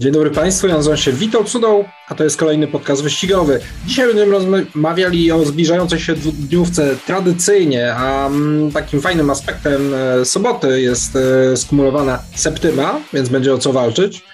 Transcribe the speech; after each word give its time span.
Dzień 0.00 0.12
dobry 0.12 0.30
Państwu, 0.30 0.66
ja 0.66 0.74
nazywam 0.74 0.98
się 0.98 1.12
Witold 1.12 1.48
Cudą, 1.48 1.84
a 2.08 2.14
to 2.14 2.24
jest 2.24 2.36
kolejny 2.36 2.66
podcast 2.66 3.02
wyścigowy. 3.02 3.60
Dzisiaj 3.86 4.06
będziemy 4.06 4.32
rozmawiali 4.32 5.32
o 5.32 5.44
zbliżającej 5.44 6.00
się 6.00 6.14
dniówce 6.14 6.96
tradycyjnie, 7.06 7.94
a 7.94 8.26
mm, 8.26 8.72
takim 8.72 9.00
fajnym 9.00 9.30
aspektem 9.30 9.94
e, 9.94 10.24
soboty 10.24 10.80
jest 10.80 11.16
e, 11.16 11.56
skumulowana 11.56 12.22
septyma, 12.34 13.00
więc 13.12 13.28
będzie 13.28 13.54
o 13.54 13.58
co 13.58 13.72
walczyć. 13.72 14.24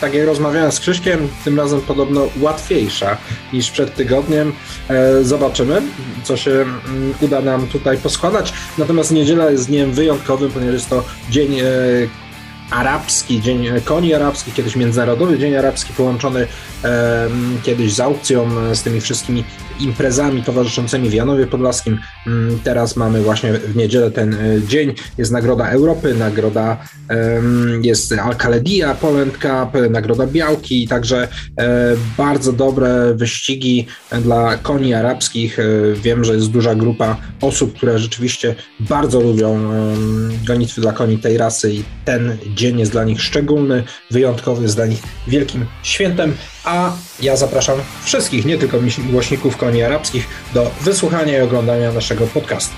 Tak 0.00 0.14
jak 0.14 0.26
rozmawiałem 0.26 0.72
z 0.72 0.80
Krzyśkiem, 0.80 1.28
tym 1.44 1.58
razem 1.58 1.80
podobno 1.80 2.28
łatwiejsza 2.40 3.16
niż 3.52 3.70
przed 3.70 3.94
tygodniem. 3.94 4.52
E, 4.88 5.24
zobaczymy, 5.24 5.82
co 6.24 6.36
się 6.36 6.50
mm, 6.50 7.14
uda 7.20 7.40
nam 7.40 7.66
tutaj 7.66 7.98
poskładać. 7.98 8.52
Natomiast 8.78 9.12
niedziela 9.12 9.50
jest 9.50 9.68
dniem 9.68 9.92
wyjątkowym, 9.92 10.50
ponieważ 10.50 10.74
jest 10.74 10.90
to 10.90 11.04
dzień 11.30 11.56
arabski, 12.70 13.40
Dzień 13.40 13.66
Koni 13.84 14.14
Arabskich, 14.14 14.54
kiedyś 14.54 14.76
Międzynarodowy 14.76 15.38
Dzień 15.38 15.56
Arabski 15.56 15.92
połączony 15.92 16.46
e, 16.84 17.28
kiedyś 17.62 17.92
z 17.92 18.00
aukcją, 18.00 18.48
z 18.74 18.82
tymi 18.82 19.00
wszystkimi 19.00 19.44
imprezami 19.80 20.42
towarzyszącymi 20.42 21.08
w 21.08 21.14
Janowie 21.14 21.46
Podlaskim. 21.46 21.98
Mm, 22.26 22.58
teraz 22.64 22.96
mamy 22.96 23.22
właśnie 23.22 23.52
w 23.52 23.76
niedzielę 23.76 24.10
ten 24.10 24.34
e, 24.34 24.38
dzień. 24.68 24.94
Jest 25.18 25.32
Nagroda 25.32 25.70
Europy, 25.70 26.14
nagroda 26.14 26.76
jest 27.82 28.12
Alcaledia 28.12 28.94
Poland 28.94 29.32
Cup, 29.32 29.90
Nagroda 29.90 30.26
Białki, 30.26 30.88
także 30.88 31.28
e, 31.58 31.96
bardzo 32.18 32.52
dobre 32.52 33.14
wyścigi 33.14 33.86
dla 34.22 34.56
koni 34.56 34.94
arabskich. 34.94 35.58
E, 35.58 35.62
wiem, 36.02 36.24
że 36.24 36.34
jest 36.34 36.50
duża 36.50 36.74
grupa 36.74 37.16
osób, 37.40 37.76
które 37.76 37.98
rzeczywiście 37.98 38.54
bardzo 38.80 39.20
lubią 39.20 39.60
gonitwy 40.46 40.80
dla 40.80 40.92
koni 40.92 41.18
tej 41.18 41.38
rasy 41.38 41.72
i 41.72 41.84
ten 42.04 42.36
dzień 42.54 42.78
jest 42.78 42.92
dla 42.92 43.04
nich 43.04 43.22
szczególny, 43.22 43.84
wyjątkowy, 44.10 44.62
jest 44.62 44.76
dla 44.76 44.86
nich 44.86 45.02
wielkim 45.28 45.66
świętem 45.82 46.34
a 46.64 46.92
ja 47.22 47.36
zapraszam 47.36 47.78
wszystkich, 48.04 48.44
nie 48.44 48.58
tylko 48.58 48.78
miłośników 49.08 49.56
koni 49.56 49.82
arabskich, 49.82 50.28
do 50.54 50.70
wysłuchania 50.80 51.38
i 51.38 51.42
oglądania 51.42 51.92
naszego 51.92 52.26
podcastu. 52.26 52.74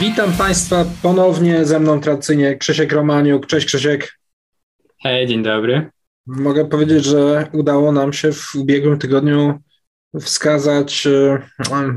Witam 0.00 0.32
Państwa 0.32 0.84
ponownie, 1.02 1.64
ze 1.64 1.80
mną 1.80 2.00
tradycyjnie 2.00 2.56
Krzysiek 2.56 2.92
Romaniuk. 2.92 3.46
Cześć 3.46 3.66
Krzysiek. 3.66 4.18
Hej, 5.02 5.26
dzień 5.26 5.42
dobry. 5.42 5.90
Mogę 6.26 6.68
powiedzieć, 6.68 7.04
że 7.04 7.46
udało 7.52 7.92
nam 7.92 8.12
się 8.12 8.32
w 8.32 8.54
ubiegłym 8.54 8.98
tygodniu 8.98 9.60
wskazać, 10.20 11.06
e, 11.06 11.42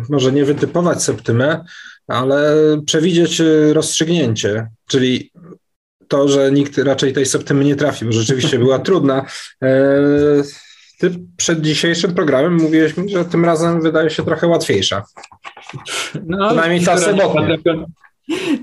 może 0.10 0.32
nie 0.32 0.46
wytypować 0.46 1.04
septymę, 1.04 1.64
ale 2.08 2.54
przewidzieć 2.86 3.42
e, 3.42 3.74
rozstrzygnięcie, 3.74 4.68
czyli 4.88 5.32
to, 6.10 6.28
że 6.28 6.52
nikt 6.52 6.78
raczej 6.78 7.14
tej 7.14 7.26
septymy 7.26 7.66
nie 7.66 7.76
trafi, 7.76 8.06
bo 8.06 8.12
rzeczywiście 8.12 8.60
była 8.60 8.80
trudna. 8.80 9.26
E, 9.64 9.70
ty 11.00 11.12
przed 11.38 11.62
dzisiejszym 11.62 12.16
programem 12.16 12.56
mówiłeś 12.56 12.98
mi, 12.98 13.10
że 13.10 13.26
tym 13.26 13.46
razem 13.46 13.82
wydaje 13.82 14.10
się 14.10 14.24
trochę 14.24 14.48
łatwiejsza. 14.48 15.04
No, 16.26 16.48
Przynajmniej 16.48 16.86
ta 16.86 16.98
sobota. 16.98 17.42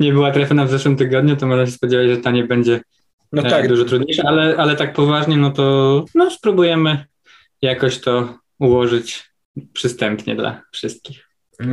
Nie 0.00 0.12
była 0.12 0.30
trafiona 0.30 0.64
w 0.64 0.70
zeszłym 0.70 0.96
tygodniu, 0.96 1.36
to 1.36 1.46
można 1.46 1.66
się 1.66 1.72
spodziewać, 1.72 2.08
że 2.08 2.16
ta 2.16 2.30
nie 2.30 2.44
będzie 2.44 2.80
no 3.32 3.42
e, 3.42 3.50
tak. 3.50 3.68
dużo 3.68 3.84
trudniejsza, 3.84 4.22
ale, 4.26 4.56
ale 4.56 4.76
tak 4.76 4.92
poważnie, 4.92 5.36
no 5.36 5.50
to 5.50 6.04
no, 6.14 6.30
spróbujemy 6.30 7.04
jakoś 7.62 8.00
to 8.00 8.38
ułożyć 8.58 9.30
przystępnie 9.72 10.36
dla 10.36 10.62
wszystkich. 10.72 11.25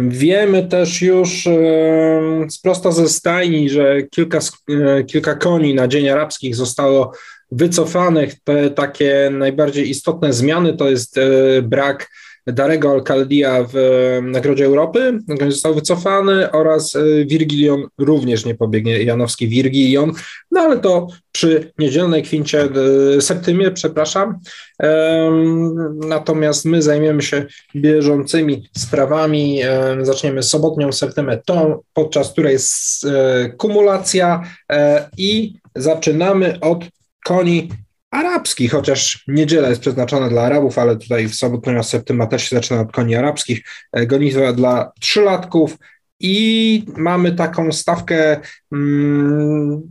Wiemy 0.08 0.68
też 0.68 1.02
już 1.02 1.48
prosto 2.64 2.92
ze 2.92 3.10
stajni, 3.10 3.70
że 3.70 4.04
kilka, 4.04 4.40
e, 4.70 5.04
kilka 5.04 5.36
koni 5.36 5.76
na 5.76 5.88
Dzień 5.88 6.10
Arabskich 6.10 6.56
zostało 6.56 7.14
wycofanych. 7.52 8.36
Te 8.44 8.70
takie 8.70 9.30
najbardziej 9.32 9.90
istotne 9.90 10.34
zmiany 10.34 10.78
to 10.78 10.90
jest 10.90 11.18
e, 11.18 11.22
brak 11.62 12.10
Darego 12.48 12.92
Alcaldia 12.92 13.66
w 13.74 13.76
Nagrodzie 14.24 14.66
Europy, 14.66 15.20
został 15.50 15.76
wycofany 15.76 16.52
oraz 16.52 16.96
e, 16.96 17.26
Virgilion 17.26 17.84
również 17.98 18.46
nie 18.46 18.56
pobiegnie, 18.56 19.04
Janowski 19.04 19.48
Virgilion, 19.48 20.12
no 20.52 20.62
ale 20.62 20.80
to 20.80 21.08
przy 21.32 21.72
niedzielnej 21.80 22.24
kwincie, 22.24 22.70
e, 23.18 23.22
septymie, 23.22 23.72
przepraszam. 23.72 24.40
Natomiast 26.08 26.66
my 26.66 26.82
zajmiemy 26.82 27.22
się 27.22 27.46
bieżącymi 27.76 28.70
sprawami. 28.78 29.60
Zaczniemy 30.02 30.44
sobotnią 30.44 30.92
septymę, 30.92 31.42
tą, 31.46 31.80
podczas 31.94 32.32
której 32.32 32.54
jest 32.54 33.06
e, 33.06 33.50
kumulacja 33.50 34.44
i 35.18 35.54
zaczynamy 35.76 36.60
od 36.60 36.86
koni 37.26 37.70
arabski, 38.14 38.68
chociaż 38.68 39.24
niedziela 39.28 39.70
jest 39.70 39.82
przeznaczona 39.82 40.30
dla 40.30 40.42
Arabów, 40.42 40.80
ale 40.80 40.98
tutaj 40.98 41.28
w 41.28 41.36
sobotę 41.36 41.84
septyma 41.84 42.28
też 42.28 42.50
się 42.50 42.56
zaczyna 42.56 42.82
od 42.82 42.92
koni 42.92 43.16
arabskich. 43.16 43.64
E, 43.92 44.08
gonitwa 44.08 44.54
dla 44.54 44.92
trzylatków 45.00 45.78
i 46.20 46.86
mamy 46.98 47.32
taką 47.32 47.72
stawkę 47.72 48.40
mm, 48.72 49.82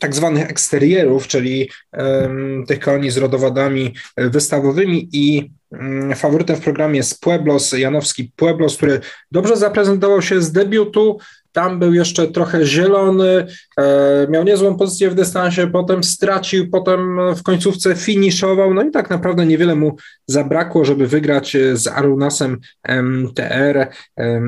tak 0.00 0.14
zwanych 0.14 0.50
eksterierów, 0.50 1.26
czyli 1.26 1.70
um, 1.92 2.64
tych 2.66 2.80
koni 2.80 3.10
z 3.10 3.16
rodowodami 3.16 3.94
wystawowymi 4.16 5.08
i 5.12 5.50
um, 5.70 6.14
faworytem 6.14 6.56
w 6.56 6.60
programie 6.60 6.96
jest 6.96 7.20
Pueblos, 7.20 7.72
Janowski 7.72 8.32
Pueblos, 8.36 8.76
który 8.76 9.00
dobrze 9.30 9.56
zaprezentował 9.56 10.22
się 10.22 10.42
z 10.42 10.52
debiutu, 10.52 11.18
tam 11.52 11.78
był 11.78 11.94
jeszcze 11.94 12.26
trochę 12.26 12.66
zielony, 12.66 13.46
e, 13.78 14.26
miał 14.30 14.44
niezłą 14.44 14.76
pozycję 14.76 15.10
w 15.10 15.14
dystansie, 15.14 15.66
potem 15.66 16.04
stracił, 16.04 16.70
potem 16.70 17.18
w 17.34 17.42
końcówce 17.42 17.96
finiszował, 17.96 18.74
no 18.74 18.82
i 18.82 18.90
tak 18.90 19.10
naprawdę 19.10 19.46
niewiele 19.46 19.74
mu 19.74 19.96
zabrakło, 20.26 20.84
żeby 20.84 21.06
wygrać 21.06 21.56
z 21.72 21.86
Arunasem 21.86 22.58
MTR. 22.88 23.88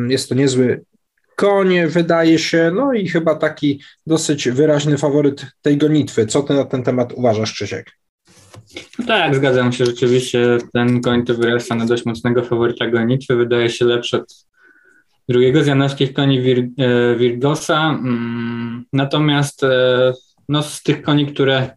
Jest 0.09 0.29
to 0.29 0.35
niezły 0.35 0.85
konie, 1.37 1.89
wydaje 1.89 2.39
się, 2.39 2.73
no 2.75 2.93
i 2.93 3.09
chyba 3.09 3.35
taki 3.35 3.81
dosyć 4.07 4.49
wyraźny 4.49 4.99
faworyt 4.99 5.47
tej 5.63 5.77
gonitwy. 5.77 6.27
Co 6.27 6.43
ty 6.43 6.55
na 6.55 6.65
ten 6.65 6.83
temat 6.83 7.13
uważasz, 7.13 7.53
Krzysiek? 7.53 7.91
No 8.99 9.07
tak, 9.07 9.35
zgadzam 9.35 9.73
się. 9.73 9.87
Rzeczywiście 9.87 10.59
ten 10.73 11.01
koń 11.01 11.25
to 11.25 11.35
wyrasta 11.35 11.75
na 11.75 11.87
dość 11.87 12.05
mocnego 12.05 12.45
faworyta 12.45 12.87
gonitwy. 12.87 13.37
Wydaje 13.37 13.71
się 13.71 13.85
lepszy 13.85 14.17
od 14.17 14.47
drugiego 15.29 15.65
z 15.65 15.67
janowskich 15.67 16.13
koni 16.13 16.43
Wir, 16.43 16.59
e, 16.59 17.17
Virgosa. 17.17 17.91
Mm, 17.91 18.85
natomiast 18.93 19.65
e, 19.65 20.13
no, 20.49 20.63
z 20.63 20.83
tych 20.83 21.03
koni, 21.03 21.27
które 21.27 21.71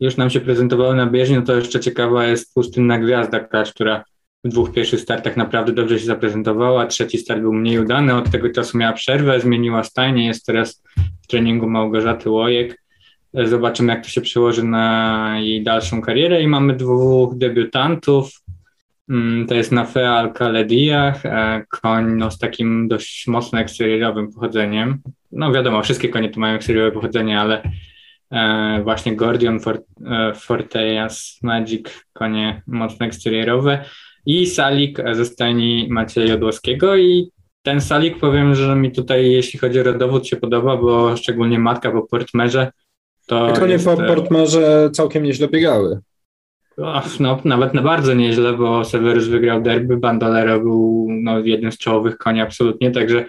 już 0.00 0.16
nam 0.16 0.30
się 0.30 0.40
prezentowały 0.40 0.96
na 0.96 1.06
bieżni, 1.06 1.36
no 1.36 1.42
to 1.42 1.56
jeszcze 1.56 1.80
ciekawa 1.80 2.26
jest 2.26 2.54
pustynna 2.54 2.98
gwiazda, 2.98 3.40
która 3.74 4.04
w 4.44 4.48
dwóch 4.48 4.72
pierwszych 4.72 5.00
startach 5.00 5.36
naprawdę 5.36 5.72
dobrze 5.72 5.98
się 5.98 6.06
zaprezentowała, 6.06 6.86
trzeci 6.86 7.18
start 7.18 7.40
był 7.40 7.52
mniej 7.52 7.78
udany, 7.78 8.14
od 8.14 8.30
tego 8.30 8.50
czasu 8.50 8.78
miała 8.78 8.92
przerwę, 8.92 9.40
zmieniła 9.40 9.84
stajnię, 9.84 10.26
jest 10.26 10.46
teraz 10.46 10.82
w 11.22 11.26
treningu 11.26 11.68
Małgorzaty 11.70 12.30
Łojek. 12.30 12.82
E, 13.34 13.46
zobaczymy, 13.46 13.92
jak 13.92 14.04
to 14.04 14.08
się 14.08 14.20
przełoży 14.20 14.64
na 14.64 15.36
jej 15.40 15.62
dalszą 15.62 16.02
karierę 16.02 16.42
i 16.42 16.46
mamy 16.46 16.76
dwóch 16.76 17.38
debiutantów, 17.38 18.30
to 19.48 19.54
jest 19.54 19.72
Nafea 19.72 20.12
Alcaledia, 20.12 21.14
e, 21.24 21.64
koń 21.68 22.12
no, 22.12 22.30
z 22.30 22.38
takim 22.38 22.88
dość 22.88 23.26
mocno 23.26 23.60
eksterierowym 23.60 24.32
pochodzeniem. 24.32 24.98
No 25.32 25.52
wiadomo, 25.52 25.82
wszystkie 25.82 26.08
konie 26.08 26.30
tu 26.30 26.40
mają 26.40 26.54
eksteriorowe 26.54 26.92
pochodzenie, 26.92 27.40
ale 27.40 27.62
e, 28.30 28.80
właśnie 28.82 29.16
Gordion 29.16 29.58
Forteas 30.34 31.38
Magic, 31.42 32.04
konie 32.12 32.62
mocno 32.66 33.06
eksteriorowe 33.06 33.84
i 34.26 34.46
salik 34.46 34.98
ze 35.12 35.24
stajni 35.24 35.86
Macieja 35.90 36.26
Jodłowskiego 36.26 36.96
i 36.96 37.30
ten 37.62 37.80
salik 37.80 38.18
powiem, 38.18 38.54
że 38.54 38.76
mi 38.76 38.92
tutaj, 38.92 39.30
jeśli 39.30 39.58
chodzi 39.58 39.80
o 39.80 39.82
rodowód, 39.82 40.26
się 40.26 40.36
podoba, 40.36 40.76
bo 40.76 41.16
szczególnie 41.16 41.58
matka 41.58 41.90
po 41.90 42.02
portmerze. 42.02 42.72
To 43.26 43.52
Konie 43.52 43.72
jest, 43.72 43.84
po 43.84 43.92
e, 43.92 44.06
portmerze 44.06 44.90
całkiem 44.92 45.22
nieźle 45.22 45.48
biegały. 45.48 46.00
No, 47.20 47.40
nawet 47.44 47.74
na 47.74 47.82
bardzo 47.82 48.14
nieźle, 48.14 48.52
bo 48.52 48.84
Severus 48.84 49.26
wygrał 49.26 49.62
derby, 49.62 49.96
Bandolero 49.96 50.60
był 50.60 51.08
no, 51.10 51.38
jednym 51.38 51.72
z 51.72 51.78
czołowych 51.78 52.18
koni 52.18 52.40
absolutnie, 52.40 52.90
także 52.90 53.24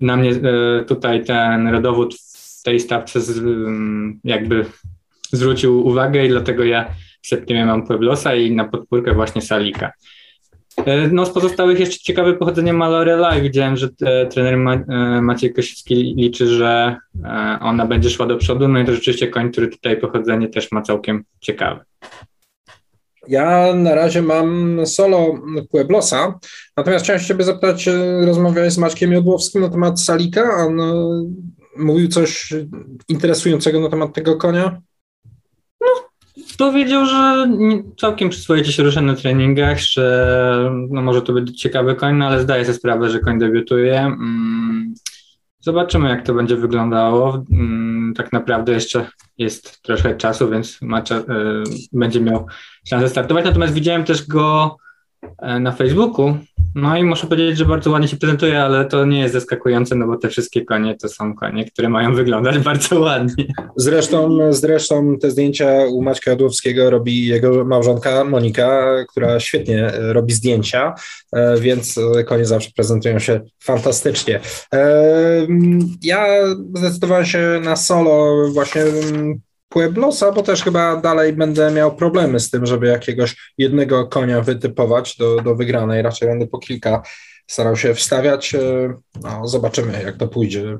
na 0.00 0.16
mnie 0.16 0.30
e, 0.30 0.84
tutaj 0.84 1.24
ten 1.24 1.68
rodowód 1.68 2.14
w 2.14 2.62
tej 2.62 2.80
stawce 2.80 3.20
z, 3.20 3.42
jakby 4.24 4.64
zwrócił 5.32 5.86
uwagę 5.86 6.26
i 6.26 6.28
dlatego 6.28 6.64
ja 6.64 6.88
w 7.22 7.26
septembrze 7.26 7.66
mam 7.66 7.86
Pueblosa 7.86 8.34
i 8.34 8.50
na 8.50 8.64
podpórkę 8.64 9.14
właśnie 9.14 9.42
Salika. 9.42 9.92
E, 10.76 11.08
no 11.08 11.26
z 11.26 11.30
pozostałych 11.30 11.80
jeszcze 11.80 11.98
ciekawe 11.98 12.34
pochodzenie 12.34 12.72
Malorela 12.72 13.36
i 13.36 13.42
widziałem, 13.42 13.76
że 13.76 13.88
e, 14.02 14.26
trener 14.26 14.56
Ma, 14.56 14.76
Maciej 15.22 15.54
Kosiewski 15.54 15.94
liczy, 15.94 16.46
że 16.46 16.96
ona 17.60 17.86
będzie 17.86 18.10
szła 18.10 18.26
do 18.26 18.36
przodu, 18.36 18.68
no 18.68 18.80
i 18.80 18.84
to 18.84 18.94
rzeczywiście 18.94 19.28
koń, 19.28 19.52
który 19.52 19.68
tutaj 19.68 19.96
pochodzenie 19.96 20.48
też 20.48 20.72
ma 20.72 20.82
całkiem 20.82 21.24
ciekawe. 21.40 21.89
Ja 23.28 23.74
na 23.74 23.94
razie 23.94 24.22
mam 24.22 24.80
solo 24.86 25.34
Pueblosa, 25.70 26.38
natomiast 26.76 27.04
chciałem 27.04 27.22
Ciebie 27.22 27.44
zapytać, 27.44 27.88
rozmawiałeś 28.24 28.72
z 28.72 28.78
Maćkiem 28.78 29.12
Jodłowskim 29.12 29.60
na 29.60 29.68
temat 29.68 30.00
Salika, 30.00 30.66
on 30.66 30.80
mówił 31.76 32.08
coś 32.08 32.54
interesującego 33.08 33.80
na 33.80 33.88
temat 33.88 34.14
tego 34.14 34.36
konia? 34.36 34.80
No, 35.80 35.86
powiedział, 36.58 37.06
że 37.06 37.50
całkiem 38.00 38.28
przyswoicie 38.28 38.72
się 38.72 38.82
ruszę 38.82 39.02
na 39.02 39.14
treningach, 39.14 39.78
że 39.78 40.70
no 40.90 41.02
może 41.02 41.22
to 41.22 41.32
być 41.32 41.60
ciekawy 41.60 41.94
koń, 41.94 42.16
no 42.16 42.26
ale 42.26 42.42
zdaje 42.42 42.64
sobie 42.64 42.78
sprawę, 42.78 43.10
że 43.10 43.18
koń 43.18 43.38
debiutuje. 43.38 44.16
Zobaczymy, 45.60 46.08
jak 46.08 46.26
to 46.26 46.34
będzie 46.34 46.56
wyglądało. 46.56 47.44
Mm, 47.50 48.14
tak 48.16 48.32
naprawdę 48.32 48.72
jeszcze 48.72 49.10
jest 49.38 49.82
trochę 49.82 50.16
czasu, 50.16 50.50
więc 50.50 50.80
y, 50.82 50.86
będzie 51.92 52.20
miał 52.20 52.46
szansę 52.88 53.08
startować. 53.08 53.44
Natomiast 53.44 53.74
widziałem 53.74 54.04
też 54.04 54.26
go 54.26 54.76
na 55.60 55.72
Facebooku 55.72 56.34
no 56.74 56.96
i 56.96 57.04
muszę 57.04 57.26
powiedzieć, 57.26 57.58
że 57.58 57.64
bardzo 57.64 57.90
ładnie 57.90 58.08
się 58.08 58.16
prezentuje, 58.16 58.62
ale 58.62 58.84
to 58.84 59.04
nie 59.04 59.20
jest 59.20 59.34
zaskakujące, 59.34 59.94
no 59.94 60.06
bo 60.06 60.16
te 60.16 60.28
wszystkie 60.28 60.64
konie 60.64 60.96
to 60.96 61.08
są 61.08 61.34
konie, 61.34 61.64
które 61.64 61.88
mają 61.88 62.14
wyglądać 62.14 62.58
bardzo 62.68 63.00
ładnie. 63.00 63.44
Zresztą, 63.76 64.38
zresztą 64.52 65.18
te 65.18 65.30
zdjęcia 65.30 65.72
u 65.92 66.02
Maćka 66.02 66.30
Jadłowskiego 66.30 66.90
robi 66.90 67.26
jego 67.26 67.64
małżonka 67.64 68.24
Monika, 68.24 68.86
która 69.08 69.40
świetnie 69.40 69.92
robi 69.94 70.32
zdjęcia, 70.32 70.94
e, 71.32 71.60
więc 71.60 72.00
konie 72.26 72.44
zawsze 72.44 72.70
prezentują 72.76 73.18
się 73.18 73.40
fantastycznie. 73.62 74.40
E, 74.74 75.46
ja 76.02 76.26
zdecydowałem 76.74 77.26
się 77.26 77.60
na 77.64 77.76
solo 77.76 78.48
właśnie 78.52 78.82
Pueblosa, 79.72 80.32
bo 80.32 80.42
też 80.42 80.62
chyba 80.62 80.96
dalej 80.96 81.32
będę 81.32 81.70
miał 81.70 81.96
problemy 81.96 82.40
z 82.40 82.50
tym, 82.50 82.66
żeby 82.66 82.86
jakiegoś 82.86 83.52
jednego 83.58 84.06
konia 84.06 84.40
wytypować 84.40 85.16
do, 85.16 85.36
do 85.36 85.54
wygranej. 85.54 86.02
Raczej 86.02 86.28
będę 86.28 86.46
po 86.46 86.58
kilka 86.58 87.02
starał 87.50 87.76
się 87.76 87.94
wstawiać. 87.94 88.54
E, 88.54 88.94
no, 89.22 89.48
zobaczymy, 89.48 90.02
jak 90.04 90.16
to 90.16 90.28
pójdzie. 90.28 90.78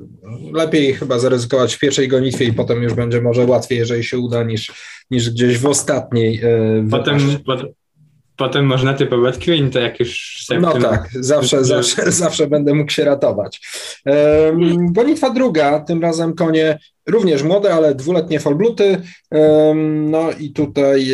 Lepiej 0.53 0.93
chyba 0.93 1.19
zaryzykować 1.19 1.75
w 1.75 1.79
pierwszej 1.79 2.07
gonitwie 2.07 2.45
i 2.45 2.53
potem 2.53 2.83
już 2.83 2.93
będzie 2.93 3.21
może 3.21 3.45
łatwiej, 3.45 3.77
jeżeli 3.77 4.03
się 4.03 4.17
uda, 4.17 4.43
niż, 4.43 4.71
niż 5.11 5.29
gdzieś 5.29 5.57
w 5.57 5.65
ostatniej. 5.65 6.41
E, 6.43 6.87
potem, 6.91 7.73
potem, 8.37 8.65
można 8.65 8.93
typować 8.93 9.47
to 9.73 9.79
jak 9.79 9.99
już 9.99 10.45
No 10.61 10.79
tak, 10.79 11.09
zawsze, 11.19 11.65
zawsze, 11.65 12.11
zawsze 12.25 12.47
będę 12.47 12.73
mógł 12.73 12.91
się 12.91 13.03
ratować. 13.03 13.61
Gonitwa 14.77 15.29
druga, 15.29 15.79
tym 15.79 16.01
razem 16.01 16.33
konie 16.33 16.77
również 17.07 17.43
młode, 17.43 17.73
ale 17.73 17.95
dwuletnie 17.95 18.39
folbluty. 18.39 19.01
No 20.09 20.31
i 20.39 20.51
tutaj 20.51 21.11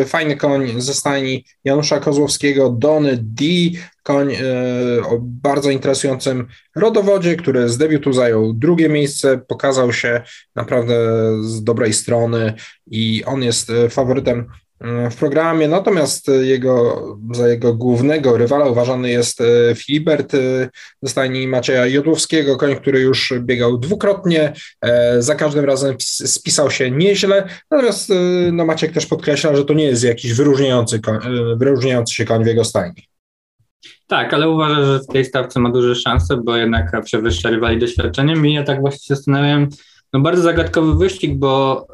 e, 0.00 0.04
fajny 0.04 0.36
koń 0.36 0.80
ze 0.80 0.94
stajni 0.94 1.44
Janusza 1.64 2.00
Kozłowskiego, 2.00 2.70
Dony 2.70 3.18
D, 3.22 3.44
koń 4.02 4.32
e, 4.32 4.38
o 5.02 5.18
bardzo 5.20 5.70
interesującym 5.70 6.46
rodowodzie, 6.76 7.36
który 7.36 7.68
z 7.68 7.78
debiutu 7.78 8.12
zajął 8.12 8.52
drugie 8.52 8.88
miejsce, 8.88 9.38
pokazał 9.48 9.92
się 9.92 10.22
naprawdę 10.54 10.94
z 11.42 11.64
dobrej 11.64 11.92
strony 11.92 12.54
i 12.86 13.24
on 13.24 13.42
jest 13.42 13.70
e, 13.70 13.88
faworytem 13.88 14.46
w 15.10 15.16
programie, 15.16 15.68
natomiast 15.68 16.30
jego, 16.40 17.02
za 17.32 17.48
jego 17.48 17.74
głównego 17.74 18.36
rywala 18.36 18.66
uważany 18.66 19.10
jest 19.10 19.40
e, 19.40 19.74
Filibert 19.74 20.34
e, 20.34 20.38
ze 21.02 21.10
stajni 21.10 21.48
Macieja 21.48 21.86
Jodłowskiego, 21.86 22.56
koń, 22.56 22.76
który 22.76 23.00
już 23.00 23.34
biegał 23.40 23.78
dwukrotnie, 23.78 24.52
e, 24.80 25.22
za 25.22 25.34
każdym 25.34 25.64
razem 25.64 25.96
spisał 26.00 26.70
się 26.70 26.90
nieźle, 26.90 27.48
natomiast 27.70 28.12
no, 28.52 28.66
Maciek 28.66 28.92
też 28.92 29.06
podkreśla, 29.06 29.56
że 29.56 29.64
to 29.64 29.74
nie 29.74 29.84
jest 29.84 30.04
jakiś 30.04 30.32
wyróżniający, 30.32 31.00
koń, 31.00 31.18
wyróżniający 31.56 32.14
się 32.14 32.24
koń 32.24 32.44
w 32.44 32.46
jego 32.46 32.64
stajni. 32.64 33.02
Tak, 34.06 34.34
ale 34.34 34.48
uważam, 34.48 34.84
że 34.84 34.98
w 34.98 35.06
tej 35.06 35.24
stawce 35.24 35.60
ma 35.60 35.70
duże 35.70 35.94
szanse, 35.94 36.36
bo 36.36 36.56
jednak 36.56 37.04
przewyższa 37.04 37.50
rywali 37.50 37.78
doświadczeniem 37.78 38.46
i 38.46 38.52
ja 38.54 38.62
tak 38.62 38.80
właśnie 38.80 38.98
się 38.98 39.14
zastanawiam, 39.14 39.68
no 40.12 40.20
bardzo 40.20 40.42
zagadkowy 40.42 40.94
wyścig, 40.94 41.38
bo 41.38 41.86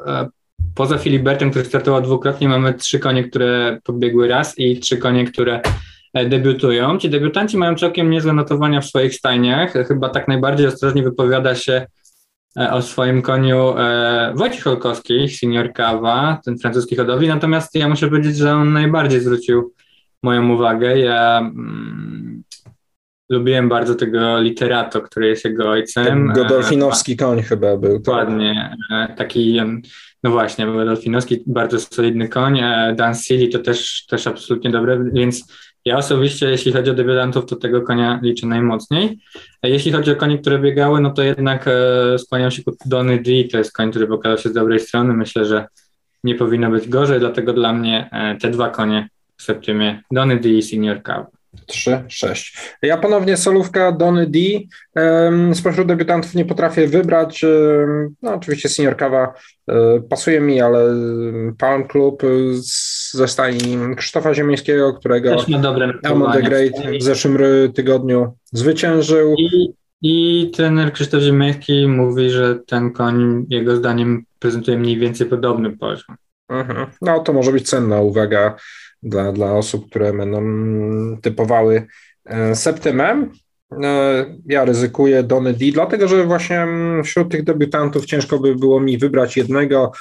Poza 0.77 0.97
Filibertem, 0.97 1.49
który 1.49 1.65
startował 1.65 2.01
dwukrotnie, 2.01 2.49
mamy 2.49 2.73
trzy 2.73 2.99
konie, 2.99 3.23
które 3.23 3.79
pobiegły 3.83 4.27
raz 4.27 4.59
i 4.59 4.79
trzy 4.79 4.97
konie, 4.97 5.25
które 5.25 5.61
e, 6.13 6.25
debiutują. 6.25 6.97
Ci 6.97 7.09
debiutanci 7.09 7.57
mają 7.57 7.75
całkiem 7.75 8.09
niezłe 8.09 8.33
notowania 8.33 8.81
w 8.81 8.85
swoich 8.85 9.15
stajniach. 9.15 9.73
Chyba 9.87 10.09
tak 10.09 10.27
najbardziej 10.27 10.67
ostrożnie 10.67 11.03
wypowiada 11.03 11.55
się 11.55 11.85
e, 12.59 12.71
o 12.71 12.81
swoim 12.81 13.21
koniu 13.21 13.77
e, 13.77 14.33
Wojciech 14.35 14.63
Holkowski, 14.63 15.29
senior 15.29 15.73
Kawa, 15.73 16.41
ten 16.45 16.57
francuski 16.57 16.95
hodowli. 16.95 17.27
Natomiast 17.27 17.75
ja 17.75 17.89
muszę 17.89 18.07
powiedzieć, 18.07 18.37
że 18.37 18.53
on 18.53 18.73
najbardziej 18.73 19.19
zwrócił 19.19 19.73
moją 20.23 20.49
uwagę. 20.49 20.99
Ja 20.99 21.37
mm, 21.39 22.43
lubiłem 23.29 23.69
bardzo 23.69 23.95
tego 23.95 24.39
literato, 24.39 25.01
który 25.01 25.27
jest 25.27 25.45
jego 25.45 25.69
ojcem. 25.69 26.33
Godolfinowski 26.33 27.17
koń 27.17 27.41
chyba 27.41 27.77
był. 27.77 27.99
Dokładnie. 27.99 28.75
Taki 29.17 29.61
no 30.23 30.31
właśnie, 30.31 30.65
Dolfinowski 30.65 31.43
bardzo 31.45 31.79
solidny 31.79 32.29
koń, 32.29 32.61
Dan 32.95 33.15
Sealy 33.15 33.47
to 33.47 33.59
też, 33.59 34.05
też 34.05 34.27
absolutnie 34.27 34.71
dobre, 34.71 35.03
więc 35.13 35.53
ja 35.87 35.97
osobiście, 35.97 36.49
jeśli 36.49 36.73
chodzi 36.73 36.91
o 36.91 36.93
debiutantów, 36.93 37.45
to 37.45 37.55
tego 37.55 37.81
konia 37.81 38.19
liczę 38.23 38.47
najmocniej. 38.47 39.19
A 39.61 39.67
jeśli 39.67 39.91
chodzi 39.91 40.11
o 40.11 40.15
konie, 40.15 40.37
które 40.37 40.59
biegały, 40.59 41.01
no 41.01 41.11
to 41.11 41.23
jednak 41.23 41.67
e, 41.67 42.19
skłaniam 42.19 42.51
się 42.51 42.63
ku 42.63 42.71
Donny 42.85 43.17
D, 43.21 43.31
to 43.51 43.57
jest 43.57 43.73
koń, 43.73 43.89
który 43.89 44.07
pokazał 44.07 44.37
się 44.37 44.49
z 44.49 44.53
dobrej 44.53 44.79
strony. 44.79 45.13
Myślę, 45.13 45.45
że 45.45 45.67
nie 46.23 46.35
powinno 46.35 46.69
być 46.69 46.89
gorzej, 46.89 47.19
dlatego 47.19 47.53
dla 47.53 47.73
mnie 47.73 48.09
e, 48.11 48.37
te 48.37 48.49
dwa 48.49 48.69
konie 48.69 49.09
w 49.37 49.43
septemie, 49.43 50.01
Donny 50.11 50.39
D 50.39 50.49
i 50.49 50.61
Senior 50.61 51.03
Cup. 51.03 51.36
3, 51.65 52.03
6. 52.07 52.57
Ja 52.81 52.97
ponownie 52.97 53.37
solówka 53.37 53.91
Donny 53.91 54.27
D. 54.27 54.39
Spośród 55.53 55.87
debiutantów 55.87 56.35
nie 56.35 56.45
potrafię 56.45 56.87
wybrać. 56.87 57.45
No, 58.21 58.33
oczywiście 58.33 58.69
Senior 58.69 58.97
Kawa 58.97 59.33
e, 59.67 59.73
pasuje 60.09 60.39
mi, 60.39 60.61
ale 60.61 60.95
Palm 61.57 61.87
Club 61.87 62.23
ze 63.11 63.27
stajni 63.27 63.95
Krzysztofa 63.95 64.33
Ziemińskiego, 64.33 64.93
którego 64.93 65.35
Amon 66.03 66.31
the 66.31 66.41
Great 66.41 66.73
w 66.99 67.03
zeszłym 67.03 67.37
tygodniu 67.73 68.37
zwyciężył. 68.53 69.35
I, 69.37 69.73
I 70.01 70.51
trener 70.51 70.93
Krzysztof 70.93 71.21
Ziemiński 71.21 71.87
mówi, 71.87 72.29
że 72.29 72.55
ten 72.55 72.91
koń 72.91 73.45
jego 73.49 73.75
zdaniem 73.75 74.23
prezentuje 74.39 74.77
mniej 74.77 74.99
więcej 74.99 75.27
podobny 75.27 75.77
poziom. 75.77 76.15
Mhm. 76.49 76.87
No 77.01 77.19
to 77.19 77.33
może 77.33 77.51
być 77.51 77.69
cenna 77.69 78.01
uwaga 78.01 78.55
dla, 79.03 79.31
dla 79.31 79.53
osób, 79.53 79.89
które 79.89 80.13
będą 80.13 80.41
typowały 81.21 81.87
e, 82.25 82.55
Septymem. 82.55 83.31
E, 83.83 84.25
ja 84.45 84.65
ryzykuję 84.65 85.23
Donny 85.23 85.53
D, 85.53 85.65
dlatego 85.71 86.07
że 86.07 86.25
właśnie 86.25 86.67
wśród 87.03 87.31
tych 87.31 87.43
debiutantów 87.43 88.05
ciężko 88.05 88.39
by 88.39 88.55
było 88.55 88.79
mi 88.79 88.97
wybrać 88.97 89.37
jednego, 89.37 89.91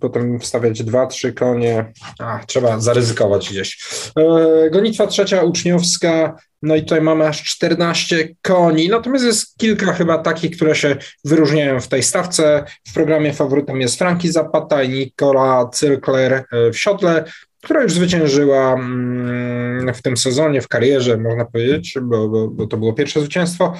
potem 0.00 0.40
wstawiać 0.40 0.82
dwa, 0.84 1.06
trzy 1.06 1.32
konie. 1.32 1.92
A, 2.18 2.40
trzeba 2.46 2.80
zaryzykować 2.80 3.50
gdzieś. 3.50 3.78
E, 4.18 4.70
gonitwa 4.70 5.06
trzecia 5.06 5.42
uczniowska, 5.42 6.36
no 6.62 6.76
i 6.76 6.82
tutaj 6.82 7.00
mamy 7.00 7.26
aż 7.28 7.42
14 7.42 8.28
koni, 8.42 8.88
natomiast 8.88 9.24
jest 9.24 9.56
kilka 9.58 9.92
chyba 9.92 10.18
takich, 10.18 10.56
które 10.56 10.74
się 10.74 10.96
wyróżniają 11.24 11.80
w 11.80 11.88
tej 11.88 12.02
stawce. 12.02 12.64
W 12.88 12.94
programie 12.94 13.32
faworytem 13.32 13.80
jest 13.80 13.98
Franki 13.98 14.32
Zapata 14.32 14.82
i 14.82 14.88
Nicola 14.88 15.68
Cyrkler 15.72 16.44
w 16.72 16.78
siodle 16.78 17.24
która 17.62 17.82
już 17.82 17.92
zwyciężyła 17.92 18.74
mm, 18.74 19.94
w 19.94 20.02
tym 20.02 20.16
sezonie, 20.16 20.60
w 20.60 20.68
karierze, 20.68 21.16
można 21.16 21.44
powiedzieć, 21.44 21.94
bo, 22.02 22.28
bo, 22.28 22.48
bo 22.48 22.66
to 22.66 22.76
było 22.76 22.92
pierwsze 22.92 23.20
zwycięstwo. 23.20 23.74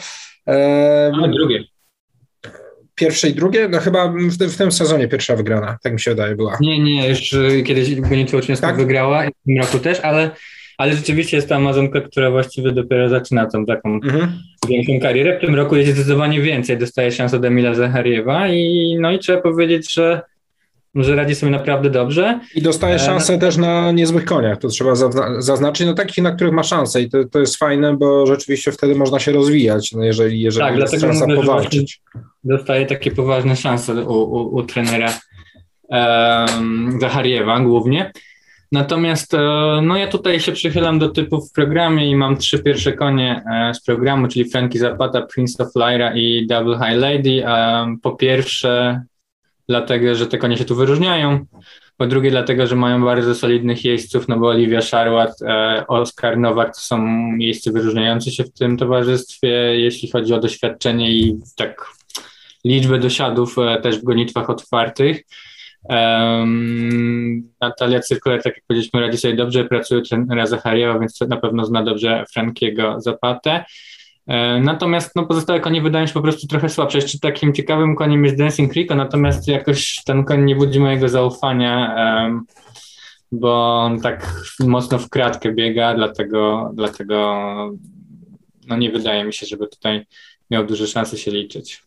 A 1.24 1.28
drugie. 1.28 1.64
Pierwsze 2.94 3.28
i 3.28 3.34
drugie? 3.34 3.68
No 3.68 3.80
chyba 3.80 4.08
w 4.08 4.38
tym, 4.38 4.50
w 4.50 4.56
tym 4.56 4.72
sezonie 4.72 5.08
pierwsza 5.08 5.36
wygrana, 5.36 5.78
tak 5.82 5.92
mi 5.92 6.00
się 6.00 6.10
wydaje, 6.10 6.36
była. 6.36 6.58
Nie, 6.60 6.78
nie, 6.78 7.08
już 7.08 7.36
kiedyś 7.64 8.00
Gonitwa 8.00 8.36
Uczniowska 8.36 8.66
tak? 8.66 8.76
wygrała, 8.76 9.26
w 9.26 9.46
tym 9.46 9.58
roku 9.58 9.78
też, 9.78 10.00
ale, 10.00 10.30
ale 10.78 10.94
rzeczywiście 10.94 11.36
jest 11.36 11.48
to 11.48 11.54
Amazonka, 11.54 12.00
która 12.00 12.30
właściwie 12.30 12.72
dopiero 12.72 13.08
zaczyna 13.08 13.46
tą 13.46 13.66
taką 13.66 13.94
mhm. 13.94 14.32
większą 14.68 15.00
karierę. 15.00 15.38
W 15.38 15.40
tym 15.40 15.54
roku 15.54 15.76
jest 15.76 15.90
zdecydowanie 15.90 16.40
więcej, 16.40 16.78
dostaje 16.78 17.12
szansę 17.12 17.36
od 17.36 17.44
Emila 17.44 17.74
Zachariewa 17.74 18.48
i 18.48 18.96
no 19.00 19.12
i 19.12 19.18
trzeba 19.18 19.42
powiedzieć, 19.42 19.94
że 19.94 20.22
że 20.94 21.14
radzi 21.16 21.34
sobie 21.34 21.52
naprawdę 21.52 21.90
dobrze. 21.90 22.40
I 22.54 22.62
dostaje 22.62 22.94
e, 22.94 22.98
szansę 22.98 23.38
też 23.38 23.56
na 23.56 23.92
niezłych 23.92 24.24
koniach, 24.24 24.58
to 24.58 24.68
trzeba 24.68 24.94
zaznaczyć, 25.38 25.86
no 25.86 25.94
takich, 25.94 26.24
na 26.24 26.32
których 26.32 26.52
ma 26.52 26.62
szansę 26.62 27.02
i 27.02 27.10
to, 27.10 27.24
to 27.24 27.38
jest 27.38 27.56
fajne, 27.56 27.96
bo 27.96 28.26
rzeczywiście 28.26 28.72
wtedy 28.72 28.94
można 28.94 29.18
się 29.18 29.32
rozwijać, 29.32 29.92
no 29.92 30.04
jeżeli, 30.04 30.40
jeżeli 30.40 30.66
tak, 30.66 30.92
jest 30.92 31.00
szansa 31.00 31.26
powalczyć. 31.26 32.00
Dostaje 32.44 32.86
takie 32.86 33.10
poważne 33.10 33.56
szanse 33.56 33.94
u, 33.94 34.22
u, 34.22 34.54
u 34.54 34.62
trenera 34.62 35.12
um, 35.88 36.98
Zachariewa 37.00 37.60
głównie. 37.60 38.12
Natomiast 38.72 39.34
e, 39.34 39.38
no 39.82 39.96
ja 39.96 40.06
tutaj 40.06 40.40
się 40.40 40.52
przychylam 40.52 40.98
do 40.98 41.08
typów 41.08 41.50
w 41.50 41.52
programie 41.52 42.10
i 42.10 42.16
mam 42.16 42.36
trzy 42.36 42.58
pierwsze 42.58 42.92
konie 42.92 43.42
e, 43.52 43.74
z 43.74 43.82
programu, 43.82 44.28
czyli 44.28 44.50
Frankie 44.50 44.78
Zapata, 44.78 45.22
Prince 45.22 45.60
of 45.60 45.68
Lyra 45.74 46.14
i 46.14 46.46
Double 46.46 46.76
High 46.76 46.98
Lady. 46.98 47.44
Po 48.02 48.12
pierwsze 48.12 49.02
dlatego, 49.68 50.14
że 50.14 50.26
te 50.26 50.38
konie 50.38 50.56
się 50.56 50.64
tu 50.64 50.76
wyróżniają. 50.76 51.46
Po 51.96 52.06
drugie, 52.06 52.30
dlatego, 52.30 52.66
że 52.66 52.76
mają 52.76 53.04
bardzo 53.04 53.34
solidnych 53.34 53.84
jeźdźców, 53.84 54.28
no 54.28 54.38
bo 54.38 54.48
Oliwia 54.48 54.82
Szarłat, 54.82 55.42
e, 55.42 55.84
Oskar 55.88 56.38
Nowak 56.38 56.74
to 56.74 56.80
są 56.80 57.26
jeźdźcy 57.38 57.72
wyróżniający 57.72 58.30
się 58.30 58.44
w 58.44 58.52
tym 58.52 58.76
towarzystwie, 58.76 59.48
jeśli 59.80 60.10
chodzi 60.10 60.34
o 60.34 60.40
doświadczenie 60.40 61.12
i 61.12 61.40
tak 61.56 61.86
liczbę 62.64 62.98
dosiadów 62.98 63.56
też 63.82 63.98
w 63.98 64.04
gonitwach 64.04 64.50
otwartych. 64.50 65.22
Um, 65.84 67.52
Natalia 67.60 68.00
Cyrkuler, 68.00 68.42
tak 68.42 68.56
jak 68.56 68.64
powiedzieliśmy, 68.66 69.00
radzi 69.00 69.18
sobie 69.18 69.36
dobrze, 69.36 69.64
pracuje 69.64 70.02
trenera 70.02 70.46
Zachariewa, 70.46 70.98
więc 70.98 71.20
na 71.20 71.36
pewno 71.36 71.64
zna 71.64 71.82
dobrze 71.82 72.24
Frankiego 72.32 73.00
Zapatę. 73.00 73.64
E, 74.26 74.60
natomiast 74.60 75.16
no, 75.16 75.26
pozostałe 75.26 75.60
konie 75.60 75.82
wydają 75.82 76.06
się 76.06 76.12
po 76.12 76.22
prostu 76.22 76.46
trochę 76.46 76.68
słabsze. 76.68 76.98
Jeszcze 76.98 77.18
takim 77.18 77.54
ciekawym 77.54 77.96
koniem 77.96 78.24
jest 78.24 78.38
Dancing 78.38 78.72
Creek, 78.72 78.90
natomiast 78.90 79.48
jakoś 79.48 80.02
ten 80.04 80.24
koń 80.24 80.44
nie 80.44 80.56
budzi 80.56 80.80
mojego 80.80 81.08
zaufania, 81.08 81.96
bo 83.32 83.80
on 83.80 84.00
tak 84.00 84.44
mocno 84.60 84.98
w 84.98 85.08
kratkę 85.08 85.52
biega, 85.52 85.94
dlatego, 85.94 86.70
dlatego 86.74 87.44
no, 88.68 88.76
nie 88.76 88.90
wydaje 88.90 89.24
mi 89.24 89.32
się, 89.32 89.46
żeby 89.46 89.68
tutaj 89.68 90.06
miał 90.50 90.66
duże 90.66 90.86
szanse 90.86 91.18
się 91.18 91.30
liczyć. 91.30 91.82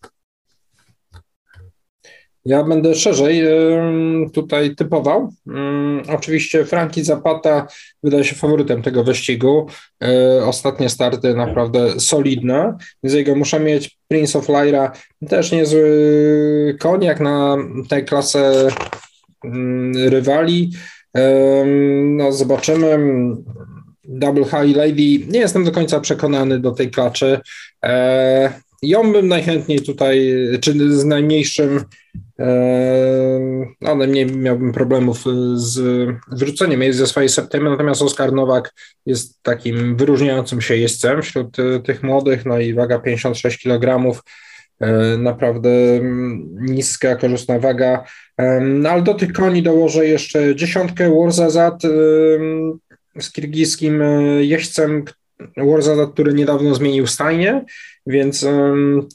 Ja 2.45 2.63
będę 2.63 2.95
szerzej 2.95 3.43
tutaj 4.33 4.75
typował. 4.75 5.33
Oczywiście 6.07 6.65
Franki 6.65 7.03
Zapata 7.03 7.67
wydaje 8.03 8.23
się 8.23 8.35
faworytem 8.35 8.81
tego 8.81 9.03
wyścigu. 9.03 9.67
E, 10.03 10.43
ostatnie 10.45 10.89
starty 10.89 11.33
naprawdę 11.33 11.99
solidne, 11.99 12.77
więc 13.03 13.15
jego 13.15 13.35
muszę 13.35 13.59
mieć. 13.59 13.97
Prince 14.07 14.35
of 14.35 14.49
Lyra 14.49 14.91
też 15.29 15.51
niezły 15.51 16.77
koniak 16.79 17.19
na 17.19 17.57
tę 17.89 18.01
klasę 18.01 18.67
rywali. 19.95 20.71
No, 22.05 22.31
zobaczymy. 22.31 22.97
Double 24.07 24.43
High 24.43 24.75
Lady. 24.75 25.25
Nie 25.27 25.39
jestem 25.39 25.63
do 25.63 25.71
końca 25.71 25.99
przekonany 25.99 26.59
do 26.59 26.71
tej 26.71 26.91
klaczy. 26.91 27.39
E, 27.85 28.53
ją 28.81 29.11
bym 29.11 29.27
najchętniej 29.27 29.81
tutaj, 29.81 30.35
czy 30.61 30.97
z 30.97 31.05
najmniejszym, 31.05 31.83
no 33.81 33.95
najmniej 33.95 34.25
miałbym 34.25 34.71
problemów 34.71 35.23
z 35.55 35.79
wyrzuceniem 36.31 36.81
jej 36.81 36.93
ze 36.93 37.07
swojej 37.07 37.29
septymy, 37.29 37.69
natomiast 37.69 38.01
Oskar 38.01 38.33
Nowak 38.33 38.73
jest 39.05 39.43
takim 39.43 39.95
wyróżniającym 39.95 40.61
się 40.61 40.75
jeźdźcem 40.75 41.21
wśród 41.21 41.59
e, 41.59 41.79
tych 41.79 42.03
młodych, 42.03 42.45
no 42.45 42.59
i 42.59 42.73
waga 42.73 42.99
56 42.99 43.63
kg, 43.63 44.15
e, 44.79 45.17
naprawdę 45.17 45.69
niska, 46.51 47.15
korzystna 47.15 47.59
waga, 47.59 48.03
ale 48.89 49.01
do 49.01 49.13
tych 49.13 49.33
koni 49.33 49.63
dołożę 49.63 50.07
jeszcze 50.07 50.55
dziesiątkę 50.55 51.15
Warzazat 51.21 51.81
z 53.19 53.31
kirgijskim 53.31 54.03
jeźdźcem, 54.39 55.05
Warzazat, 55.57 56.13
który 56.13 56.33
niedawno 56.33 56.75
zmienił 56.75 57.07
stajnię, 57.07 57.65
więc 58.07 58.45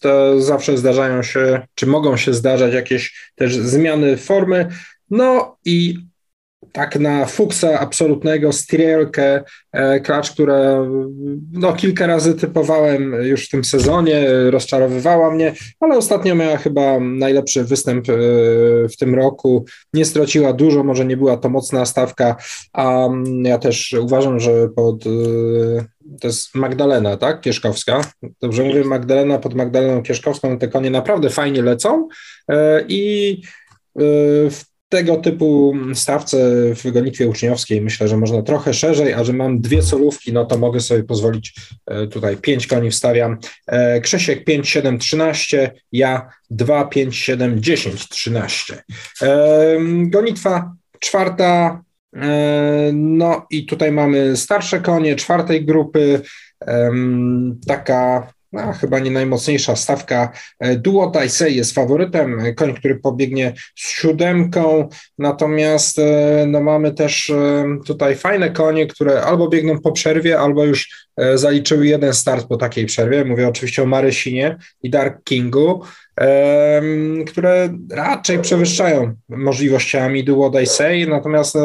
to 0.00 0.40
zawsze 0.40 0.78
zdarzają 0.78 1.23
się, 1.23 1.66
czy 1.75 1.87
mogą 1.87 2.16
się 2.16 2.35
zdarzać 2.35 2.75
jakieś 2.75 3.30
też 3.35 3.56
zmiany 3.56 4.16
formy. 4.16 4.68
No 5.11 5.56
i 5.64 5.94
tak 6.73 6.99
na 6.99 7.26
fuksa 7.26 7.80
absolutnego, 7.80 8.52
strielkę, 8.52 9.42
e, 9.73 10.00
klacz, 10.00 10.30
która 10.30 10.87
no, 11.52 11.73
kilka 11.73 12.06
razy 12.06 12.35
typowałem 12.35 13.12
już 13.23 13.47
w 13.47 13.50
tym 13.50 13.64
sezonie, 13.64 14.26
rozczarowywała 14.50 15.30
mnie, 15.30 15.52
ale 15.80 15.97
ostatnio 15.97 16.35
miała 16.35 16.56
chyba 16.56 17.00
najlepszy 17.00 17.64
występ 17.64 18.09
e, 18.09 18.12
w 18.88 18.97
tym 18.99 19.14
roku. 19.14 19.64
Nie 19.94 20.04
straciła 20.04 20.52
dużo, 20.52 20.85
może 20.85 21.04
nie 21.04 21.16
była 21.16 21.37
to 21.37 21.49
mocna 21.49 21.87
stawka, 21.87 22.37
a 22.73 23.09
ja 23.42 23.59
też 23.59 23.94
uważam, 24.00 24.40
że 24.40 24.68
pod 24.68 25.06
e, 25.06 25.11
to 26.21 26.26
jest 26.26 26.55
Magdalena, 26.55 27.17
tak? 27.17 27.40
Kieszkowska. 27.40 28.00
Dobrze 28.40 28.62
mówię, 28.62 28.85
Magdalena 28.85 29.38
pod 29.38 29.55
Magdaleną 29.55 30.02
Kieszkowską 30.02 30.59
te 30.59 30.69
konie 30.69 30.90
naprawdę 30.90 31.31
fajnie 31.31 31.62
lecą 31.62 32.09
i 32.88 33.43
w 34.50 34.64
tego 34.90 35.17
typu 35.17 35.75
stawce 35.95 36.38
w 36.75 36.90
gonitwie 36.93 37.29
uczniowskiej 37.29 37.81
myślę, 37.81 38.09
że 38.09 38.17
można 38.17 38.43
trochę 38.43 38.75
szerzej, 38.75 39.12
a 39.12 39.25
że 39.25 39.33
mam 39.33 39.61
dwie 39.61 39.83
solówki, 39.83 40.33
no 40.33 40.45
to 40.45 40.59
mogę 40.59 40.81
sobie 40.81 41.02
pozwolić 41.02 41.55
e, 41.87 42.07
tutaj 42.07 42.37
pięć 42.37 42.67
koni 42.67 42.90
wstawiam. 42.90 43.38
E, 43.67 44.00
Krzesiek 44.00 44.45
5, 44.45 44.69
7, 44.69 44.99
13, 44.99 45.73
ja 45.93 46.31
2, 46.50 46.85
5, 46.85 47.17
7, 47.17 47.62
10, 47.62 48.09
13. 48.09 48.83
Gonitwa 50.02 50.75
czwarta, 51.00 51.81
e, 51.81 51.89
no 52.93 53.47
i 53.50 53.67
tutaj 53.67 53.93
mamy 53.93 54.37
starsze 54.37 54.81
konie 54.81 55.17
czwartej 55.17 55.64
grupy, 55.64 56.21
taka 57.67 58.33
no, 58.52 58.73
chyba 58.73 58.99
nie 58.99 59.11
najmocniejsza 59.11 59.76
stawka. 59.76 60.33
E, 60.61 60.76
Duo 60.76 61.11
Taisei 61.11 61.57
jest 61.57 61.75
faworytem, 61.75 62.40
e, 62.40 62.54
koń, 62.54 62.75
który 62.75 62.97
pobiegnie 62.97 63.54
z 63.76 63.88
siódemką, 63.88 64.88
natomiast 65.19 65.99
e, 65.99 66.45
no, 66.47 66.61
mamy 66.61 66.92
też 66.95 67.33
tutaj 67.87 68.16
fajne 68.16 68.50
konie, 68.50 68.87
które 68.87 69.23
albo 69.23 69.49
biegną 69.49 69.80
po 69.80 69.92
przerwie, 69.92 70.38
albo 70.38 70.64
już 70.64 71.09
zaliczyły 71.35 71.87
jeden 71.87 72.14
start 72.14 72.47
po 72.47 72.57
takiej 72.57 72.87
przerwie. 72.87 73.25
Mówię 73.25 73.49
oczywiście 73.49 73.83
o 73.83 73.87
Marysinie 73.87 74.57
i 74.83 74.90
Dark 74.90 75.25
Kingu, 75.25 75.85
które 77.26 77.69
raczej 77.90 78.38
przewyższają 78.38 79.14
możliwościami 79.28 80.25
Duo 80.25 80.50
Taisei, 80.50 81.09
natomiast 81.09 81.57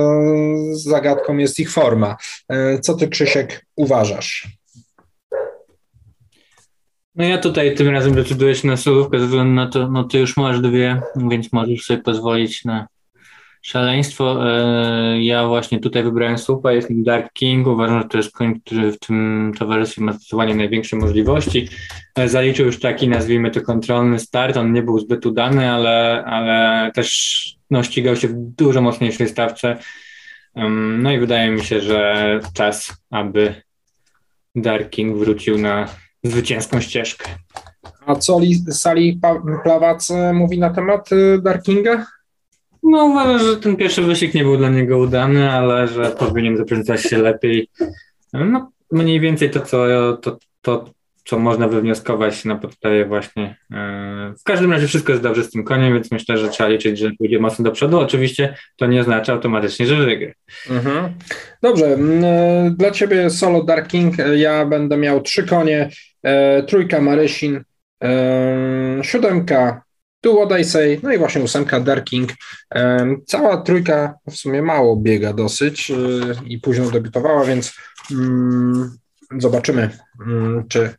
zagadką 0.71 1.37
jest 1.37 1.59
ich 1.59 1.71
forma. 1.71 2.17
Co 2.81 2.93
ty, 2.93 3.07
Krzysiek, 3.07 3.65
uważasz? 3.75 4.47
No 7.15 7.23
ja 7.23 7.37
tutaj 7.37 7.75
tym 7.75 7.89
razem 7.89 8.15
decyduję 8.15 8.55
się 8.55 8.67
na 8.67 8.77
solówkę 8.77 9.19
ze 9.19 9.25
względu 9.25 9.53
na 9.53 9.67
to, 9.67 9.89
no 9.89 10.03
ty 10.03 10.19
już 10.19 10.37
masz 10.37 10.59
dwie, 10.59 11.01
więc 11.15 11.53
możesz 11.53 11.83
sobie 11.83 12.01
pozwolić 12.01 12.65
na 12.65 12.87
szaleństwo. 13.61 14.49
E, 14.49 15.21
ja 15.21 15.47
właśnie 15.47 15.79
tutaj 15.79 16.03
wybrałem 16.03 16.37
słupa, 16.37 16.71
jest 16.71 16.89
nim 16.89 17.03
Dark 17.03 17.33
King. 17.33 17.67
Uważam, 17.67 18.01
że 18.01 18.07
to 18.07 18.17
jest 18.17 18.31
koń, 18.31 18.59
który 18.59 18.91
w 18.91 18.99
tym 18.99 19.51
towarzystwie 19.59 20.01
ma 20.01 20.11
zdecydowanie 20.11 20.55
największe 20.55 20.95
możliwości. 20.95 21.69
E, 22.15 22.29
zaliczył 22.29 22.65
już 22.65 22.79
taki, 22.79 23.09
nazwijmy 23.09 23.51
to, 23.51 23.61
kontrolny 23.61 24.19
start. 24.19 24.57
On 24.57 24.73
nie 24.73 24.83
był 24.83 24.99
zbyt 24.99 25.25
udany, 25.25 25.71
ale, 25.71 26.23
ale 26.25 26.91
też 26.91 27.55
no, 27.69 27.83
ścigał 27.83 28.15
się 28.15 28.27
w 28.27 28.33
dużo 28.35 28.81
mocniejszej 28.81 29.27
stawce. 29.27 29.77
No 30.97 31.11
i 31.11 31.19
wydaje 31.19 31.51
mi 31.51 31.63
się, 31.63 31.81
że 31.81 32.39
czas, 32.53 32.93
aby 33.11 33.55
Dark 34.55 34.89
King 34.89 35.17
wrócił 35.17 35.57
na 35.57 35.87
zwycięską 36.27 36.81
ścieżkę. 36.81 37.25
A 38.05 38.15
co 38.15 38.39
Sali 38.69 39.19
Plawac 39.63 40.11
e, 40.11 40.33
mówi 40.33 40.59
na 40.59 40.69
temat 40.69 41.09
e, 41.11 41.41
Darkinga? 41.41 42.05
No 42.83 43.05
uważam, 43.05 43.39
że 43.39 43.57
ten 43.57 43.75
pierwszy 43.75 44.01
wyścig 44.01 44.33
nie 44.33 44.43
był 44.43 44.57
dla 44.57 44.69
niego 44.69 44.97
udany, 44.97 45.51
ale 45.51 45.87
że 45.87 46.11
powinien 46.11 46.57
zaprezentować 46.57 47.01
się 47.01 47.17
lepiej. 47.17 47.69
No 48.33 48.71
mniej 48.91 49.19
więcej 49.19 49.49
to, 49.49 49.59
co, 49.59 49.77
to, 50.21 50.37
to, 50.61 50.85
co 51.25 51.39
można 51.39 51.67
wywnioskować 51.67 52.45
na 52.45 52.55
podstawie 52.55 53.05
właśnie. 53.05 53.57
E, 53.71 54.33
w 54.39 54.43
każdym 54.43 54.71
razie 54.71 54.87
wszystko 54.87 55.11
jest 55.11 55.23
dobrze 55.23 55.43
z 55.43 55.51
tym 55.51 55.63
koniem, 55.63 55.93
więc 55.93 56.11
myślę, 56.11 56.37
że 56.37 56.49
trzeba 56.49 56.69
liczyć, 56.69 56.99
że 56.99 57.11
pójdzie 57.17 57.39
mocno 57.39 57.65
do 57.65 57.71
przodu. 57.71 57.99
Oczywiście 57.99 58.57
to 58.75 58.85
nie 58.85 59.01
oznacza 59.01 59.33
automatycznie, 59.33 59.85
że 59.85 60.05
wygra. 60.05 60.31
Mhm. 60.69 61.13
Dobrze, 61.61 61.97
dla 62.71 62.91
Ciebie 62.91 63.29
solo 63.29 63.63
Dark 63.63 63.87
King 63.87 64.15
ja 64.35 64.65
będę 64.65 64.97
miał 64.97 65.21
trzy 65.21 65.43
konie, 65.43 65.89
e, 66.23 66.63
trójka 66.63 67.01
Marysin, 67.01 67.63
e, 68.03 68.99
siódemka 69.03 69.85
Duo 70.25 70.45
Daisei, 70.45 70.99
no 71.03 71.13
i 71.13 71.17
właśnie 71.17 71.41
ósemka 71.41 71.79
Darking. 71.79 72.29
E, 72.75 73.07
cała 73.25 73.57
trójka 73.57 74.13
w 74.29 74.35
sumie 74.35 74.61
mało 74.61 74.95
biega 74.95 75.33
dosyć 75.33 75.91
e, 75.91 75.95
i 76.45 76.59
późno 76.59 76.91
debiutowała, 76.91 77.45
więc 77.45 77.73
mm, 78.11 78.97
zobaczymy, 79.37 79.89
mm, 80.27 80.67
czy 80.67 80.93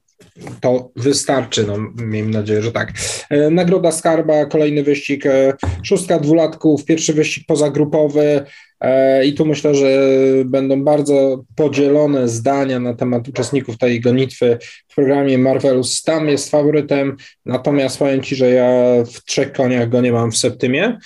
to 0.60 0.90
wystarczy. 0.96 1.66
No, 1.66 1.76
miejmy 2.04 2.30
nadzieję, 2.30 2.62
że 2.62 2.72
tak. 2.72 2.92
E, 3.30 3.50
Nagroda 3.50 3.92
Skarba, 3.92 4.46
kolejny 4.46 4.82
wyścig, 4.82 5.26
e, 5.26 5.52
szóstka 5.82 6.18
dwulatków, 6.18 6.84
pierwszy 6.84 7.12
wyścig 7.12 7.46
pozagrupowy. 7.46 8.42
E, 8.80 9.24
I 9.26 9.34
tu 9.34 9.46
myślę, 9.46 9.74
że 9.74 10.00
będą 10.44 10.84
bardzo 10.84 11.44
podzielone 11.56 12.28
zdania 12.28 12.80
na 12.80 12.94
temat 12.94 13.28
uczestników 13.28 13.78
tej 13.78 14.00
gonitwy 14.00 14.58
w 14.88 14.94
programie 14.94 15.38
Marvelous. 15.38 16.02
Tam 16.02 16.28
jest 16.28 16.50
faworytem, 16.50 17.16
natomiast 17.46 17.98
powiem 17.98 18.22
Ci, 18.22 18.36
że 18.36 18.50
ja 18.50 18.70
w 19.04 19.24
trzech 19.24 19.52
koniach 19.52 19.88
go 19.88 20.00
nie 20.00 20.12
mam 20.12 20.32
w 20.32 20.36
septymie. 20.36 20.98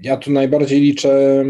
Ja 0.00 0.16
tu 0.16 0.32
najbardziej 0.32 0.80
liczę 0.80 1.44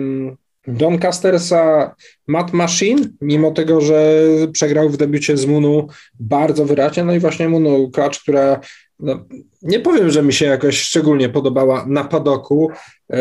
Doncastersa 0.68 1.94
Matt 2.26 2.52
Machine, 2.52 3.02
mimo 3.20 3.50
tego, 3.50 3.80
że 3.80 4.22
przegrał 4.52 4.90
w 4.90 4.96
debiucie 4.96 5.36
z 5.36 5.46
Munu 5.46 5.88
bardzo 6.20 6.64
wyraźnie, 6.64 7.04
no 7.04 7.14
i 7.14 7.20
właśnie 7.20 7.48
Munu, 7.48 7.90
klacz, 7.90 8.22
która 8.22 8.60
no, 9.00 9.24
nie 9.62 9.80
powiem, 9.80 10.10
że 10.10 10.22
mi 10.22 10.32
się 10.32 10.46
jakoś 10.46 10.80
szczególnie 10.80 11.28
podobała 11.28 11.86
na 11.86 12.04
padoku 12.04 12.70
e, 13.10 13.18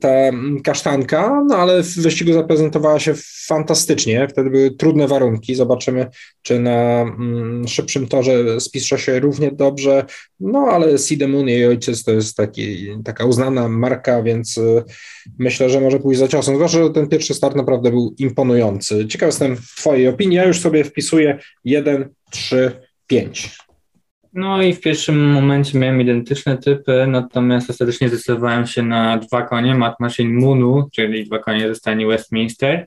ta 0.00 0.08
kasztanka, 0.64 1.42
no 1.48 1.56
ale 1.56 1.82
w 1.82 1.94
wyścigu 1.94 2.32
zaprezentowała 2.32 3.00
się 3.00 3.14
fantastycznie. 3.46 4.28
Wtedy 4.30 4.50
były 4.50 4.70
trudne 4.70 5.08
warunki. 5.08 5.54
Zobaczymy, 5.54 6.06
czy 6.42 6.58
na 6.58 7.00
mm, 7.02 7.68
szybszym 7.68 8.08
torze 8.08 8.60
spisza 8.60 8.98
się 8.98 9.20
równie 9.20 9.52
dobrze. 9.52 10.04
No 10.40 10.58
ale 10.58 10.98
Sidemun, 10.98 11.48
jej 11.48 11.66
ojciec, 11.66 12.04
to 12.04 12.12
jest 12.12 12.36
taki, 12.36 12.88
taka 13.04 13.24
uznana 13.24 13.68
marka, 13.68 14.22
więc 14.22 14.58
e, 14.58 14.84
myślę, 15.38 15.70
że 15.70 15.80
może 15.80 16.00
pójść 16.00 16.20
za 16.20 16.28
ciosem. 16.28 16.54
Zwłaszcza, 16.54 16.84
że 16.84 16.90
ten 16.90 17.08
pierwszy 17.08 17.34
start 17.34 17.56
naprawdę 17.56 17.90
był 17.90 18.14
imponujący. 18.18 19.06
Ciekaw 19.06 19.26
jestem 19.26 19.56
Twojej 19.76 20.08
opinii. 20.08 20.36
Ja 20.36 20.44
już 20.44 20.60
sobie 20.60 20.84
wpisuję 20.84 21.38
1, 21.64 22.08
3, 22.30 22.72
5. 23.06 23.64
No 24.34 24.62
i 24.62 24.74
w 24.74 24.80
pierwszym 24.80 25.32
momencie 25.32 25.78
miałem 25.78 26.00
identyczne 26.00 26.58
typy, 26.58 27.06
natomiast 27.08 27.70
ostatecznie 27.70 28.08
zdecydowałem 28.08 28.66
się 28.66 28.82
na 28.82 29.18
dwa 29.18 29.42
konie, 29.42 29.74
Mat 29.74 30.00
Machine 30.00 30.40
Moonu, 30.40 30.88
czyli 30.92 31.24
dwa 31.24 31.38
konie 31.38 31.74
ze 31.74 31.96
Westminster. 32.06 32.86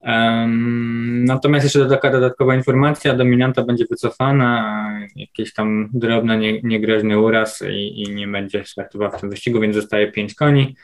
Um, 0.00 1.24
natomiast 1.24 1.64
jeszcze 1.64 1.88
taka 1.88 2.10
dodatkowa 2.10 2.54
informacja, 2.54 3.14
dominanta 3.14 3.62
będzie 3.62 3.84
wycofana, 3.90 4.90
jakiś 5.16 5.52
tam 5.52 5.88
drobny, 5.92 6.38
nie, 6.38 6.62
niegroźny 6.62 7.18
uraz 7.18 7.62
i, 7.70 8.02
i, 8.02 8.14
nie 8.14 8.28
będzie 8.28 8.64
startował 8.64 9.10
w 9.10 9.20
tym 9.20 9.30
wyścigu, 9.30 9.60
więc 9.60 9.74
zostaje 9.76 10.12
pięć 10.12 10.34
koni. 10.34 10.76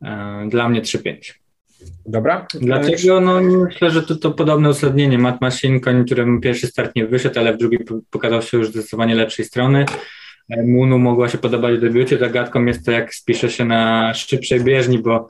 Um, 0.00 0.48
dla 0.48 0.68
mnie 0.68 0.82
3-5. 0.82 1.34
Dobra. 2.06 2.46
Dlaczego? 2.54 3.20
No 3.20 3.40
myślę, 3.40 3.90
że 3.90 4.02
to, 4.02 4.16
to 4.16 4.30
podobne 4.30 4.68
uzasadnienie. 4.68 5.18
Matt 5.18 5.40
Machine, 5.40 5.80
koń, 5.80 6.04
którym 6.04 6.40
pierwszy 6.40 6.66
start 6.66 6.96
nie 6.96 7.06
wyszedł, 7.06 7.40
ale 7.40 7.54
w 7.54 7.58
drugi 7.58 7.78
pokazał 8.10 8.42
się 8.42 8.58
już 8.58 8.68
zdecydowanie 8.68 9.14
lepszej 9.14 9.44
strony. 9.44 9.84
E, 10.50 10.62
Munu 10.62 10.98
mogła 10.98 11.28
się 11.28 11.38
podobać 11.38 11.76
w 11.76 11.80
debiucie. 11.80 12.18
Zagadką 12.18 12.64
jest 12.64 12.86
to, 12.86 12.92
jak 12.92 13.14
spisze 13.14 13.50
się 13.50 13.64
na 13.64 14.14
szybszej 14.14 14.60
bieżni, 14.60 14.98
bo 14.98 15.28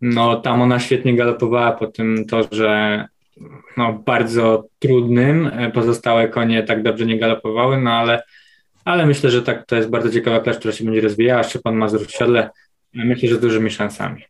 no, 0.00 0.36
tam 0.36 0.62
ona 0.62 0.80
świetnie 0.80 1.16
galopowała 1.16 1.72
po 1.72 1.86
tym 1.86 2.24
torze 2.26 3.04
no, 3.76 3.92
bardzo 4.06 4.68
trudnym. 4.78 5.50
E, 5.52 5.70
pozostałe 5.70 6.28
konie 6.28 6.62
tak 6.62 6.82
dobrze 6.82 7.06
nie 7.06 7.18
galopowały, 7.18 7.80
no 7.80 7.90
ale, 7.90 8.22
ale 8.84 9.06
myślę, 9.06 9.30
że 9.30 9.42
tak, 9.42 9.66
to 9.66 9.76
jest 9.76 9.90
bardzo 9.90 10.10
ciekawa 10.10 10.40
klacz, 10.40 10.58
która 10.58 10.74
się 10.74 10.84
będzie 10.84 11.00
rozwijała. 11.00 11.42
Szczepan 11.42 11.74
Mazur 11.76 12.06
w 12.06 12.10
siodle. 12.10 12.50
Myślę, 12.94 13.28
że 13.28 13.36
z 13.36 13.40
dużymi 13.40 13.70
szansami. 13.70 14.22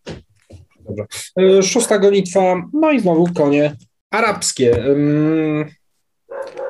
Dobra. 0.89 1.07
E, 1.39 1.63
szósta 1.63 1.99
gonitwa, 1.99 2.63
no 2.73 2.93
i 2.93 3.01
znowu 3.01 3.27
konie 3.35 3.77
arabskie. 4.11 4.85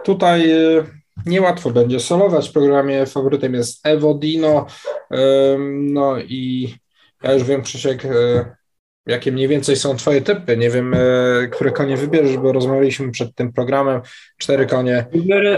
Tutaj 0.04 0.50
e, 0.50 0.84
niełatwo 1.26 1.70
będzie 1.70 2.00
solować 2.00 2.48
w 2.48 2.52
programie. 2.52 3.06
Faworytem 3.06 3.54
jest 3.54 3.86
Evodino. 3.86 4.66
No 5.68 6.18
i 6.18 6.74
ja 7.22 7.32
już 7.32 7.44
wiem, 7.44 7.62
Krzysiek, 7.62 8.04
e, 8.04 8.56
jakie 9.06 9.32
mniej 9.32 9.48
więcej 9.48 9.76
są 9.76 9.96
Twoje 9.96 10.22
typy. 10.22 10.56
Nie 10.56 10.70
wiem, 10.70 10.96
które 11.52 11.70
konie 11.70 11.96
wybierzesz, 11.96 12.36
bo 12.36 12.52
rozmawialiśmy 12.52 13.10
przed 13.10 13.34
tym 13.34 13.52
programem. 13.52 14.00
Cztery 14.38 14.66
konie 14.66 15.06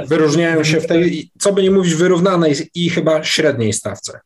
wyróżniają 0.07 0.65
się 0.65 0.81
w 0.81 0.87
tej, 0.87 1.31
co 1.39 1.53
by 1.53 1.63
nie 1.63 1.71
mówić, 1.71 1.95
wyrównanej 1.95 2.55
i 2.75 2.91
chyba 2.91 3.25
średniej 3.25 3.73
stawce. 3.73 4.21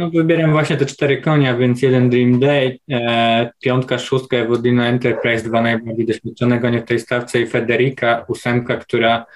No 0.00 0.10
wybieram 0.10 0.52
właśnie 0.52 0.76
te 0.76 0.86
cztery 0.86 1.20
konia, 1.20 1.56
więc 1.56 1.82
jeden 1.82 2.10
Dream 2.10 2.40
Day, 2.40 2.78
e, 2.90 3.50
piątka, 3.60 3.98
szóstka 3.98 4.36
Evodina 4.36 4.86
Enterprise, 4.86 5.44
dwa 5.44 5.62
najbardziej 5.62 6.06
doświadczone 6.06 6.58
konie 6.58 6.80
w 6.80 6.84
tej 6.84 7.00
stawce 7.00 7.40
i 7.40 7.46
Federica, 7.46 8.24
ósemka, 8.28 8.76
która 8.76 9.26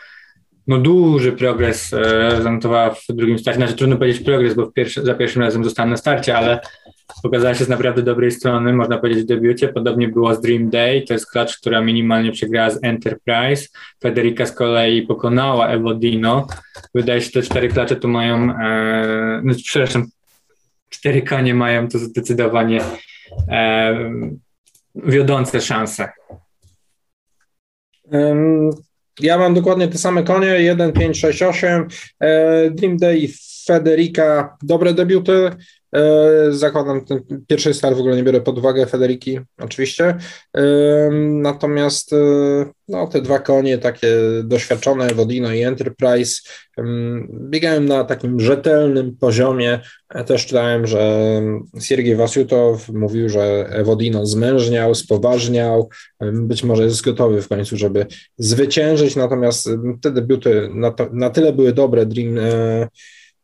no 0.66 0.79
duży 0.79 1.33
progres 1.33 1.92
e, 1.92 2.42
zanotowała 2.42 2.90
w 2.90 3.07
drugim 3.09 3.38
starcie. 3.38 3.59
Znaczy 3.59 3.74
trudno 3.74 3.96
powiedzieć 3.96 4.22
progres, 4.22 4.55
bo 4.55 4.66
pierwszy, 4.66 5.03
za 5.03 5.14
pierwszym 5.14 5.42
razem 5.42 5.64
zostałem 5.64 5.90
na 5.90 5.96
starcie, 5.96 6.37
ale 6.37 6.61
pokazała 7.22 7.55
się 7.55 7.64
z 7.64 7.68
naprawdę 7.68 8.03
dobrej 8.03 8.31
strony, 8.31 8.72
można 8.72 8.98
powiedzieć 8.98 9.24
w 9.24 9.27
debiucie. 9.27 9.68
Podobnie 9.68 10.09
było 10.09 10.35
z 10.35 10.40
Dream 10.40 10.70
Day, 10.70 11.03
to 11.03 11.14
jest 11.14 11.31
klacz, 11.31 11.59
która 11.59 11.81
minimalnie 11.81 12.33
przegrała 12.33 12.70
z 12.70 12.79
Enterprise. 12.83 13.68
Federica 14.03 14.46
z 14.46 14.53
kolei 14.53 15.03
pokonała 15.03 15.68
Evodino. 15.68 16.46
Wydaje 16.94 17.20
się, 17.20 17.27
że 17.27 17.33
te 17.33 17.42
cztery 17.42 17.68
klacze 17.68 17.96
tu 17.96 18.09
mają, 18.09 18.59
e, 18.59 19.40
no, 19.44 19.55
przepraszam, 19.64 20.07
cztery 20.94 21.22
konie 21.22 21.54
mają 21.54 21.88
to 21.88 21.98
zdecydowanie 21.98 22.80
e, 23.48 23.94
wiodące 24.94 25.61
szanse. 25.61 26.09
Ja 29.20 29.38
mam 29.38 29.54
dokładnie 29.54 29.88
te 29.88 29.98
same 29.98 30.22
konie, 30.22 30.46
1, 30.46 30.92
5, 30.92 31.20
6, 31.20 31.42
8. 31.42 31.88
Dream 32.70 32.96
Day 32.96 33.28
Federica, 33.64 34.57
dobre 34.62 34.94
debiuty. 34.94 35.50
E, 35.94 36.53
zakładam, 36.53 37.05
ten 37.05 37.20
pierwszy 37.46 37.74
start 37.74 37.96
w 37.96 38.00
ogóle 38.00 38.16
nie 38.16 38.22
biorę 38.22 38.40
pod 38.40 38.59
uwagę 38.59 38.87
Federiki, 38.87 39.40
oczywiście. 39.59 40.16
Natomiast 41.20 42.12
e, 42.12 42.16
no, 42.88 43.07
te 43.07 43.22
dwa 43.22 43.38
konie, 43.38 43.79
takie 43.79 44.09
doświadczone, 44.44 45.14
Wodino 45.14 45.53
i 45.53 45.62
Enterprise, 45.62 46.42
biegałem 47.31 47.87
na 47.87 48.05
takim 48.05 48.40
rzetelnym 48.40 49.16
poziomie. 49.16 49.81
Też 50.27 50.46
czytałem, 50.46 50.87
że 50.87 51.42
Siergiej 51.81 52.16
Wasiutow 52.16 52.88
mówił, 52.88 53.29
że 53.29 53.70
Wodino 53.85 54.27
zmężniał, 54.27 54.94
spoważniał, 54.94 55.88
być 56.33 56.64
może 56.64 56.85
jest 56.85 57.05
gotowy 57.05 57.42
w 57.42 57.48
końcu, 57.48 57.77
żeby 57.77 58.07
zwyciężyć, 58.38 59.16
natomiast 59.16 59.68
te 60.03 60.11
debiuty 60.11 60.68
na, 60.74 60.90
to, 60.90 61.09
na 61.12 61.31
tyle 61.31 61.53
były 61.53 61.72
dobre, 61.72 62.07
Dream 62.07 62.38
e, 62.38 62.88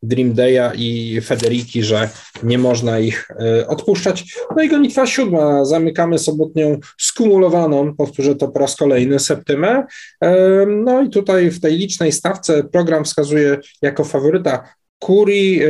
Dream 0.03 0.33
Day'a 0.33 0.73
i 0.75 1.21
Federiki, 1.21 1.83
że 1.83 2.09
nie 2.43 2.59
można 2.59 2.99
ich 2.99 3.29
e, 3.31 3.67
odpuszczać. 3.67 4.35
No 4.57 4.63
i 4.63 4.69
gonitwa 4.69 5.07
siódma, 5.07 5.65
zamykamy 5.65 6.19
sobotnią 6.19 6.79
skumulowaną, 6.99 7.97
powtórzę 7.97 8.35
to 8.35 8.49
po 8.49 8.59
raz 8.59 8.77
kolejny, 8.77 9.19
septymę. 9.19 9.85
E, 10.23 10.67
no 10.67 11.03
i 11.03 11.11
tutaj 11.11 11.51
w 11.51 11.61
tej 11.61 11.77
licznej 11.77 12.13
stawce 12.13 12.65
program 12.65 13.05
wskazuje 13.05 13.59
jako 13.83 14.05
faworyta 14.05 14.75
Kuri, 15.01 15.61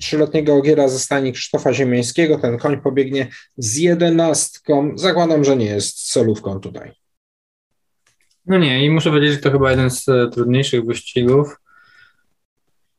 trzyletniego 0.00 0.54
ogiera 0.54 0.88
ze 0.88 0.98
stani 0.98 1.32
Krzysztofa 1.32 1.72
Ziemiańskiego. 1.72 2.38
Ten 2.38 2.58
koń 2.58 2.80
pobiegnie 2.80 3.26
z 3.56 3.76
jedenastką. 3.76 4.92
Zakładam, 4.98 5.44
że 5.44 5.56
nie 5.56 5.66
jest 5.66 6.10
solówką 6.10 6.60
tutaj. 6.60 6.92
No 8.46 8.58
nie, 8.58 8.84
i 8.84 8.90
muszę 8.90 9.10
powiedzieć, 9.10 9.32
że 9.32 9.38
to 9.38 9.50
chyba 9.50 9.70
jeden 9.70 9.90
z 9.90 10.08
e, 10.08 10.30
trudniejszych 10.32 10.84
wyścigów. 10.84 11.56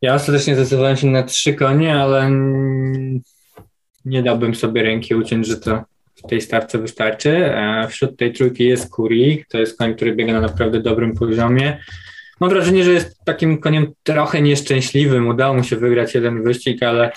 Ja 0.04 0.14
ostatecznie 0.16 0.56
zdecydowałem 0.56 0.98
się 0.98 1.08
na 1.08 1.24
trzy 1.24 1.54
konie, 1.54 1.96
ale 1.96 2.32
nie 4.06 4.24
dałbym 4.24 4.56
sobie 4.56 4.84
ręki 4.84 5.16
uciąć, 5.16 5.48
że 5.48 5.58
to 5.58 5.84
w 6.16 6.28
tej 6.28 6.42
stawce 6.42 6.78
wystarczy. 6.78 7.54
Wśród 7.90 8.18
tej 8.18 8.34
trójki 8.34 8.66
jest 8.66 8.92
Kuri, 8.92 9.46
to 9.50 9.58
jest 9.58 9.78
koń, 9.78 9.96
który 9.96 10.16
biega 10.16 10.34
na 10.34 10.42
naprawdę 10.42 10.80
dobrym 10.80 11.14
poziomie. 11.14 11.84
Mam 12.40 12.50
wrażenie, 12.50 12.84
że 12.84 12.92
jest 12.92 13.26
takim 13.26 13.58
koniem 13.58 13.94
trochę 14.04 14.42
nieszczęśliwym. 14.42 15.28
Udało 15.28 15.54
mu 15.54 15.64
się 15.64 15.76
wygrać 15.76 16.16
jeden 16.16 16.44
wyścig, 16.44 16.84
ale, 16.84 17.12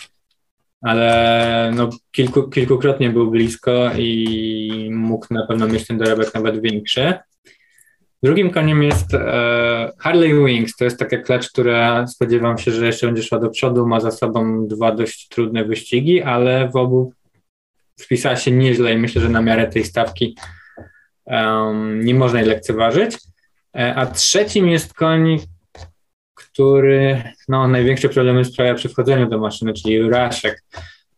ale 0.82 1.72
no 1.74 1.90
kilku, 2.12 2.42
kilkukrotnie 2.48 3.10
był 3.10 3.30
blisko 3.30 3.90
i 3.98 4.90
mógł 4.92 5.26
na 5.30 5.46
pewno 5.46 5.68
mieć 5.68 5.86
ten 5.86 5.98
dorobek 5.98 6.34
nawet 6.34 6.62
większy. 6.62 7.14
Drugim 8.26 8.50
koniem 8.50 8.82
jest 8.82 9.14
e, 9.14 9.92
Harley 9.98 10.44
Wings. 10.44 10.76
To 10.76 10.84
jest 10.84 10.98
taka 10.98 11.16
klacz, 11.16 11.48
która 11.48 12.06
spodziewam 12.06 12.58
się, 12.58 12.72
że 12.72 12.86
jeszcze 12.86 13.06
będzie 13.06 13.22
szła 13.22 13.38
do 13.38 13.50
przodu. 13.50 13.86
Ma 13.86 14.00
za 14.00 14.10
sobą 14.10 14.66
dwa 14.68 14.92
dość 14.92 15.28
trudne 15.28 15.64
wyścigi, 15.64 16.22
ale 16.22 16.68
w 16.68 16.76
obu 16.76 17.12
wpisała 18.00 18.36
się 18.36 18.50
nieźle 18.50 18.92
i 18.92 18.98
myślę, 18.98 19.22
że 19.22 19.28
na 19.28 19.42
miarę 19.42 19.66
tej 19.66 19.84
stawki 19.84 20.36
um, 21.24 22.04
nie 22.04 22.14
można 22.14 22.40
jej 22.40 22.48
lekceważyć. 22.48 23.18
E, 23.76 23.94
a 23.94 24.06
trzecim 24.06 24.68
jest 24.68 24.94
koń, 24.94 25.38
który 26.34 27.22
no, 27.48 27.68
największe 27.68 28.08
problemy 28.08 28.44
sprawia 28.44 28.74
przy 28.74 28.88
wchodzeniu 28.88 29.28
do 29.28 29.38
maszyny, 29.38 29.72
czyli 29.72 29.94
Juraszek. 29.94 30.62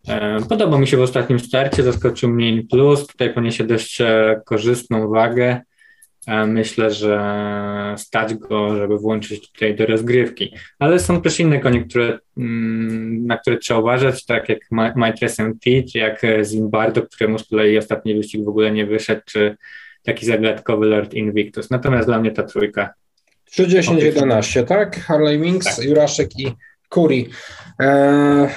E, 0.09 0.39
podobał 0.49 0.79
mi 0.79 0.87
się 0.87 0.97
w 0.97 1.03
ostatnim 1.03 1.39
starcie, 1.41 1.83
zaskoczył 1.83 2.31
mnie 2.31 2.49
in 2.49 2.69
plus. 2.69 3.07
Tutaj 3.07 3.35
poniesie 3.35 3.65
dość 3.65 3.99
korzystną 4.45 5.09
wagę. 5.09 5.61
E, 6.29 6.47
myślę, 6.47 6.91
że 6.91 7.95
stać 7.99 8.35
go, 8.35 8.77
żeby 8.77 8.99
włączyć 8.99 9.53
tutaj 9.53 9.77
do 9.77 9.87
rozgrywki. 9.87 10.55
Ale 10.79 10.99
są 10.99 11.23
też 11.23 11.41
inne 11.41 11.61
konie, 11.61 11.85
które, 11.85 12.19
mm, 12.37 13.27
na 13.27 13.39
które 13.39 13.59
trzeba 13.59 13.81
uważać, 13.81 14.25
tak 14.25 14.49
jak 14.49 14.59
Maitre 14.97 15.29
T, 15.37 15.71
czy 15.93 15.99
jak 15.99 16.23
Zimbardo, 16.45 17.03
któremu 17.03 17.39
z 17.39 17.49
kolei 17.49 17.79
ostatni 17.79 18.15
wyścig 18.15 18.45
w 18.45 18.49
ogóle 18.49 18.71
nie 18.71 18.87
wyszedł, 18.87 19.23
czy 19.25 19.57
taki 20.03 20.27
zagadkowy 20.27 20.87
Lord 20.87 21.15
Invictus. 21.15 21.71
Natomiast 21.71 22.09
dla 22.09 22.21
mnie 22.21 22.31
ta 22.31 22.43
trójka. 22.43 22.95
3-10-11, 23.53 24.65
tak? 24.65 25.01
Harley 25.01 25.39
Winks, 25.39 25.77
tak. 25.77 25.85
Juraszek 25.85 26.39
i 26.39 26.53
Kuri. 26.89 27.29
Eee, 27.79 28.49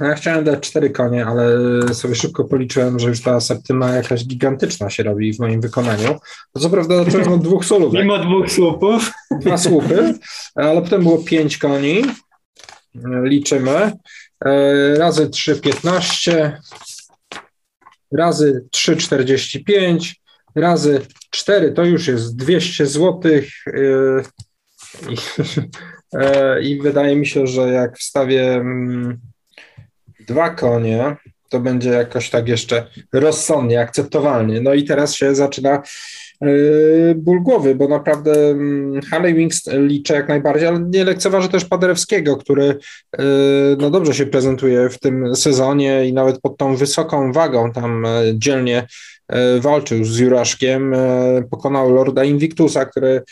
ja 0.00 0.14
chciałem 0.14 0.44
dać 0.44 0.60
cztery 0.60 0.90
konie, 0.90 1.26
ale 1.26 1.50
sobie 1.94 2.14
szybko 2.14 2.44
policzyłem, 2.44 2.98
że 2.98 3.08
już 3.08 3.22
ta 3.22 3.40
septyma 3.40 3.90
jakaś 3.90 4.24
gigantyczna 4.24 4.90
się 4.90 5.02
robi 5.02 5.34
w 5.34 5.38
moim 5.38 5.60
wykonaniu. 5.60 6.18
To 6.52 6.60
co 6.60 6.70
prawda 6.70 7.04
zacząłem 7.04 7.32
od 7.32 7.42
dwóch 7.42 7.64
solów. 7.64 7.92
Mimo 7.92 8.18
dwóch 8.18 8.52
słupów. 8.52 9.12
Dwa 9.40 9.58
słupy, 9.58 10.14
ale 10.54 10.82
potem 10.82 11.02
było 11.02 11.18
pięć 11.18 11.58
koni. 11.58 12.02
Liczymy. 13.22 13.92
E, 14.44 14.94
razy 14.98 15.30
3, 15.30 15.60
15. 15.60 16.60
Razy 18.12 18.64
3, 18.70 18.96
45. 18.96 20.20
Razy 20.54 21.00
4 21.30 21.72
to 21.72 21.84
już 21.84 22.06
jest 22.06 22.36
200 22.36 22.86
złotych. 22.86 23.50
E, 23.66 24.22
I, 25.10 25.16
e, 26.18 26.62
I 26.62 26.82
wydaje 26.82 27.16
mi 27.16 27.26
się, 27.26 27.46
że 27.46 27.60
jak 27.60 27.98
wstawię 27.98 28.54
mm, 28.54 29.20
dwa 30.28 30.50
konie, 30.50 31.16
to 31.48 31.60
będzie 31.60 31.90
jakoś 31.90 32.30
tak 32.30 32.48
jeszcze 32.48 32.86
rozsądnie, 33.12 33.80
akceptowalnie. 33.80 34.60
No 34.60 34.74
i 34.74 34.84
teraz 34.84 35.14
się 35.14 35.34
zaczyna 35.34 35.82
yy, 36.40 37.14
ból 37.16 37.42
głowy, 37.42 37.74
bo 37.74 37.88
naprawdę 37.88 38.50
mm, 38.50 39.02
Harley 39.02 39.34
Wings 39.34 39.62
liczę 39.72 40.14
jak 40.14 40.28
najbardziej, 40.28 40.68
ale 40.68 40.80
nie 40.80 41.04
lekceważę 41.04 41.48
też 41.48 41.64
Paderewskiego, 41.64 42.36
który 42.36 42.64
yy, 43.18 43.24
no 43.78 43.90
dobrze 43.90 44.14
się 44.14 44.26
prezentuje 44.26 44.88
w 44.88 44.98
tym 44.98 45.36
sezonie 45.36 46.06
i 46.06 46.12
nawet 46.12 46.40
pod 46.40 46.56
tą 46.56 46.76
wysoką 46.76 47.32
wagą 47.32 47.72
tam 47.72 48.04
yy, 48.24 48.38
dzielnie 48.38 48.86
walczył 49.60 50.04
z 50.04 50.18
Juraszkiem, 50.18 50.94
pokonał 51.50 51.94
Lorda 51.94 52.24
Invictusa, 52.24 52.84
który 52.84 53.22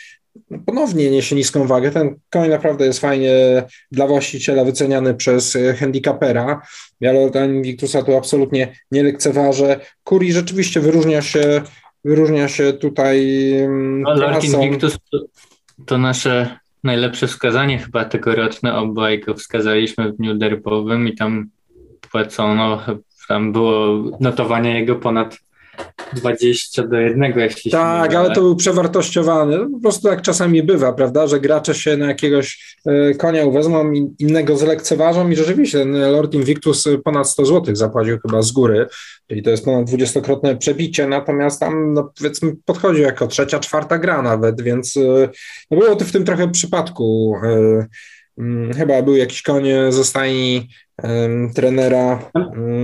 ponownie 0.65 1.11
niesie 1.11 1.35
niską 1.35 1.67
wagę. 1.67 1.91
Ten 1.91 2.15
koń 2.29 2.49
naprawdę 2.49 2.85
jest 2.85 2.99
fajnie 2.99 3.63
dla 3.91 4.07
właściciela 4.07 4.63
wyceniany 4.63 5.13
przez 5.13 5.57
handicapera. 5.79 6.61
Ja 6.99 7.11
Lorda 7.11 7.45
Invictusa 7.45 8.03
tu 8.03 8.17
absolutnie 8.17 8.75
nie 8.91 9.03
lekceważę. 9.03 9.79
Kuri 10.03 10.33
rzeczywiście 10.33 10.79
wyróżnia 10.79 11.21
się, 11.21 11.61
wyróżnia 12.05 12.47
się 12.47 12.73
tutaj 12.73 13.49
mm, 13.53 14.01
no, 14.01 14.13
Lord 14.13 14.43
Invictus 14.43 14.97
to, 15.11 15.17
to 15.85 15.97
nasze 15.97 16.57
najlepsze 16.83 17.27
wskazanie 17.27 17.79
chyba 17.79 18.05
tegoroczne, 18.05 18.75
obaj 18.75 19.19
go 19.19 19.33
wskazaliśmy 19.33 20.11
w 20.11 20.17
dniu 20.17 20.35
derbowym 20.35 21.07
i 21.07 21.15
tam 21.15 21.49
płacono, 22.11 22.81
tam 23.27 23.51
było 23.51 24.03
notowanie 24.19 24.79
jego 24.79 24.95
ponad 24.95 25.37
20 26.13 26.87
do 26.87 26.97
1, 26.97 27.33
jeśli 27.35 27.71
Tak, 27.71 28.15
ale 28.15 28.35
to 28.35 28.41
był 28.41 28.55
przewartościowany. 28.55 29.57
Po 29.73 29.79
prostu 29.79 30.07
tak 30.07 30.21
czasami 30.21 30.63
bywa, 30.63 30.93
prawda, 30.93 31.27
że 31.27 31.39
gracze 31.39 31.75
się 31.75 31.97
na 31.97 32.07
jakiegoś 32.07 32.77
e, 32.85 33.13
konia 33.13 33.45
uwezmą, 33.45 33.91
innego 34.19 34.57
zlekceważą 34.57 35.29
i 35.29 35.35
rzeczywiście 35.35 35.77
ten 35.77 36.11
Lord 36.11 36.33
Invictus 36.33 36.87
ponad 37.03 37.29
100 37.29 37.45
zł 37.45 37.75
zapłacił 37.75 38.17
chyba 38.19 38.41
z 38.41 38.51
góry, 38.51 38.87
czyli 39.27 39.43
to 39.43 39.49
jest 39.49 39.65
ponad 39.65 39.85
dwudziestokrotne 39.85 40.57
przebicie, 40.57 41.07
natomiast 41.07 41.59
tam 41.59 41.93
no, 41.93 42.11
powiedzmy 42.17 42.53
podchodził 42.65 43.03
jako 43.03 43.27
trzecia, 43.27 43.59
czwarta 43.59 43.97
gra 43.97 44.21
nawet, 44.21 44.61
więc 44.61 44.97
e, 44.97 45.29
no, 45.71 45.77
było 45.77 45.95
to 45.95 46.05
w 46.05 46.11
tym 46.11 46.25
trochę 46.25 46.51
przypadku. 46.51 47.35
E, 47.43 47.85
mm, 48.37 48.73
chyba 48.73 49.01
był 49.01 49.15
jakiś 49.15 49.41
koń 49.41 49.65
ze 49.89 50.03
stajni 50.03 50.67
trenera 51.55 52.19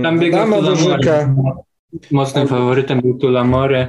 tam 0.02 0.20
Adama 0.20 0.62
Dożyka. 0.62 1.34
Mocnym 2.10 2.48
faworytem 2.48 3.00
był 3.00 3.18
Tulamore, 3.18 3.88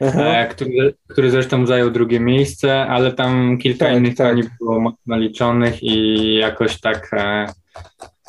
e, 0.00 0.46
który, 0.48 0.94
który 1.08 1.30
zresztą 1.30 1.66
zajął 1.66 1.90
drugie 1.90 2.20
miejsce, 2.20 2.80
ale 2.80 3.12
tam 3.12 3.58
kilka 3.58 3.84
tak, 3.86 3.96
innych 3.96 4.14
tak. 4.14 4.30
koni 4.30 4.42
było 4.60 4.80
mocno 4.80 5.16
liczonych 5.16 5.82
i 5.82 6.34
jakoś 6.34 6.80
tak, 6.80 7.10
e, 7.12 7.46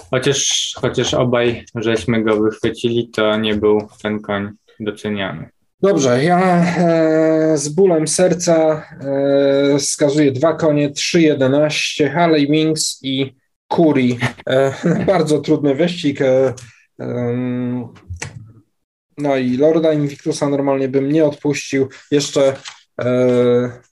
chociaż, 0.09 0.71
chociaż 0.81 1.13
obaj 1.13 1.65
żeśmy 1.75 2.23
go 2.23 2.41
wychwycili, 2.41 3.09
to 3.09 3.37
nie 3.37 3.55
był 3.55 3.87
ten 4.01 4.19
koń 4.19 4.49
doceniany. 4.79 5.49
Dobrze, 5.83 6.23
ja 6.23 6.65
e, 6.77 7.57
z 7.57 7.69
bólem 7.69 8.07
serca 8.07 8.85
e, 9.73 9.79
wskazuję 9.79 10.31
dwa 10.31 10.53
konie, 10.53 10.89
3.11, 10.89 12.11
Harley 12.11 12.47
Wings 12.47 12.99
i 13.01 13.35
Kuri. 13.67 14.19
E, 14.49 14.73
bardzo 15.13 15.39
trudny 15.39 15.75
wyścig. 15.75 16.21
E, 16.21 16.53
no 19.17 19.37
i 19.37 19.57
Lorda 19.57 19.93
Invictusa 19.93 20.49
normalnie 20.49 20.87
bym 20.87 21.11
nie 21.11 21.25
odpuścił. 21.25 21.89
Jeszcze 22.11 22.55
e, 23.01 23.83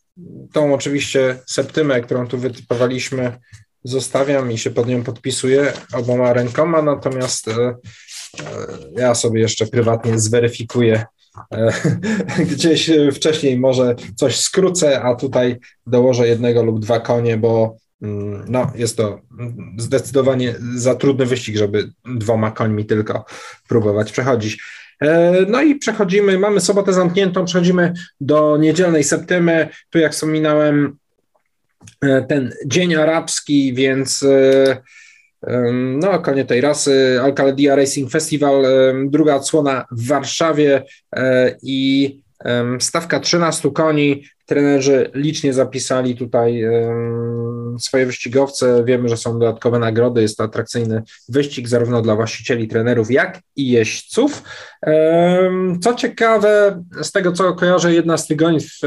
tą 0.53 0.73
oczywiście 0.73 1.39
septymę, 1.45 2.01
którą 2.01 2.27
tu 2.27 2.37
wytypowaliśmy, 2.37 3.39
zostawiam 3.83 4.51
i 4.51 4.57
się 4.57 4.71
pod 4.71 4.87
nią 4.87 5.03
podpisuję 5.03 5.73
oboma 5.93 6.33
rękoma, 6.33 6.81
natomiast 6.81 7.47
e, 7.47 7.51
e, 7.51 7.75
ja 8.97 9.15
sobie 9.15 9.41
jeszcze 9.41 9.67
prywatnie 9.67 10.19
zweryfikuję 10.19 11.05
e, 11.51 11.73
gdzieś 12.51 12.91
wcześniej 13.13 13.59
może 13.59 13.95
coś 14.15 14.39
skrócę, 14.39 15.01
a 15.01 15.15
tutaj 15.15 15.59
dołożę 15.87 16.27
jednego 16.27 16.63
lub 16.63 16.79
dwa 16.79 16.99
konie, 16.99 17.37
bo 17.37 17.77
mm, 18.01 18.45
no, 18.47 18.71
jest 18.75 18.97
to 18.97 19.19
zdecydowanie 19.77 20.55
za 20.75 20.95
trudny 20.95 21.25
wyścig, 21.25 21.57
żeby 21.57 21.91
dwoma 22.15 22.51
końmi 22.51 22.85
tylko 22.85 23.25
próbować 23.67 24.11
przechodzić. 24.11 24.63
E, 25.01 25.31
no 25.47 25.61
i 25.61 25.75
przechodzimy, 25.75 26.39
mamy 26.39 26.61
sobotę 26.61 26.93
zamkniętą, 26.93 27.45
przechodzimy 27.45 27.93
do 28.21 28.57
niedzielnej 28.57 29.03
septymy. 29.03 29.69
Tu 29.89 29.99
jak 29.99 30.11
wspominałem, 30.11 30.97
e, 32.01 32.21
ten 32.21 32.53
dzień 32.65 32.95
arabski, 32.95 33.73
więc 33.73 34.23
e, 34.23 34.77
no, 35.73 36.19
konie 36.19 36.45
tej 36.45 36.61
rasy, 36.61 37.19
Alcaladia 37.23 37.75
Racing 37.75 38.11
Festival, 38.11 38.65
druga 39.05 39.35
odsłona 39.35 39.85
w 39.91 40.07
Warszawie 40.07 40.83
i 41.63 42.19
stawka 42.79 43.19
13 43.19 43.71
koni. 43.71 44.23
Trenerzy 44.45 45.11
licznie 45.13 45.53
zapisali 45.53 46.15
tutaj 46.15 46.63
swoje 47.79 48.05
wyścigowce. 48.05 48.83
Wiemy, 48.85 49.09
że 49.09 49.17
są 49.17 49.39
dodatkowe 49.39 49.79
nagrody. 49.79 50.21
Jest 50.21 50.37
to 50.37 50.43
atrakcyjny 50.43 51.03
wyścig 51.29 51.67
zarówno 51.67 52.01
dla 52.01 52.15
właścicieli, 52.15 52.67
trenerów, 52.67 53.11
jak 53.11 53.39
i 53.55 53.69
jeźdźców. 53.71 54.43
Co 55.81 55.93
ciekawe, 55.93 56.83
z 57.01 57.11
tego 57.11 57.31
co 57.31 57.53
kojarzę, 57.53 57.93
jedna 57.93 58.17
z 58.17 58.27
tych 58.27 58.37
w, 58.37 58.83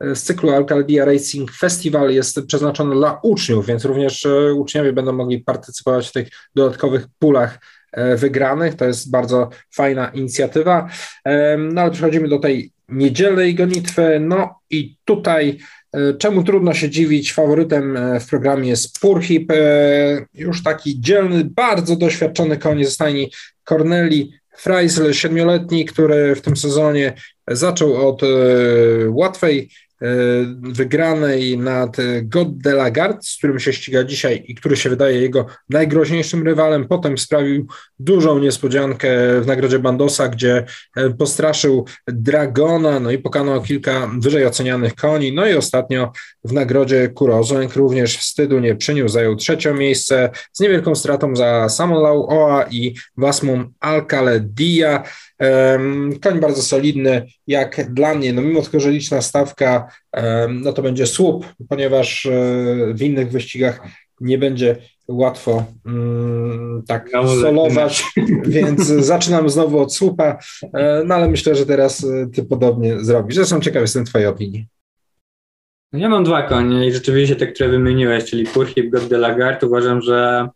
e, 0.00 0.14
z 0.14 0.22
cyklu 0.22 0.50
Alcaldia 0.50 1.04
Racing 1.04 1.52
Festival 1.52 2.10
jest 2.10 2.46
przeznaczona 2.46 2.94
dla 2.94 3.20
uczniów, 3.22 3.66
więc 3.66 3.84
również 3.84 4.26
e, 4.26 4.54
uczniowie 4.54 4.92
będą 4.92 5.12
mogli 5.12 5.40
partycypować 5.40 6.08
w 6.08 6.12
tych 6.12 6.28
dodatkowych 6.54 7.06
pulach 7.18 7.58
wygranych. 8.16 8.74
To 8.74 8.84
jest 8.84 9.10
bardzo 9.10 9.50
fajna 9.74 10.08
inicjatywa. 10.08 10.88
No 11.58 11.80
ale 11.80 11.90
przechodzimy 11.90 12.28
do 12.28 12.38
tej 12.38 12.72
niedzielnej 12.88 13.54
gonitwy. 13.54 14.20
No 14.20 14.60
i 14.70 14.96
tutaj 15.04 15.58
E, 15.92 16.14
czemu 16.14 16.44
trudno 16.44 16.74
się 16.74 16.90
dziwić? 16.90 17.32
Faworytem 17.32 17.96
e, 17.96 18.20
w 18.20 18.26
programie 18.26 18.68
jest 18.68 19.00
Purhip, 19.00 19.50
e, 19.50 19.56
już 20.34 20.62
taki 20.62 21.00
dzielny, 21.00 21.44
bardzo 21.44 21.96
doświadczony 21.96 22.56
koń 22.56 22.84
ze 22.84 22.90
stajni 22.90 23.32
Corneli 23.64 24.32
Freisel, 24.56 25.14
siedmioletni, 25.14 25.84
który 25.84 26.34
w 26.34 26.40
tym 26.40 26.56
sezonie 26.56 27.14
zaczął 27.48 28.08
od 28.08 28.22
łatwej 29.08 29.68
E, 29.87 29.87
wygranej 30.60 31.58
nad 31.58 31.96
God 32.22 32.58
de 32.58 32.70
la 32.70 32.90
Garde, 32.90 33.22
z 33.22 33.36
którym 33.36 33.60
się 33.60 33.72
ściga 33.72 34.04
dzisiaj 34.04 34.44
i 34.46 34.54
który 34.54 34.76
się 34.76 34.90
wydaje 34.90 35.20
jego 35.20 35.46
najgroźniejszym 35.70 36.42
rywalem. 36.42 36.88
Potem 36.88 37.18
sprawił 37.18 37.66
dużą 37.98 38.38
niespodziankę 38.38 39.08
w 39.40 39.46
nagrodzie 39.46 39.78
Bandosa, 39.78 40.28
gdzie 40.28 40.64
e, 40.96 41.10
postraszył 41.10 41.86
Dragona, 42.06 43.00
no 43.00 43.10
i 43.10 43.18
pokonał 43.18 43.62
kilka 43.62 44.10
wyżej 44.18 44.46
ocenianych 44.46 44.94
koni. 44.94 45.32
No 45.32 45.46
i 45.46 45.54
ostatnio 45.54 46.12
w 46.44 46.52
nagrodzie 46.52 47.08
Kurozenk 47.08 47.76
również 47.76 48.16
wstydu 48.16 48.58
nie 48.58 48.76
przyniósł, 48.76 49.12
zajął 49.14 49.36
trzecie 49.36 49.74
miejsce 49.74 50.30
z 50.52 50.60
niewielką 50.60 50.94
stratą 50.94 51.36
za 51.36 51.68
Samolau 51.68 52.26
Oa 52.30 52.64
i 52.70 52.94
Wasmum 53.16 53.72
Alcaledia. 53.80 55.02
Koń 56.22 56.40
bardzo 56.40 56.62
solidny, 56.62 57.26
jak 57.46 57.94
dla 57.94 58.14
mnie, 58.14 58.32
no 58.32 58.42
mimo 58.42 58.62
tylko, 58.62 58.80
że 58.80 58.90
liczna 58.90 59.22
stawka, 59.22 59.88
no 60.48 60.72
to 60.72 60.82
będzie 60.82 61.06
słup, 61.06 61.46
ponieważ 61.68 62.26
e, 62.26 62.30
w 62.94 63.02
innych 63.02 63.30
wyścigach 63.30 63.80
nie 64.20 64.38
będzie 64.38 64.76
łatwo 65.08 65.64
mm, 65.86 66.82
tak 66.88 67.10
no, 67.12 67.28
solować, 67.28 68.04
więc 68.46 68.86
zaczynam 68.86 69.50
znowu 69.50 69.78
od 69.78 69.94
słupa, 69.94 70.38
e, 70.74 71.02
no 71.06 71.14
ale 71.14 71.28
myślę, 71.28 71.54
że 71.54 71.66
teraz 71.66 72.04
e, 72.04 72.26
ty 72.34 72.44
podobnie 72.44 73.04
zrobisz. 73.04 73.34
Zresztą 73.34 73.60
ciekaw 73.60 73.82
jestem 73.82 74.04
twojej 74.04 74.26
opinii. 74.26 74.66
Ja 75.92 76.08
mam 76.08 76.24
dwa 76.24 76.42
konie 76.42 76.86
i 76.86 76.92
rzeczywiście 76.92 77.36
te, 77.36 77.46
które 77.46 77.68
wymieniłeś, 77.68 78.24
czyli 78.24 78.46
Purhip, 78.46 78.90
God 78.90 79.08
de 79.08 79.18
Lagarde, 79.18 79.66
uważam, 79.66 80.02
że 80.02 80.48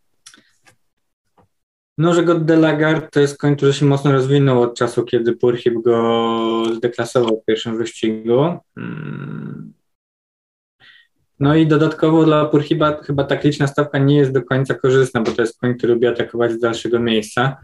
no, 1.99 2.15
że 2.15 2.23
God 2.23 2.45
de 2.45 2.57
Lagarde 2.57 3.09
to 3.09 3.21
jest 3.21 3.39
koń, 3.39 3.57
który 3.57 3.73
się 3.73 3.87
mocno 3.87 4.13
rozwinął 4.13 4.63
od 4.63 4.79
czasu, 4.79 5.05
kiedy 5.05 5.33
Purhip 5.33 5.75
go 5.85 6.65
zdeklasował 6.77 7.41
w 7.41 7.45
pierwszym 7.45 7.79
wyścigu. 7.79 8.59
Mm. 8.77 9.73
No 11.41 11.55
i 11.57 11.67
dodatkowo 11.67 12.25
dla 12.25 12.45
Purhiba 12.45 13.03
chyba 13.03 13.25
ta 13.25 13.37
liczna 13.45 13.67
stawka 13.67 13.99
nie 13.99 14.17
jest 14.17 14.33
do 14.33 14.43
końca 14.43 14.75
korzystna, 14.75 15.21
bo 15.21 15.31
to 15.31 15.43
jest 15.43 15.61
koń, 15.61 15.75
który 15.75 15.95
lubi 15.95 16.07
atakować 16.07 16.53
z 16.53 16.61
dalszego 16.61 17.01
miejsca. 17.01 17.57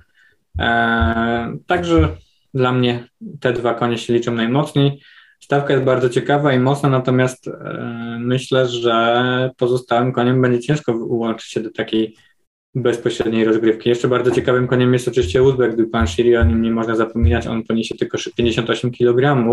Eee, 0.58 1.58
także 1.66 2.16
dla 2.54 2.72
mnie 2.72 3.08
te 3.40 3.52
dwa 3.52 3.74
konie 3.74 3.98
się 3.98 4.12
liczą 4.12 4.34
najmocniej. 4.34 5.02
Stawka 5.40 5.72
jest 5.72 5.84
bardzo 5.84 6.08
ciekawa 6.08 6.52
i 6.52 6.58
mocna, 6.58 6.88
natomiast 6.88 7.48
e, 7.48 8.18
myślę, 8.20 8.68
że 8.68 9.50
pozostałym 9.56 10.12
koniem 10.12 10.42
będzie 10.42 10.60
ciężko 10.60 10.92
ułączyć 10.92 11.50
się 11.50 11.60
do 11.60 11.70
takiej 11.70 12.16
bezpośredniej 12.82 13.44
rozgrywki. 13.44 13.88
Jeszcze 13.88 14.08
bardzo 14.08 14.30
ciekawym 14.30 14.66
koniem 14.66 14.92
jest 14.92 15.08
oczywiście 15.08 15.42
Uzbek 15.42 15.76
Dupanshiri, 15.76 16.36
o 16.36 16.44
nim 16.44 16.62
nie 16.62 16.70
można 16.70 16.96
zapominać, 16.96 17.46
on 17.46 17.64
poniesie 17.64 17.94
tylko 17.94 18.18
58 18.36 18.90
kg. 18.92 19.44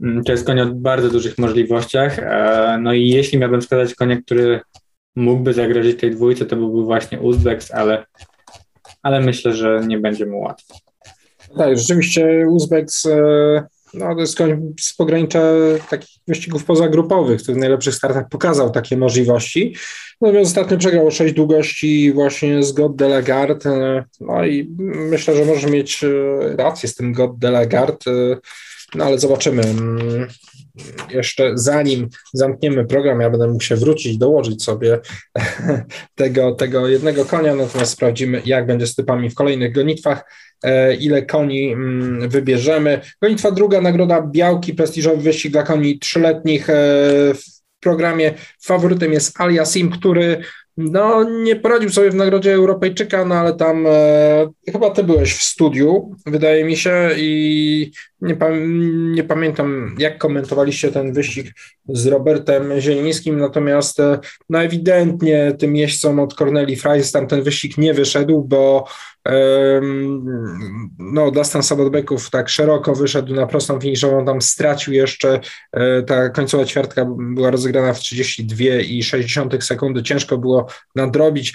Mm, 0.00 0.24
to 0.24 0.32
jest 0.32 0.46
koń 0.46 0.60
o 0.60 0.66
bardzo 0.66 1.10
dużych 1.10 1.38
możliwościach. 1.38 2.18
E, 2.18 2.78
no 2.82 2.92
i 2.92 3.08
jeśli 3.08 3.38
miałbym 3.38 3.60
wskazać 3.60 3.94
konia, 3.94 4.22
który 4.22 4.60
mógłby 5.16 5.52
zagrozić 5.52 6.00
tej 6.00 6.10
dwójce, 6.10 6.46
to 6.46 6.56
byłby 6.56 6.84
właśnie 6.84 7.20
Uzbeks, 7.20 7.70
ale, 7.70 8.04
ale 9.02 9.20
myślę, 9.20 9.52
że 9.52 9.80
nie 9.86 9.98
będzie 9.98 10.26
mu 10.26 10.40
łatwo. 10.40 10.74
Tak, 11.58 11.78
rzeczywiście 11.78 12.46
Uzbeks 12.48 13.06
e, 13.06 13.66
no, 13.96 14.14
to 14.14 14.20
jest 14.20 14.36
koń 14.36 14.74
z 14.80 14.94
pogranicza 14.94 15.40
takich 15.90 16.10
wyścigów 16.28 16.64
pozagrupowych, 16.64 17.42
który 17.42 17.54
w 17.54 17.60
najlepszych 17.60 17.94
startach 17.94 18.28
pokazał 18.28 18.70
takie 18.70 18.96
możliwości. 18.96 19.74
Natomiast 20.20 20.50
ostatnio 20.50 20.78
przegrał 20.78 21.10
sześć 21.10 21.34
długości 21.34 22.12
właśnie 22.12 22.62
z 22.62 22.72
God 22.72 22.96
de 22.96 23.06
la 23.06 23.22
Garde. 23.22 24.04
No 24.20 24.46
i 24.46 24.74
myślę, 24.78 25.36
że 25.36 25.44
może 25.44 25.70
mieć 25.70 26.04
e, 26.04 26.08
rację 26.56 26.88
z 26.88 26.94
tym 26.94 27.12
God 27.12 27.38
de 27.38 27.48
la 27.48 27.66
Garde. 27.66 28.36
No 28.94 29.04
ale 29.04 29.18
zobaczymy. 29.18 29.62
Mm, 29.62 30.28
jeszcze 31.10 31.52
zanim 31.54 32.08
zamkniemy 32.32 32.84
program, 32.84 33.20
ja 33.20 33.30
będę 33.30 33.48
mógł 33.48 33.64
się 33.64 33.76
wrócić, 33.76 34.18
dołożyć 34.18 34.64
sobie 34.64 34.98
tego, 36.14 36.52
tego 36.52 36.88
jednego 36.88 37.24
konia, 37.24 37.54
natomiast 37.54 37.92
sprawdzimy, 37.92 38.42
jak 38.44 38.66
będzie 38.66 38.86
z 38.86 38.94
typami 38.94 39.30
w 39.30 39.34
kolejnych 39.34 39.74
gonitwach. 39.74 40.24
E, 40.64 40.94
ile 40.94 41.22
koni 41.22 41.72
mm, 41.72 42.28
wybierzemy. 42.28 43.00
Gonitwa 43.22 43.50
druga, 43.50 43.80
nagroda 43.80 44.22
Białki, 44.22 44.74
prestiżowy 44.74 45.22
wyścig 45.22 45.52
dla 45.52 45.62
koni 45.62 45.98
trzyletnich. 45.98 46.70
E, 46.70 46.74
w 47.34 47.56
programie 47.80 48.34
faworytem 48.62 49.12
jest 49.12 49.40
Aliasim, 49.40 49.90
który 49.90 50.42
no, 50.76 51.24
nie 51.24 51.56
poradził 51.56 51.90
sobie 51.90 52.10
w 52.10 52.14
Nagrodzie 52.14 52.54
Europejczyka, 52.54 53.24
no 53.24 53.34
ale 53.34 53.54
tam 53.54 53.86
e, 53.86 54.48
chyba 54.72 54.90
ty 54.90 55.04
byłeś 55.04 55.34
w 55.34 55.42
studiu, 55.42 56.10
wydaje 56.26 56.64
mi 56.64 56.76
się, 56.76 57.10
i 57.16 57.92
nie, 58.20 58.36
nie, 58.90 59.24
pamiętam, 59.24 59.96
jak 59.98 60.18
komentowaliście 60.18 60.92
ten 60.92 61.12
wyścig 61.12 61.46
z 61.88 62.06
Robertem 62.06 62.80
Zielińskim, 62.80 63.38
natomiast 63.38 64.00
e, 64.00 64.18
no 64.50 64.62
ewidentnie 64.62 65.52
tym 65.58 65.76
jeźdźcom 65.76 66.20
od 66.20 66.34
Corneli 66.34 66.76
Fries 66.76 67.12
tam 67.12 67.26
ten 67.26 67.42
wyścig 67.42 67.78
nie 67.78 67.94
wyszedł, 67.94 68.42
bo 68.42 68.84
no, 70.98 71.30
Dustin 71.30 71.62
Sabotbeków 71.62 72.30
tak 72.30 72.48
szeroko 72.48 72.94
wyszedł 72.94 73.34
na 73.34 73.46
prostą 73.46 73.80
finiszową, 73.80 74.24
tam 74.24 74.42
stracił 74.42 74.92
jeszcze, 74.92 75.40
e, 75.72 76.02
ta 76.02 76.28
końcowa 76.28 76.64
ćwiartka 76.64 77.06
była 77.18 77.50
rozegrana 77.50 77.92
w 77.92 78.00
32,6 78.00 79.60
sekundy, 79.60 80.02
ciężko 80.02 80.38
było 80.38 80.65
nadrobić. 80.94 81.54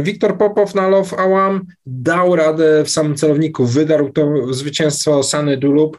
Wiktor 0.00 0.38
Popow 0.38 0.74
na 0.74 0.88
Love 0.88 1.16
Awam 1.16 1.66
dał 1.86 2.36
radę 2.36 2.84
w 2.84 2.90
samym 2.90 3.16
celowniku, 3.16 3.66
wydarł 3.66 4.12
to 4.12 4.52
zwycięstwo 4.54 5.22
Sany 5.22 5.56
Dulub, 5.56 5.98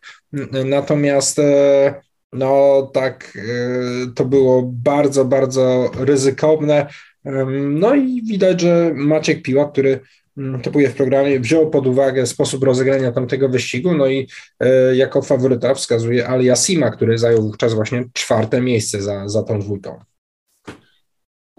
natomiast 0.65 1.39
e, 1.39 2.01
no 2.33 2.81
tak 2.93 3.37
e, 3.37 3.41
to 4.15 4.25
było 4.25 4.63
bardzo, 4.65 5.25
bardzo 5.25 5.91
ryzykowne. 5.99 6.87
No 7.69 7.95
i 7.95 8.21
widać, 8.21 8.61
że 8.61 8.91
Maciek 8.95 9.41
Piła, 9.41 9.71
który 9.71 9.99
Mm, 10.39 10.61
typuje 10.61 10.89
w 10.89 10.95
programie, 10.95 11.39
wziął 11.39 11.69
pod 11.69 11.87
uwagę 11.87 12.25
sposób 12.27 12.63
rozegrania 12.63 13.11
tamtego 13.11 13.49
wyścigu, 13.49 13.93
no 13.93 14.07
i 14.07 14.27
e, 14.59 14.95
jako 14.95 15.21
faworyta 15.21 15.73
wskazuje 15.73 16.27
Alia 16.27 16.55
Sima, 16.55 16.91
który 16.91 17.17
zajął 17.17 17.41
wówczas 17.41 17.73
właśnie 17.73 18.05
czwarte 18.13 18.61
miejsce 18.61 19.01
za, 19.01 19.29
za 19.29 19.43
tą 19.43 19.59
dwójką. 19.59 19.99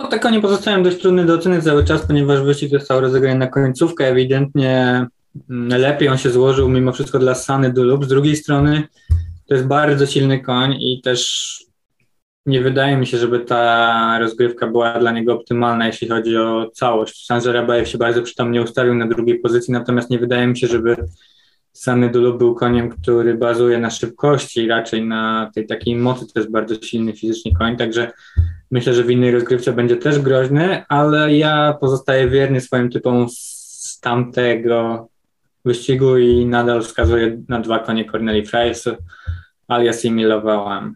No 0.00 0.08
tak 0.08 0.24
oni 0.24 0.40
pozostają 0.40 0.82
dość 0.82 0.98
trudny 0.98 1.24
do 1.24 1.34
oceny 1.34 1.62
cały 1.62 1.84
czas, 1.84 2.06
ponieważ 2.06 2.40
wyścig 2.40 2.70
został 2.70 3.00
rozegrany 3.00 3.38
na 3.38 3.46
końcówkę, 3.46 4.08
ewidentnie 4.08 5.06
mm, 5.50 5.80
lepiej 5.80 6.08
on 6.08 6.18
się 6.18 6.30
złożył 6.30 6.68
mimo 6.68 6.92
wszystko 6.92 7.18
dla 7.18 7.34
Sany 7.34 7.72
Dulub. 7.72 8.04
Z 8.04 8.08
drugiej 8.08 8.36
strony 8.36 8.82
to 9.48 9.54
jest 9.54 9.66
bardzo 9.66 10.06
silny 10.06 10.40
koń 10.40 10.72
i 10.72 11.00
też 11.04 11.50
nie 12.46 12.60
wydaje 12.60 12.96
mi 12.96 13.06
się, 13.06 13.18
żeby 13.18 13.40
ta 13.40 14.18
rozgrywka 14.18 14.66
była 14.66 14.98
dla 14.98 15.12
niego 15.12 15.34
optymalna, 15.34 15.86
jeśli 15.86 16.08
chodzi 16.08 16.36
o 16.36 16.70
całość. 16.74 17.26
Sanżer 17.26 17.56
Abajew 17.56 17.88
się 17.88 17.98
bardzo 17.98 18.22
przytomnie 18.22 18.62
ustawił 18.62 18.94
na 18.94 19.06
drugiej 19.06 19.38
pozycji, 19.38 19.72
natomiast 19.72 20.10
nie 20.10 20.18
wydaje 20.18 20.46
mi 20.46 20.58
się, 20.58 20.66
żeby 20.66 20.96
Sany 21.72 22.10
Dulu 22.10 22.38
był 22.38 22.54
koniem, 22.54 22.88
który 22.88 23.34
bazuje 23.34 23.78
na 23.78 23.90
szybkości, 23.90 24.68
raczej 24.68 25.06
na 25.06 25.50
tej 25.54 25.66
takiej 25.66 25.96
mocy, 25.96 26.26
to 26.26 26.40
jest 26.40 26.50
bardzo 26.50 26.74
silny 26.82 27.12
fizycznie 27.12 27.56
koń, 27.56 27.76
także 27.76 28.12
myślę, 28.70 28.94
że 28.94 29.04
w 29.04 29.10
innej 29.10 29.30
rozgrywce 29.30 29.72
będzie 29.72 29.96
też 29.96 30.18
groźny, 30.18 30.84
ale 30.88 31.36
ja 31.36 31.76
pozostaję 31.80 32.28
wierny 32.28 32.60
swoim 32.60 32.90
typom 32.90 33.26
z 33.28 34.00
tamtego 34.00 35.08
wyścigu 35.64 36.18
i 36.18 36.46
nadal 36.46 36.82
wskazuję 36.82 37.42
na 37.48 37.60
dwa 37.60 37.78
konie 37.78 38.04
Corneli 38.04 38.46
Fries 38.46 38.84
alias 39.68 40.04
Emilowałam. 40.04 40.94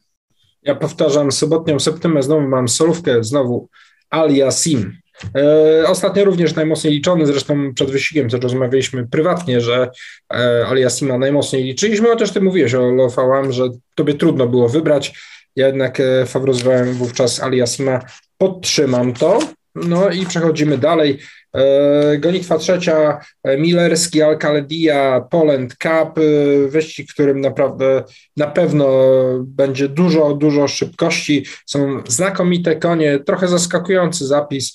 Ja 0.63 0.75
powtarzam 0.75 1.33
sobotnią 1.33 1.81
septymę, 1.81 2.23
znowu 2.23 2.49
mam 2.49 2.69
solówkę, 2.69 3.25
znowu 3.25 3.69
Aliasim. 4.11 4.93
E, 5.37 5.89
ostatnio 5.89 6.25
również 6.25 6.55
najmocniej 6.55 6.93
liczony, 6.93 7.27
zresztą 7.27 7.75
przed 7.75 7.91
wyścigiem 7.91 8.29
też 8.29 8.41
rozmawialiśmy 8.41 9.07
prywatnie, 9.09 9.61
że 9.61 9.91
e, 10.35 10.67
Aliasima 10.67 11.19
najmocniej 11.19 11.65
liczyliśmy, 11.65 12.09
chociaż 12.09 12.31
ty 12.33 12.41
mówiłeś 12.41 12.75
o 12.75 12.91
Lofałam, 12.91 13.53
że 13.53 13.69
tobie 13.95 14.15
trudno 14.15 14.47
było 14.47 14.69
wybrać. 14.69 15.19
Ja 15.57 15.67
jednak 15.67 16.01
e, 16.01 16.27
faworyzowałem 16.27 16.95
wówczas 16.95 17.41
Aliasima, 17.41 18.01
podtrzymam 18.39 19.13
to. 19.13 19.39
No 19.75 20.11
i 20.11 20.27
przechodzimy 20.27 20.79
dalej. 20.79 21.19
E, 21.55 22.19
gonitwa 22.19 22.59
trzecia, 22.59 23.21
e, 23.45 23.59
Millerski, 23.59 24.23
Alcaledia, 24.23 25.21
Poland 25.31 25.77
Cup, 25.77 26.19
e, 26.19 26.69
wyścig, 26.69 27.13
którym 27.13 27.41
naprawdę 27.41 28.05
na 28.37 28.47
pewno 28.47 28.89
będzie 29.41 29.89
dużo, 29.89 30.35
dużo 30.35 30.69
szybkości. 30.69 31.47
Są 31.67 32.03
znakomite 32.09 32.77
konie, 32.77 33.19
trochę 33.19 33.49
zaskakujący 33.49 34.27
zapis, 34.27 34.75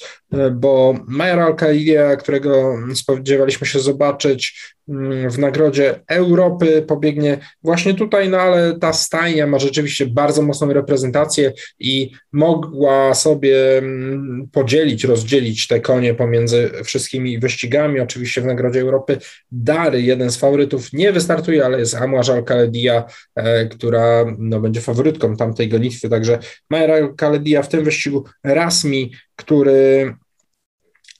bo 0.51 0.95
Majer 1.07 1.39
Alcaledia, 1.39 2.15
którego 2.15 2.75
spodziewaliśmy 2.95 3.67
się 3.67 3.79
zobaczyć 3.79 4.73
mm, 4.89 5.29
w 5.29 5.39
Nagrodzie 5.39 5.99
Europy, 6.07 6.83
pobiegnie 6.87 7.37
właśnie 7.63 7.93
tutaj, 7.93 8.29
no 8.29 8.37
ale 8.37 8.79
ta 8.79 8.93
stajnia 8.93 9.47
ma 9.47 9.59
rzeczywiście 9.59 10.05
bardzo 10.05 10.41
mocną 10.41 10.73
reprezentację 10.73 11.53
i 11.79 12.11
mogła 12.31 13.13
sobie 13.13 13.77
mm, 13.77 14.47
podzielić, 14.51 15.03
rozdzielić 15.03 15.67
te 15.67 15.79
konie 15.79 16.13
pomiędzy 16.13 16.68
wszystkimi 16.83 17.39
wyścigami. 17.39 17.99
Oczywiście 17.99 18.41
w 18.41 18.45
Nagrodzie 18.45 18.81
Europy 18.81 19.17
Dary, 19.51 20.01
jeden 20.01 20.31
z 20.31 20.37
faworytów, 20.37 20.93
nie 20.93 21.11
wystartuje, 21.11 21.65
ale 21.65 21.79
jest 21.79 21.95
Amouage 21.95 22.33
Al-Khaledia, 22.33 23.03
e, 23.35 23.65
która 23.65 24.25
no, 24.37 24.59
będzie 24.59 24.81
faworytką 24.81 25.35
tamtej 25.35 25.69
gonitwy. 25.69 26.09
Także 26.09 26.39
Majer 26.69 26.91
Al-Khaledia 26.91 27.63
w 27.63 27.69
tym 27.69 27.83
wyścigu 27.83 28.25
Rasmi, 28.43 29.13
który 29.35 30.13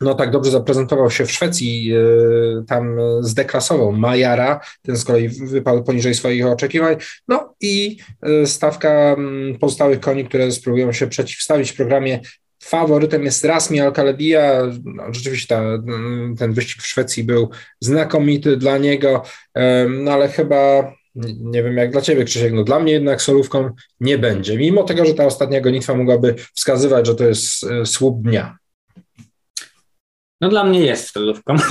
no 0.02 0.16
tak 0.16 0.32
dobrze 0.32 0.52
zaprezentował 0.52 1.12
się 1.12 1.26
w 1.26 1.32
Szwecji, 1.32 1.94
e, 1.94 2.66
tam 2.68 2.98
zdeklasował 3.22 3.92
Majara, 3.92 4.60
ten 4.82 4.98
z 4.98 5.04
kolei 5.04 5.30
wypadł 5.30 5.84
poniżej 5.84 6.14
swoich 6.14 6.46
oczekiwań, 6.46 6.96
no 7.28 7.56
i 7.62 7.98
e, 8.22 8.46
stawka 8.46 9.16
pozostałych 9.60 10.00
koni, 10.00 10.26
które 10.26 10.52
spróbują 10.52 10.92
się 10.92 11.08
przeciwstawić 11.08 11.72
w 11.72 11.76
programie 11.76 12.20
Faworytem 12.64 13.24
jest 13.24 13.46
Rasmi 13.46 13.80
Alcaledia. 13.80 14.62
No, 14.84 15.04
rzeczywiście 15.14 15.56
ta, 15.56 15.64
ten 16.40 16.54
wyścig 16.54 16.82
w 16.82 16.88
Szwecji 16.88 17.24
był 17.24 17.50
znakomity 17.82 18.58
dla 18.58 18.78
niego, 18.78 19.24
no 19.90 20.12
ale 20.12 20.28
chyba 20.28 20.94
nie 21.40 21.64
wiem 21.64 21.78
jak 21.78 21.92
dla 21.92 22.02
Ciebie, 22.02 22.24
Krzysiek, 22.24 22.54
no 22.54 22.64
dla 22.64 22.80
mnie 22.80 22.94
jednak 22.94 23.22
solówką 23.22 23.70
nie 24.00 24.18
będzie, 24.18 24.58
mimo 24.58 24.84
tego, 24.84 25.06
że 25.06 25.14
ta 25.14 25.26
ostatnia 25.26 25.62
gonitwa 25.62 25.94
mogłaby 25.94 26.36
wskazywać, 26.56 27.08
że 27.08 27.16
to 27.16 27.24
jest 27.24 27.64
e, 27.64 27.86
słup 27.86 28.24
dnia. 28.24 28.58
No 30.42 30.50
dla 30.50 30.64
mnie 30.64 30.86
jest 30.86 31.12
solówką. 31.12 31.56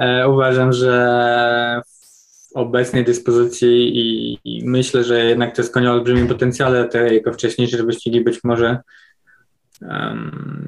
E, 0.00 0.28
uważam, 0.28 0.72
że 0.72 1.82
w 1.86 2.56
obecnej 2.56 3.04
dyspozycji 3.04 3.98
i, 4.44 4.62
myślę, 4.64 5.04
że 5.04 5.24
jednak 5.24 5.56
to 5.56 5.62
jest 5.62 5.76
o 5.76 5.80
olbrzymim 5.80 6.28
potencjale, 6.28 6.88
te 6.88 7.14
jego 7.14 7.32
wcześniejsze 7.32 7.84
wyścigi 7.84 8.20
być 8.20 8.44
może 8.44 8.78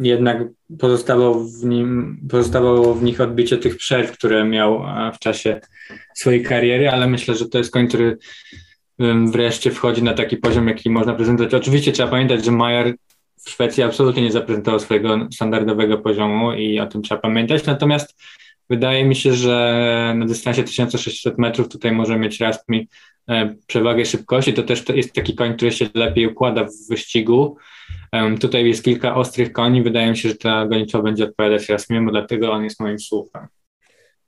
jednak 0.00 0.38
pozostało 0.78 1.44
w, 1.44 1.64
nim, 1.64 2.20
pozostawało 2.30 2.94
w 2.94 3.02
nich 3.02 3.20
odbicie 3.20 3.58
tych 3.58 3.76
przerw, 3.76 4.12
które 4.12 4.44
miał 4.44 4.74
e, 4.74 5.12
w 5.12 5.18
czasie 5.18 5.60
swojej 6.14 6.42
kariery, 6.42 6.90
ale 6.90 7.06
myślę, 7.06 7.34
że 7.34 7.48
to 7.48 7.58
jest 7.58 7.72
koń, 7.72 7.88
który 7.88 8.18
wreszcie 9.26 9.70
wchodzi 9.70 10.02
na 10.02 10.14
taki 10.14 10.36
poziom, 10.36 10.68
jaki 10.68 10.90
można 10.90 11.14
prezentować. 11.14 11.54
Oczywiście 11.54 11.92
trzeba 11.92 12.10
pamiętać, 12.10 12.44
że 12.44 12.50
Majer 12.50 12.94
w 13.44 13.50
Szwecji 13.50 13.82
absolutnie 13.82 14.22
nie 14.22 14.32
zaprezentował 14.32 14.80
swojego 14.80 15.28
standardowego 15.32 15.98
poziomu 15.98 16.52
i 16.52 16.80
o 16.80 16.86
tym 16.86 17.02
trzeba 17.02 17.20
pamiętać. 17.20 17.66
Natomiast 17.66 18.14
wydaje 18.70 19.04
mi 19.04 19.16
się, 19.16 19.32
że 19.32 20.14
na 20.16 20.26
dystansie 20.26 20.64
1600 20.64 21.38
metrów 21.38 21.68
tutaj 21.68 21.92
może 21.92 22.18
mieć 22.18 22.40
Rastmi 22.40 22.88
e, 23.28 23.54
przewagę 23.66 24.04
szybkości. 24.04 24.54
To 24.54 24.62
też 24.62 24.84
jest 24.88 25.12
taki 25.12 25.34
koń, 25.34 25.56
który 25.56 25.72
się 25.72 25.86
lepiej 25.94 26.26
układa 26.26 26.64
w 26.64 26.88
wyścigu. 26.88 27.56
Tutaj 28.40 28.68
jest 28.68 28.84
kilka 28.84 29.14
ostrych 29.14 29.52
koni. 29.52 29.82
Wydaje 29.82 30.10
mi 30.10 30.16
się, 30.16 30.28
że 30.28 30.34
ta 30.34 30.66
gonitwa 30.66 31.02
będzie 31.02 31.24
odpowiadać 31.24 31.68
Rasmiemu, 31.68 32.10
dlatego 32.10 32.52
on 32.52 32.64
jest 32.64 32.80
moim 32.80 32.98
słupem. 32.98 33.46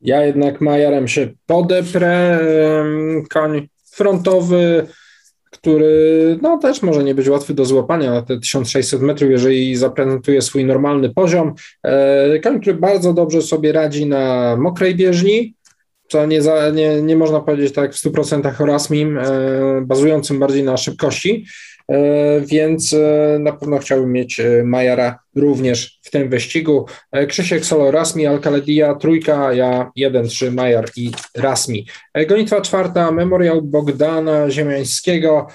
Ja 0.01 0.25
jednak 0.25 0.61
Majarem 0.61 1.09
się 1.09 1.29
podeprę. 1.47 2.41
Koń 3.31 3.69
frontowy, 3.93 4.87
który 5.53 6.39
no, 6.43 6.59
też 6.59 6.83
może 6.83 7.05
nie 7.05 7.15
być 7.15 7.29
łatwy 7.29 7.55
do 7.55 7.65
złapania 7.65 8.11
na 8.11 8.23
te 8.23 8.41
1600 8.41 9.03
metrów, 9.03 9.31
jeżeli 9.31 9.77
zaprezentuje 9.77 10.43
swój 10.43 10.65
normalny 10.65 11.11
poziom. 11.11 11.55
E, 11.83 12.39
koń, 12.41 12.61
który 12.61 12.77
bardzo 12.77 13.13
dobrze 13.13 13.43
sobie 13.43 13.73
radzi 13.73 14.07
na 14.07 14.57
mokrej 14.57 14.95
bieżni, 14.95 15.55
co 16.09 16.27
nie, 16.27 16.43
za, 16.43 16.71
nie, 16.71 17.03
nie 17.03 17.17
można 17.17 17.41
powiedzieć 17.41 17.75
tak 17.75 17.95
w 17.95 18.05
100% 18.05 18.63
o 18.63 18.67
Rasmim, 18.67 19.19
e, 19.19 19.23
bazującym 19.83 20.39
bardziej 20.39 20.63
na 20.63 20.77
szybkości. 20.77 21.47
E, 21.89 22.41
więc 22.41 22.93
e, 22.93 23.39
na 23.41 23.53
pewno 23.53 23.79
chciałbym 23.79 24.13
mieć 24.13 24.41
e, 24.41 24.65
Majara 24.65 25.19
również 25.37 26.01
w 26.03 26.11
tym 26.11 26.29
wyścigu. 26.29 26.87
Krzysiek 27.29 27.65
Solo 27.65 27.91
Rasmi, 27.91 28.27
Alcaledia, 28.27 28.95
trójka, 28.95 29.53
ja 29.53 29.91
1-3 29.99 30.53
Majar 30.53 30.85
i 30.97 31.11
Rasmi. 31.37 31.87
Gonitwa 32.29 32.61
czwarta, 32.61 33.13
Memorial 33.13 33.63
Bogdana 33.63 34.51
Ziemiańskiego. 34.51 35.47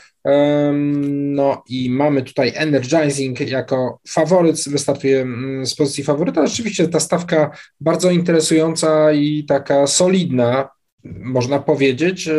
No 1.06 1.64
i 1.70 1.90
mamy 1.90 2.22
tutaj 2.22 2.52
Energizing 2.56 3.40
jako 3.40 4.00
faworyt, 4.10 4.70
wystartuje 4.70 5.22
mm, 5.22 5.66
z 5.66 5.76
pozycji 5.76 6.04
faworyta. 6.04 6.48
Rzeczywiście 6.48 6.88
ta 6.88 7.00
stawka 7.00 7.52
bardzo 7.80 8.12
interesująca 8.12 9.12
i 9.12 9.46
taka 9.48 9.88
solidna, 9.88 10.70
można 11.04 11.60
powiedzieć. 11.60 12.30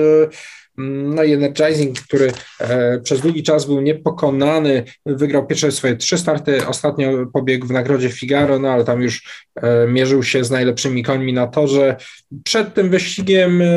No 0.78 1.24
i 1.24 1.32
Energizing, 1.32 2.00
który 2.00 2.32
e, 2.60 3.00
przez 3.00 3.20
długi 3.20 3.42
czas 3.42 3.66
był 3.66 3.80
niepokonany, 3.80 4.84
wygrał 5.06 5.46
pierwsze 5.46 5.72
swoje 5.72 5.96
trzy 5.96 6.18
starty, 6.18 6.66
ostatnio 6.66 7.26
pobiegł 7.32 7.66
w 7.66 7.70
nagrodzie 7.70 8.08
Figaro, 8.08 8.58
no 8.58 8.68
ale 8.70 8.84
tam 8.84 9.02
już 9.02 9.46
e, 9.56 9.86
mierzył 9.86 10.22
się 10.22 10.44
z 10.44 10.50
najlepszymi 10.50 11.02
końmi 11.02 11.32
na 11.32 11.46
torze. 11.46 11.96
Przed 12.44 12.74
tym 12.74 12.90
wyścigiem 12.90 13.62
e, 13.62 13.68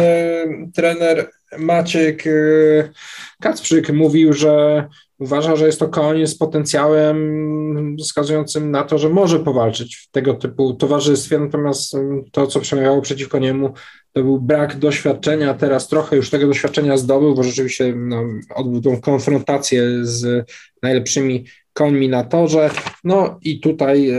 trener 0.76 1.30
Maciek 1.58 2.24
Kacprzyk 3.42 3.90
mówił, 3.90 4.34
że 4.34 4.88
uważa, 5.20 5.56
że 5.56 5.66
jest 5.66 5.80
to 5.80 5.88
koń 5.88 6.28
z 6.28 6.38
potencjałem 6.38 7.98
wskazującym 7.98 8.72
na 8.72 8.84
to, 8.84 8.98
że 8.98 9.10
może 9.10 9.40
powalczyć 9.40 9.96
w 9.96 10.12
tego 10.12 10.34
typu 10.34 10.74
towarzystwie, 10.74 11.40
natomiast 11.40 11.98
to, 12.32 12.48
co 12.48 12.60
przemawiało 12.60 13.02
przeciwko 13.02 13.40
niemu, 13.40 13.74
to 14.14 14.24
był 14.24 14.40
brak 14.40 14.76
doświadczenia, 14.76 15.54
teraz 15.54 15.88
trochę 15.88 16.16
już 16.16 16.30
tego 16.30 16.48
doświadczenia 16.48 16.98
zdobył, 16.98 17.36
bo 17.36 17.44
rzeczywiście 17.44 17.94
no, 17.96 18.24
odbył 18.56 18.82
tą 18.82 19.02
konfrontację 19.02 19.84
z 20.02 20.50
najlepszymi 20.84 21.46
końmi 21.74 22.10
na 22.10 22.24
torze. 22.24 22.70
No 23.04 23.40
i 23.42 23.60
tutaj 23.60 24.10
e, 24.10 24.16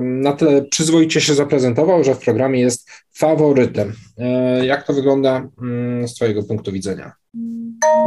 na 0.00 0.32
tyle 0.32 0.62
przyzwoicie 0.62 1.20
się 1.20 1.34
zaprezentował, 1.34 2.04
że 2.04 2.14
w 2.14 2.18
programie 2.18 2.60
jest 2.60 2.90
faworytem. 3.14 3.92
E, 4.18 4.66
jak 4.66 4.86
to 4.86 4.92
wygląda 4.92 5.48
mm, 5.62 6.08
z 6.08 6.14
Twojego 6.14 6.42
punktu 6.42 6.72
widzenia? 6.72 7.12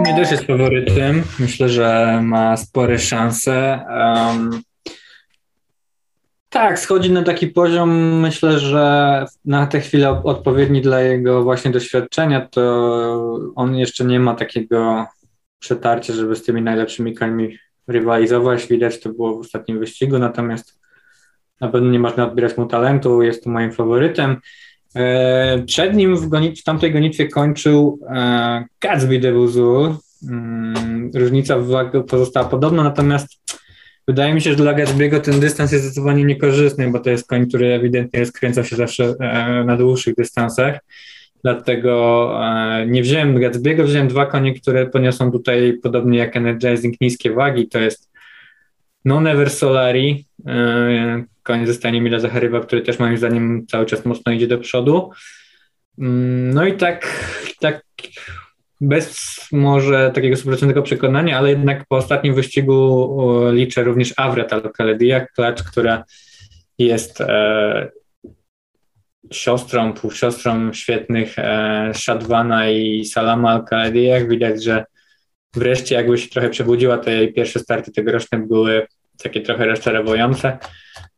Nie 0.06 0.16
też 0.16 0.32
jest 0.32 0.44
faworytem. 0.44 1.24
Myślę, 1.40 1.70
że 1.70 2.20
ma 2.24 2.58
spore 2.58 3.00
szanse. 3.00 3.80
Um, 3.90 4.62
tak, 6.50 6.80
schodzi 6.80 7.12
na 7.12 7.24
taki 7.24 7.48
poziom, 7.48 8.20
myślę, 8.20 8.60
że 8.60 9.26
na 9.46 9.68
tę 9.68 9.80
chwilę 9.80 10.22
odpowiedni 10.24 10.82
dla 10.82 11.02
jego 11.02 11.44
właśnie 11.44 11.72
doświadczenia, 11.72 12.48
to 12.48 13.52
on 13.56 13.76
jeszcze 13.76 14.06
nie 14.06 14.20
ma 14.20 14.36
takiego 14.36 15.06
przetarcia, 15.60 16.14
żeby 16.14 16.36
z 16.36 16.44
tymi 16.44 16.62
najlepszymi 16.62 17.16
końmi 17.16 17.58
rywalizować. 17.88 18.68
Widać 18.68 19.00
to 19.00 19.10
było 19.10 19.38
w 19.38 19.40
ostatnim 19.40 19.80
wyścigu, 19.80 20.20
natomiast 20.20 20.80
na 21.62 21.68
pewno 21.68 21.92
nie 21.92 22.00
można 22.00 22.28
odbierać 22.28 22.58
mu 22.58 22.66
talentu, 22.66 23.22
jest 23.22 23.44
to 23.44 23.50
moim 23.50 23.72
faworytem. 23.72 24.38
E, 24.96 25.64
przed 25.68 25.96
nim 25.96 26.18
w, 26.18 26.30
gonit- 26.30 26.62
w 26.62 26.64
tamtej 26.64 26.94
gonitwie 26.94 27.28
kończył 27.28 28.00
e, 28.10 28.66
Gatsby 28.82 29.20
de 29.20 29.32
Buzu. 29.32 29.98
Mm, 30.30 31.12
różnica 31.16 31.58
w 31.58 32.04
pozostała 32.10 32.50
podobna, 32.50 32.84
natomiast 32.84 33.60
wydaje 34.08 34.34
mi 34.34 34.42
się, 34.42 34.50
że 34.50 34.56
dla 34.56 34.74
Gatsby'ego 34.74 35.20
ten 35.20 35.40
dystans 35.40 35.72
jest 35.72 35.84
zdecydowanie 35.84 36.24
niekorzystny, 36.24 36.92
bo 36.92 37.00
to 37.00 37.10
jest 37.10 37.28
koń, 37.28 37.48
który 37.48 37.74
ewidentnie 37.74 38.26
skręcał 38.26 38.64
się 38.64 38.76
zawsze 38.76 39.14
e, 39.20 39.64
na 39.64 39.78
dłuższych 39.78 40.16
dystansach. 40.16 40.80
Dlatego 41.44 42.32
nie 42.88 43.02
wziąłem 43.02 43.38
Gatsby'ego, 43.38 43.84
wziąłem 43.84 44.08
dwa 44.08 44.26
konie, 44.26 44.54
które 44.54 44.86
poniosą 44.86 45.32
tutaj 45.32 45.80
podobnie 45.84 46.18
jak 46.18 46.38
Energizing 46.38 47.02
niskie 47.02 47.32
wagi. 47.32 47.68
To 47.68 47.80
jest 47.80 48.12
No 49.06 49.22
Never 49.22 49.50
Solari, 49.50 50.26
koniec 51.44 51.68
zostanie 51.68 52.02
Mila 52.02 52.20
Zacharywa, 52.20 52.60
który 52.60 52.82
też 52.82 53.00
moim 53.00 53.18
zdaniem 53.18 53.66
cały 53.68 53.86
czas 53.86 54.06
mocno 54.06 54.32
idzie 54.32 54.48
do 54.48 54.58
przodu. 54.58 55.12
Mm, 56.00 56.54
no 56.54 56.66
i 56.66 56.74
tak, 56.74 57.24
tak 57.60 57.82
bez 58.82 59.38
może 59.52 60.12
takiego 60.16 60.36
stuprocentowego 60.36 60.82
przekonania, 60.82 61.38
ale 61.38 61.50
jednak 61.50 61.86
po 61.90 61.96
ostatnim 61.96 62.34
wyścigu 62.34 63.18
liczę 63.52 63.84
również 63.84 64.14
Avret 64.18 64.54
Alcaledia, 64.54 65.26
klacz, 65.26 65.64
która 65.64 66.04
jest 66.78 67.22
e, 67.22 67.92
siostrą, 69.32 69.94
półsiostrą 69.94 70.74
świetnych 70.74 71.40
e, 71.40 71.92
Shadwana 71.96 72.70
i 72.70 73.06
Salama 73.06 73.50
Alcaledia. 73.50 74.26
Widać, 74.26 74.64
że 74.64 74.86
wreszcie 75.54 75.96
jakby 75.96 76.18
się 76.18 76.30
trochę 76.30 76.50
przebudziła, 76.50 76.98
te 76.98 77.12
jej 77.12 77.34
pierwsze 77.34 77.60
starty 77.60 77.92
tegoroczne 77.92 78.40
były 78.40 78.88
takie 79.24 79.42
trochę 79.42 79.66
rozczarowujące. 79.66 80.58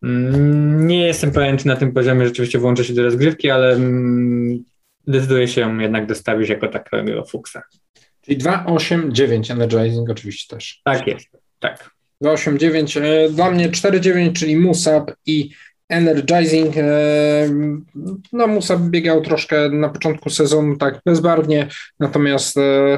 Mm, 0.03 0.87
nie 0.87 1.07
jestem 1.07 1.31
pewien, 1.31 1.57
czy 1.57 1.67
na 1.67 1.75
tym 1.75 1.91
poziomie 1.91 2.25
rzeczywiście 2.25 2.59
włączę 2.59 2.83
się 2.83 2.93
do 2.93 3.03
rozgrywki, 3.03 3.49
ale 3.49 3.77
decyduję 5.07 5.47
się 5.47 5.81
jednak 5.81 6.05
dostawić 6.05 6.49
jako 6.49 6.67
takiego 6.67 7.25
fuksa. 7.25 7.61
Czyli 8.21 8.37
2,8,9 8.37 9.51
Energizing 9.51 10.09
oczywiście 10.09 10.55
też. 10.55 10.81
Tak 10.83 11.07
jest, 11.07 11.27
tak. 11.59 11.89
2,8,9 12.23 13.01
e, 13.01 13.29
dla 13.29 13.51
mnie 13.51 13.69
4,9, 13.69 14.33
czyli 14.33 14.57
Musab 14.57 15.11
i 15.25 15.49
Energizing. 15.89 16.77
E, 16.77 16.83
no 18.33 18.47
Musab 18.47 18.79
biegał 18.79 19.21
troszkę 19.21 19.69
na 19.69 19.89
początku 19.89 20.29
sezonu 20.29 20.77
tak 20.77 21.01
bezbarwnie, 21.05 21.67
natomiast 21.99 22.57
e, 22.57 22.97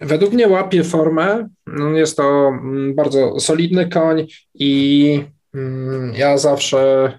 Według 0.00 0.32
mnie 0.32 0.48
łapie 0.48 0.84
formę. 0.84 1.48
No, 1.66 1.90
jest 1.90 2.16
to 2.16 2.48
mm, 2.48 2.94
bardzo 2.94 3.40
solidny 3.40 3.88
koń 3.88 4.26
i 4.54 5.24
mm, 5.54 6.14
ja 6.14 6.38
zawsze 6.38 7.12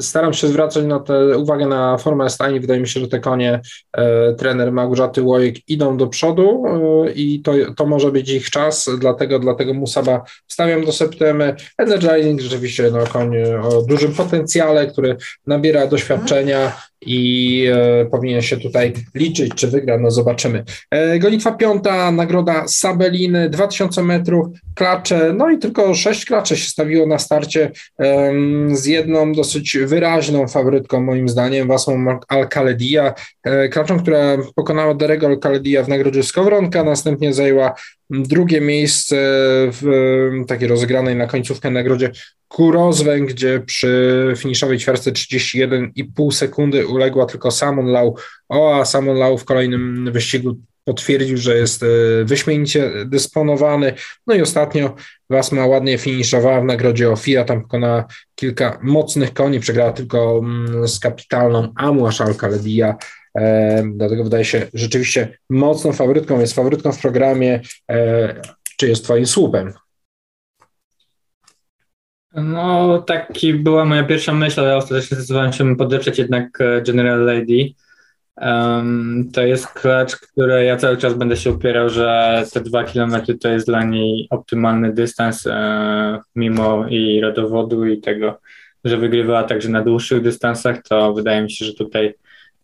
staram 0.00 0.32
się 0.32 0.48
zwracać 0.48 0.84
na 0.84 1.00
tę 1.00 1.38
uwagę 1.38 1.66
na 1.66 1.98
formę 1.98 2.30
stajni. 2.30 2.60
Wydaje 2.60 2.80
mi 2.80 2.88
się, 2.88 3.00
że 3.00 3.08
te 3.08 3.20
konie 3.20 3.60
e, 3.92 4.34
trener 4.34 4.72
Małgorzaty 4.72 5.22
Łojek 5.22 5.68
idą 5.68 5.96
do 5.96 6.06
przodu 6.06 6.64
e, 6.66 7.12
i 7.12 7.42
to, 7.42 7.52
to 7.76 7.86
może 7.86 8.12
być 8.12 8.30
ich 8.30 8.50
czas, 8.50 8.90
dlatego, 8.98 9.38
dlatego 9.38 9.74
Musaba 9.74 10.22
wstawiam 10.46 10.84
do 10.84 10.92
septemy. 10.92 11.56
Energizing 11.78 12.40
rzeczywiście 12.40 12.90
no, 12.90 13.06
koń 13.06 13.36
o 13.62 13.82
dużym 13.82 14.14
potencjale, 14.14 14.86
który 14.86 15.16
nabiera 15.46 15.86
doświadczenia 15.86 16.72
i 17.06 17.66
e, 17.72 18.04
powinien 18.06 18.42
się 18.42 18.56
tutaj 18.56 18.92
liczyć, 19.14 19.54
czy 19.54 19.68
wygra, 19.68 19.98
no 19.98 20.10
zobaczymy. 20.10 20.64
E, 20.90 21.18
gonitwa 21.18 21.52
piąta, 21.52 22.12
nagroda 22.12 22.68
Sabeliny, 22.68 23.50
2000 23.50 24.02
metrów, 24.02 24.46
klacze, 24.74 25.32
no 25.36 25.50
i 25.50 25.58
tylko 25.58 25.94
sześć 25.94 26.24
klaczy 26.24 26.56
się 26.56 26.70
stawiło 26.70 27.06
na 27.06 27.18
starcie 27.18 27.70
e, 28.00 28.32
z 28.70 28.86
jedną 28.86 29.32
dosyć 29.32 29.78
wyraźną 29.78 30.48
faworytką 30.48 31.00
moim 31.00 31.28
zdaniem, 31.28 31.68
Wasmą 31.68 32.18
Alcaledia, 32.28 33.14
e, 33.44 33.68
klaczą, 33.68 33.98
która 33.98 34.36
pokonała 34.54 34.94
Derego 34.94 35.26
Alcaledia 35.26 35.82
w 35.82 35.88
nagrodzie 35.88 36.22
Skowronka, 36.22 36.84
następnie 36.84 37.34
zajęła 37.34 37.74
drugie 38.10 38.60
miejsce 38.60 39.16
w 39.72 39.84
takiej 40.48 40.68
rozegranej 40.68 41.16
na 41.16 41.26
końcówkę 41.26 41.70
nagrodzie 41.70 42.10
Kurozwę, 42.52 43.20
gdzie 43.20 43.60
przy 43.60 44.32
finiszowej 44.36 44.78
ćwiartce 44.78 45.12
31,5 45.12 46.32
sekundy 46.32 46.86
uległa 46.86 47.26
tylko 47.26 47.50
Samon 47.50 47.86
Lau. 47.86 48.16
O, 48.48 48.80
a 48.80 48.84
Samon 48.84 49.16
Lau 49.16 49.38
w 49.38 49.44
kolejnym 49.44 50.12
wyścigu 50.12 50.56
potwierdził, 50.84 51.36
że 51.36 51.56
jest 51.56 51.82
e, 51.82 51.86
wyśmienicie 52.24 52.90
dysponowany. 53.06 53.94
No 54.26 54.34
i 54.34 54.42
ostatnio 54.42 54.94
Wasma 55.30 55.66
ładnie 55.66 55.98
finiszowała 55.98 56.60
w 56.60 56.64
nagrodzie 56.64 57.10
OFIA, 57.10 57.44
tam 57.44 57.62
pokonała 57.62 58.04
kilka 58.34 58.78
mocnych 58.82 59.34
koni, 59.34 59.60
przegrała 59.60 59.92
tylko 59.92 60.38
mm, 60.38 60.88
z 60.88 61.00
kapitalną 61.00 61.72
Amuasz 61.76 62.20
Alcaledia. 62.20 62.96
Dlatego 63.84 64.24
wydaje 64.24 64.44
się 64.44 64.66
rzeczywiście 64.74 65.38
mocną 65.50 65.92
faworytką, 65.92 66.40
jest 66.40 66.54
faworytką 66.54 66.92
w 66.92 67.00
programie, 67.00 67.60
czy 68.76 68.88
jest 68.88 69.04
twoim 69.04 69.26
słupem. 69.26 69.72
No, 72.34 72.98
taki 72.98 73.54
była 73.54 73.84
moja 73.84 74.04
pierwsza 74.04 74.32
myśl, 74.32 74.60
ale 74.60 74.76
ostatecznie 74.76 75.16
zdecydowałem 75.16 75.52
się 75.52 75.76
podeprzeć 75.76 76.18
jednak 76.18 76.60
e, 76.60 76.82
General 76.82 77.24
Lady. 77.24 77.74
Um, 78.36 79.30
to 79.32 79.42
jest 79.42 79.66
klacz, 79.66 80.16
który 80.16 80.64
ja 80.64 80.76
cały 80.76 80.96
czas 80.96 81.14
będę 81.14 81.36
się 81.36 81.50
upierał, 81.50 81.88
że 81.88 82.44
te 82.52 82.60
dwa 82.60 82.84
kilometry 82.84 83.38
to 83.38 83.48
jest 83.48 83.66
dla 83.66 83.84
niej 83.84 84.26
optymalny 84.30 84.92
dystans, 84.92 85.46
e, 85.46 86.18
mimo 86.36 86.86
i 86.88 87.20
rodowodu 87.20 87.86
i 87.86 88.00
tego, 88.00 88.40
że 88.84 88.96
wygrywała 88.96 89.42
także 89.42 89.68
na 89.68 89.82
dłuższych 89.82 90.22
dystansach, 90.22 90.82
to 90.82 91.14
wydaje 91.14 91.42
mi 91.42 91.50
się, 91.50 91.64
że 91.64 91.74
tutaj 91.74 92.14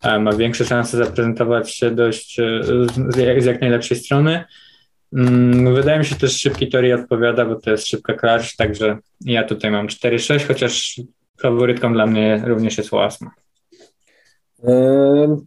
e, 0.01 0.19
ma 0.19 0.33
większe 0.33 0.65
szanse 0.65 0.97
zaprezentować 0.97 1.75
się 1.75 1.91
dość 1.91 2.39
e, 2.39 2.63
z, 2.63 3.15
z 3.15 3.45
jak 3.45 3.61
najlepszej 3.61 3.97
strony. 3.97 4.43
Mm, 5.13 5.75
wydaje 5.75 5.99
mi 5.99 6.05
się 6.05 6.15
też 6.15 6.39
szybki 6.39 6.69
Tori 6.69 6.93
odpowiada, 6.93 7.45
bo 7.45 7.55
to 7.55 7.71
jest 7.71 7.87
szybka 7.87 8.13
klacz, 8.13 8.55
także 8.55 8.97
ja 9.21 9.43
tutaj 9.43 9.71
mam 9.71 9.87
4-6, 9.87 10.47
chociaż 10.47 11.01
faworytką 11.41 11.93
dla 11.93 12.05
mnie 12.05 12.43
również 12.45 12.77
jest 12.77 12.91
Łasma. 12.91 13.31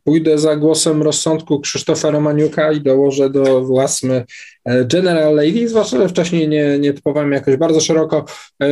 Pójdę 0.05 0.39
za 0.39 0.57
głosem 0.57 1.03
rozsądku 1.03 1.61
Krzysztofa 1.61 2.11
Romaniuka 2.11 2.73
i 2.73 2.81
dołożę 2.81 3.31
do 3.31 3.65
Łasmy 3.69 4.25
General 4.65 5.35
Lady, 5.35 5.69
zwłaszcza, 5.69 5.99
że 5.99 6.09
wcześniej 6.09 6.49
nie, 6.49 6.79
nie 6.79 6.93
typowałem 6.93 7.33
jakoś 7.33 7.57
bardzo 7.57 7.81
szeroko. 7.81 8.17
E, 8.19 8.67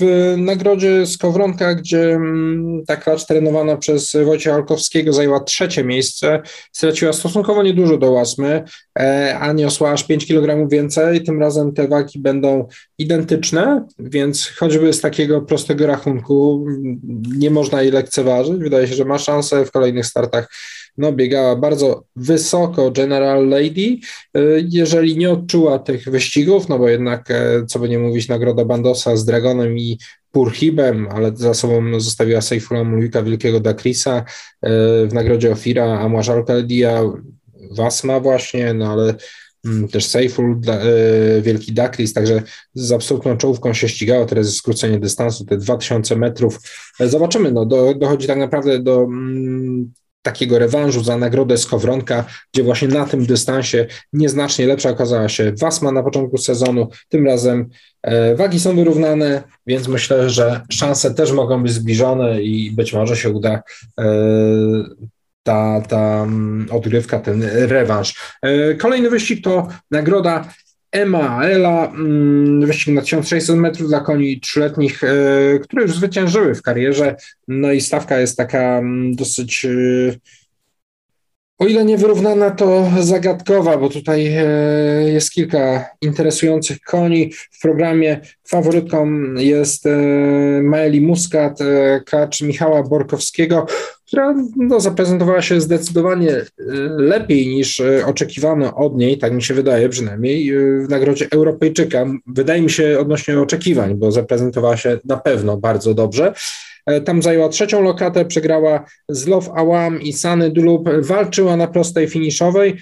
w 0.00 0.34
nagrodzie 0.36 1.06
Skowronka, 1.06 1.74
gdzie 1.74 2.14
mm, 2.14 2.82
ta 2.86 2.96
klacz 2.96 3.26
trenowana 3.26 3.76
przez 3.76 4.16
Wojciecha 4.24 4.56
Alkowskiego 4.56 5.12
zajęła 5.12 5.40
trzecie 5.40 5.84
miejsce, 5.84 6.42
straciła 6.72 7.12
stosunkowo 7.12 7.62
niedużo 7.62 7.98
do 7.98 8.10
łasmy, 8.10 8.62
e, 8.98 9.38
a 9.40 9.52
niosła 9.52 9.90
aż 9.90 10.04
5 10.04 10.26
kg 10.26 10.68
więcej. 10.68 11.24
Tym 11.24 11.40
razem 11.40 11.72
te 11.72 11.88
wagi 11.88 12.18
będą 12.18 12.68
identyczne, 12.98 13.86
więc 13.98 14.52
choćby 14.56 14.92
z 14.92 15.00
takiego 15.00 15.40
prostego 15.40 15.86
rachunku 15.86 16.64
mm, 16.68 17.00
nie 17.38 17.50
można 17.50 17.82
jej 17.82 17.92
lekceważyć. 17.92 18.58
Wydaje 18.58 18.88
się, 18.88 18.94
że 18.94 19.04
ma 19.04 19.18
szansę 19.18 19.64
w 19.64 19.70
kolejnych 19.70 20.06
startach 20.06 20.48
no, 20.98 21.12
biegała 21.12 21.56
bardzo 21.56 22.04
wysoko 22.16 22.90
General 22.90 23.48
Lady. 23.48 23.98
E, 24.34 24.40
jeżeli 24.68 25.18
nie 25.18 25.30
odczuła 25.30 25.78
tych 25.78 26.04
wyścigów, 26.04 26.68
no 26.68 26.78
bo 26.78 26.88
jednak, 26.88 27.30
e, 27.30 27.66
co 27.66 27.78
by 27.78 27.88
nie 27.88 27.98
mówić, 27.98 28.28
nagroda 28.28 28.64
Bandosa 28.64 29.16
z 29.16 29.24
Dragonem 29.24 29.78
i 29.78 29.98
Purhibem, 30.32 31.08
ale 31.10 31.36
za 31.36 31.54
sobą 31.54 32.00
zostawiła 32.00 32.40
Seyfula 32.40 32.84
Mulwika 32.84 33.22
Wielkiego 33.22 33.60
Dakrisa, 33.60 34.16
e, 34.16 34.24
w 35.06 35.10
nagrodzie 35.12 35.52
Ofira 35.52 35.98
Amłaż 36.00 36.28
Alcaldia, 36.28 37.02
Wasma 37.70 38.20
właśnie, 38.20 38.74
no 38.74 38.92
ale 38.92 39.14
mm, 39.64 39.88
też 39.88 40.06
Seyful, 40.06 40.60
Wielki 41.42 41.72
Dakris, 41.72 42.12
także 42.12 42.42
z 42.74 42.92
absolutną 42.92 43.36
czołówką 43.36 43.72
się 43.72 43.88
ścigało, 43.88 44.26
teraz 44.26 44.46
jest 44.46 44.58
skrócenie 44.58 44.98
dystansu, 44.98 45.44
te 45.44 45.56
2000 45.56 46.16
metrów. 46.16 46.58
Zobaczymy, 47.00 47.52
no 47.52 47.66
do, 47.66 47.94
dochodzi 47.94 48.26
tak 48.26 48.38
naprawdę 48.38 48.78
do 48.78 49.02
mm, 49.02 49.92
takiego 50.22 50.58
rewanżu 50.58 51.04
za 51.04 51.16
nagrodę 51.16 51.56
Skowronka, 51.58 52.24
gdzie 52.52 52.62
właśnie 52.62 52.88
na 52.88 53.04
tym 53.04 53.26
dystansie 53.26 53.86
nieznacznie 54.12 54.66
lepsza 54.66 54.90
okazała 54.90 55.28
się 55.28 55.52
Wasma 55.60 55.92
na 55.92 56.02
początku 56.02 56.38
sezonu. 56.38 56.88
Tym 57.08 57.26
razem 57.26 57.68
e, 58.02 58.34
wagi 58.34 58.60
są 58.60 58.76
wyrównane, 58.76 59.42
więc 59.66 59.88
myślę, 59.88 60.30
że 60.30 60.60
szanse 60.70 61.14
też 61.14 61.32
mogą 61.32 61.62
być 61.62 61.72
zbliżone 61.72 62.42
i 62.42 62.70
być 62.70 62.92
może 62.92 63.16
się 63.16 63.30
uda 63.30 63.62
e, 64.00 64.04
ta, 65.42 65.80
ta 65.88 66.22
mm, 66.22 66.66
odgrywka, 66.70 67.18
ten 67.18 67.42
rewanż. 67.42 68.36
E, 68.42 68.74
kolejny 68.74 69.10
wyścig 69.10 69.44
to 69.44 69.68
nagroda 69.90 70.48
Ema 70.92 71.44
Ela, 71.44 71.86
mm, 71.86 72.66
wyścig 72.66 72.94
na 72.94 73.02
1600 73.02 73.56
metrów 73.56 73.88
dla 73.88 74.00
koni 74.00 74.40
trzyletnich, 74.40 75.04
e, 75.04 75.08
które 75.58 75.82
już 75.82 75.92
zwyciężyły 75.92 76.54
w 76.54 76.62
karierze. 76.62 77.16
No 77.48 77.72
i 77.72 77.80
stawka 77.80 78.18
jest 78.18 78.36
taka 78.36 78.78
mm, 78.78 79.14
dosyć, 79.14 79.64
e, 79.64 79.68
o 81.58 81.66
ile 81.66 81.84
niewyrównana, 81.84 82.50
to 82.50 82.90
zagadkowa, 83.00 83.78
bo 83.78 83.88
tutaj 83.88 84.26
e, 84.26 84.44
jest 85.12 85.30
kilka 85.30 85.90
interesujących 86.00 86.80
koni. 86.80 87.32
W 87.32 87.60
programie 87.62 88.20
faworytką 88.48 89.08
jest 89.36 89.84
Maeli 90.62 91.00
Muscat, 91.00 91.58
kacz 92.06 92.42
Michała 92.42 92.82
Borkowskiego 92.82 93.66
która 94.08 94.34
no, 94.56 94.80
zaprezentowała 94.80 95.42
się 95.42 95.60
zdecydowanie 95.60 96.30
y, 96.30 96.46
lepiej 96.96 97.46
niż 97.46 97.80
y, 97.80 98.06
oczekiwano 98.06 98.76
od 98.76 98.96
niej, 98.96 99.18
tak 99.18 99.32
mi 99.32 99.42
się 99.42 99.54
wydaje 99.54 99.88
przynajmniej, 99.88 100.54
y, 100.54 100.86
w 100.86 100.88
nagrodzie 100.88 101.26
Europejczyka. 101.30 102.06
Wydaje 102.26 102.62
mi 102.62 102.70
się 102.70 102.98
odnośnie 103.00 103.40
oczekiwań, 103.40 103.94
bo 103.94 104.12
zaprezentowała 104.12 104.76
się 104.76 104.98
na 105.04 105.16
pewno 105.16 105.56
bardzo 105.56 105.94
dobrze. 105.94 106.32
E, 106.86 107.00
tam 107.00 107.22
zajęła 107.22 107.48
trzecią 107.48 107.82
lokatę, 107.82 108.24
przegrała 108.24 108.84
z 109.08 109.26
Love 109.26 109.52
Awam 109.54 110.02
i 110.02 110.12
Sany 110.12 110.50
Dulub, 110.50 110.88
walczyła 111.00 111.56
na 111.56 111.66
prostej 111.66 112.08
finiszowej. 112.08 112.76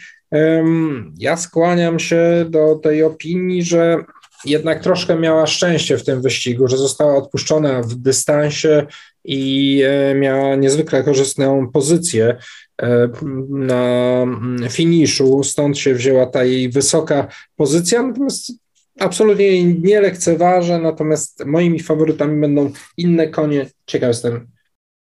Ja 1.19 1.37
skłaniam 1.37 1.99
się 1.99 2.47
do 2.49 2.75
tej 2.75 3.03
opinii, 3.03 3.63
że 3.63 3.97
jednak 4.45 4.83
troszkę 4.83 5.17
miała 5.17 5.47
szczęście 5.47 5.99
w 5.99 6.05
tym 6.05 6.23
wyścigu, 6.23 6.69
że 6.69 6.77
została 6.77 7.17
odpuszczona 7.17 7.83
w 7.83 7.95
dystansie 7.95 8.87
i 9.27 9.83
e, 9.83 10.15
miała 10.15 10.57
niezwykle 10.57 11.03
korzystną 11.03 11.71
pozycję 11.71 12.37
e, 12.83 13.09
na 13.49 14.27
finiszu, 14.71 15.45
stąd 15.45 15.79
się 15.79 15.95
wzięła 15.95 16.27
ta 16.27 16.45
jej 16.45 16.71
wysoka 16.71 17.29
pozycja, 17.57 18.03
natomiast 18.03 18.53
absolutnie 19.01 19.65
nie 19.65 20.01
lekceważę, 20.01 20.79
natomiast 20.79 21.45
moimi 21.45 21.81
faworytami 21.81 22.41
będą 22.41 22.73
inne 22.97 23.29
konie. 23.29 23.67
Ciekaw 23.87 24.09
jestem 24.09 24.49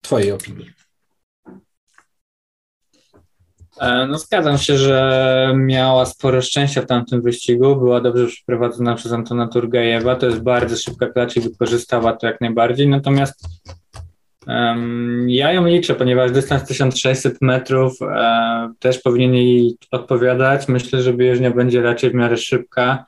Twojej 0.00 0.32
opinii. 0.32 0.70
E, 3.80 4.06
no 4.06 4.18
zgadzam 4.18 4.58
się, 4.58 4.78
że 4.78 5.54
miała 5.56 6.06
sporo 6.06 6.42
szczęścia 6.42 6.82
w 6.82 6.86
tamtym 6.86 7.22
wyścigu, 7.22 7.76
była 7.76 8.00
dobrze 8.00 8.26
przeprowadzona 8.26 8.94
przez 8.94 9.12
Antona 9.12 9.48
Turgajewa, 9.48 10.16
to 10.16 10.26
jest 10.26 10.42
bardzo 10.42 10.76
szybka 10.76 11.06
klacz 11.06 11.36
i 11.36 11.40
wykorzystała 11.40 12.12
to 12.12 12.26
jak 12.26 12.40
najbardziej, 12.40 12.88
natomiast 12.88 13.46
ja 15.26 15.52
ją 15.52 15.66
liczę, 15.66 15.94
ponieważ 15.94 16.32
dystans 16.32 16.64
1600 16.64 17.42
metrów 17.42 18.02
e, 18.02 18.72
też 18.78 18.98
powinien 18.98 19.34
jej 19.34 19.76
odpowiadać, 19.90 20.68
myślę, 20.68 21.02
że 21.02 21.12
bieżnia 21.12 21.50
będzie 21.50 21.82
raczej 21.82 22.10
w 22.10 22.14
miarę 22.14 22.36
szybka, 22.36 23.04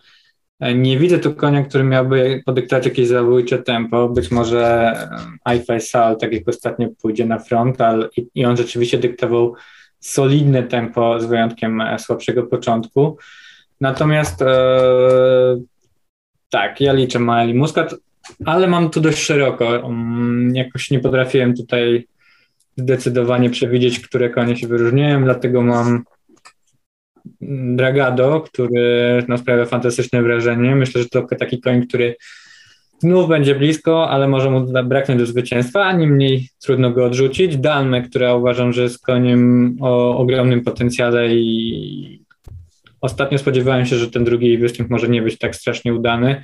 e, 0.60 0.74
nie 0.74 0.98
widzę 0.98 1.18
tu 1.18 1.34
konia, 1.34 1.62
który 1.62 1.84
miałby 1.84 2.42
podyktować 2.46 2.84
jakieś 2.84 3.08
zabójcze 3.08 3.58
tempo. 3.58 4.08
Być 4.08 4.30
może 4.30 4.92
iFaisal, 5.56 6.16
tak 6.16 6.32
jak 6.32 6.48
ostatnio, 6.48 6.88
pójdzie 7.02 7.26
na 7.26 7.38
frontal 7.38 8.10
i, 8.16 8.26
i 8.34 8.44
on 8.44 8.56
rzeczywiście 8.56 8.98
dyktował 8.98 9.54
solidne 10.00 10.62
tempo 10.62 11.20
z 11.20 11.26
wyjątkiem 11.26 11.80
e, 11.80 11.98
słabszego 11.98 12.42
początku. 12.42 13.18
Natomiast 13.80 14.42
e, 14.42 14.46
tak, 16.50 16.80
ja 16.80 16.92
liczę 16.92 17.18
Maeli 17.18 17.54
Muscat, 17.54 17.94
ale 18.44 18.66
mam 18.66 18.90
tu 18.90 19.00
dość 19.00 19.18
szeroko. 19.18 19.64
Um, 19.64 20.52
jakoś 20.54 20.90
nie 20.90 21.00
potrafiłem 21.00 21.54
tutaj 21.54 22.06
zdecydowanie 22.76 23.50
przewidzieć, 23.50 24.00
które 24.00 24.30
konie 24.30 24.56
się 24.56 24.68
wyróżniają, 24.68 25.24
dlatego 25.24 25.62
mam 25.62 26.04
Dragado, 27.40 28.40
który 28.40 29.24
no, 29.28 29.38
sprawia 29.38 29.64
fantastyczne 29.64 30.22
wrażenie. 30.22 30.76
Myślę, 30.76 31.02
że 31.02 31.08
to 31.08 31.26
taki 31.38 31.60
koń, 31.60 31.86
który 31.86 32.16
Znów 32.98 33.28
będzie 33.28 33.54
blisko, 33.54 34.10
ale 34.10 34.28
może 34.28 34.50
mu 34.50 34.66
braknąć 34.84 35.20
do 35.20 35.26
zwycięstwa, 35.26 35.84
a 35.84 35.92
niemniej 35.92 36.48
trudno 36.62 36.90
go 36.90 37.04
odrzucić. 37.04 37.56
Dalme, 37.56 38.02
która 38.02 38.34
uważam, 38.34 38.72
że 38.72 38.82
jest 38.82 39.06
koniem 39.06 39.76
o 39.80 40.18
ogromnym 40.18 40.64
potencjale 40.64 41.34
i 41.34 42.24
ostatnio 43.00 43.38
spodziewałem 43.38 43.86
się, 43.86 43.96
że 43.96 44.10
ten 44.10 44.24
drugi 44.24 44.58
występ 44.58 44.90
może 44.90 45.08
nie 45.08 45.22
być 45.22 45.38
tak 45.38 45.56
strasznie 45.56 45.94
udany, 45.94 46.42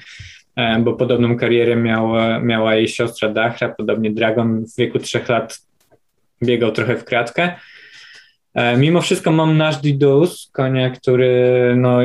bo 0.81 0.93
podobną 0.93 1.37
karierę 1.37 1.77
miała, 1.77 2.41
miała 2.41 2.75
jej 2.75 2.89
siostra 2.89 3.29
Dachra, 3.29 3.69
podobnie 3.69 4.11
Dragon 4.11 4.65
w 4.67 4.77
wieku 4.77 4.99
trzech 4.99 5.29
lat 5.29 5.61
biegał 6.43 6.73
trochę 6.73 6.97
w 6.97 7.05
kratkę. 7.05 7.55
E, 8.55 8.77
mimo 8.77 9.01
wszystko 9.01 9.33
mam 9.33 9.57
nasz 9.57 9.77
Didus, 9.77 10.51
konia, 10.53 10.91
który 10.91 11.75
no, 11.77 11.99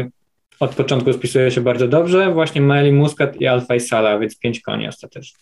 od 0.60 0.76
początku 0.76 1.14
spisuje 1.14 1.52
się 1.52 1.62
bardzo 1.62 1.88
dobrze. 1.88 2.34
Właśnie 2.34 2.62
Maeli 2.62 2.92
Muscat 2.92 3.42
i 3.42 3.48
Alfa 3.48 3.76
i 3.76 3.80
Sala, 3.80 4.20
więc 4.20 4.40
pięć 4.40 4.62
koni 4.62 4.88
ostatecznie. 4.88 5.40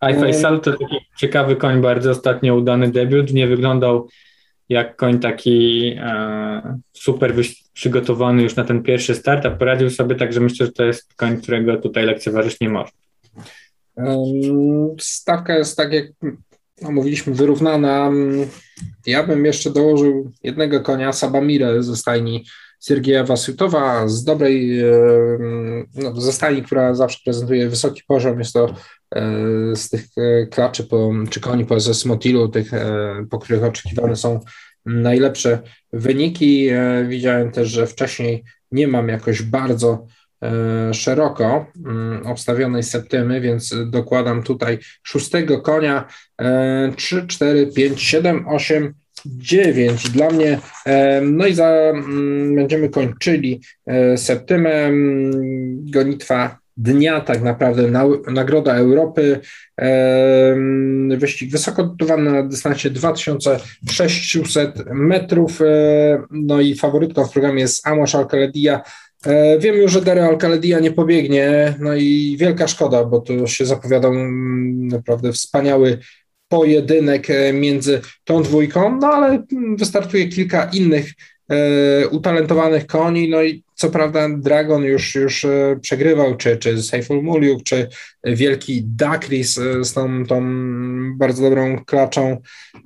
Alfa 0.00 0.28
i 0.28 0.34
Sal 0.34 0.60
to 0.60 0.72
taki 0.72 0.96
ciekawy 1.18 1.56
koń, 1.56 1.80
bardzo 1.80 2.10
ostatnio 2.10 2.54
udany 2.54 2.90
debiut. 2.90 3.32
Nie 3.32 3.46
wyglądał 3.46 4.08
jak 4.74 4.96
koń 4.96 5.18
taki 5.18 5.86
e, 5.98 6.78
super 6.92 7.34
przygotowany 7.72 8.42
już 8.42 8.56
na 8.56 8.64
ten 8.64 8.82
pierwszy 8.82 9.14
start, 9.14 9.46
a 9.46 9.50
poradził 9.50 9.90
sobie 9.90 10.14
tak, 10.14 10.32
że 10.32 10.40
myślę, 10.40 10.66
że 10.66 10.72
to 10.72 10.84
jest 10.84 11.14
koń, 11.14 11.40
którego 11.40 11.76
tutaj 11.76 12.04
lekceważyć 12.04 12.60
nie 12.60 12.68
można. 12.68 12.98
Stawka 15.00 15.58
jest 15.58 15.76
tak 15.76 15.92
jak 15.92 16.06
mówiliśmy 16.82 17.34
wyrównana. 17.34 18.10
Ja 19.06 19.26
bym 19.26 19.44
jeszcze 19.44 19.70
dołożył 19.70 20.32
jednego 20.42 20.80
konia, 20.80 21.12
Sabamirę 21.12 21.82
ze 21.82 21.96
stajni 21.96 22.44
Siergieja 22.84 23.24
Wasyutowa 23.24 24.08
z 24.08 24.24
dobrej, 24.24 24.80
e, 24.80 24.86
no, 25.94 26.20
ze 26.20 26.32
stajni, 26.32 26.62
która 26.62 26.94
zawsze 26.94 27.18
prezentuje 27.24 27.68
wysoki 27.68 28.02
poziom. 28.06 28.38
Jest 28.38 28.52
to 28.52 28.74
e, 29.14 29.22
z 29.76 29.88
tych 29.88 30.04
e, 30.16 30.46
klaczy 30.46 30.84
po, 30.84 31.10
czy 31.30 31.40
koni 31.40 31.64
po 31.64 31.80
SS 31.80 32.04
Motilu, 32.04 32.48
tych, 32.48 32.70
po 33.30 33.38
których 33.38 33.64
oczekiwane 33.64 34.16
są 34.16 34.40
najlepsze 34.86 35.62
wyniki. 35.92 36.68
Widziałem 37.08 37.50
też, 37.50 37.68
że 37.68 37.86
wcześniej 37.86 38.44
nie 38.72 38.88
mam 38.88 39.08
jakoś 39.08 39.42
bardzo 39.42 40.06
szeroko 40.92 41.66
mm, 41.86 42.26
obstawionej 42.26 42.82
septymy, 42.82 43.40
więc 43.40 43.74
dokładam 43.86 44.42
tutaj 44.42 44.78
szóstego 45.02 45.60
konia 45.60 46.08
3, 46.96 47.26
4, 47.26 47.66
5, 47.66 48.02
7, 48.02 48.48
8, 48.48 48.94
9 49.26 50.10
dla 50.10 50.30
mnie. 50.30 50.58
No 51.22 51.46
i 51.46 51.54
za, 51.54 51.68
mm, 51.68 52.54
będziemy 52.54 52.88
kończyli 52.88 53.60
e, 53.86 54.16
septymę. 54.16 54.90
Gonitwa 55.74 56.58
dnia, 56.76 57.20
tak 57.20 57.42
naprawdę 57.42 57.90
na, 57.90 58.04
Nagroda 58.32 58.74
Europy. 58.74 59.40
Wyścig 61.16 61.50
wysoko 61.50 61.84
dotowany 61.84 62.32
na 62.32 62.42
dystansie 62.42 62.90
2600 62.90 64.90
metrów. 64.90 65.60
E, 65.60 65.64
no 66.30 66.60
i 66.60 66.74
faworytką 66.74 67.24
w 67.24 67.32
programie 67.32 67.60
jest 67.60 67.86
Amos 67.86 68.14
Alcaledia. 68.14 68.82
E, 69.26 69.58
wiem 69.58 69.76
już, 69.76 69.92
że 69.92 70.02
Dario 70.02 70.24
Alcaledia 70.24 70.80
nie 70.80 70.92
pobiegnie, 70.92 71.74
no 71.80 71.94
i 71.94 72.36
wielka 72.40 72.68
szkoda, 72.68 73.04
bo 73.04 73.20
to 73.20 73.46
się 73.46 73.66
zapowiadał 73.66 74.12
mm, 74.12 74.88
naprawdę 74.88 75.32
wspaniały 75.32 75.98
pojedynek 76.54 77.30
e, 77.30 77.52
między 77.52 78.00
tą 78.24 78.42
dwójką, 78.42 78.98
no 79.00 79.08
ale 79.08 79.42
wystartuje 79.78 80.28
kilka 80.28 80.64
innych 80.64 81.12
utalentowanych 82.10 82.86
koni, 82.86 83.28
no 83.28 83.42
i 83.42 83.64
co 83.74 83.90
prawda 83.90 84.28
Dragon 84.28 84.82
już, 84.82 85.14
już 85.14 85.44
e, 85.44 85.78
przegrywał, 85.80 86.36
czy, 86.36 86.56
czy 86.56 86.82
Seiful 86.82 87.22
Muliuk, 87.22 87.62
czy 87.62 87.88
wielki 88.24 88.82
Dakris 88.86 89.60
z 89.80 89.92
tą, 89.92 90.26
tą 90.26 90.42
bardzo 91.16 91.42
dobrą 91.42 91.84
klaczą 91.84 92.36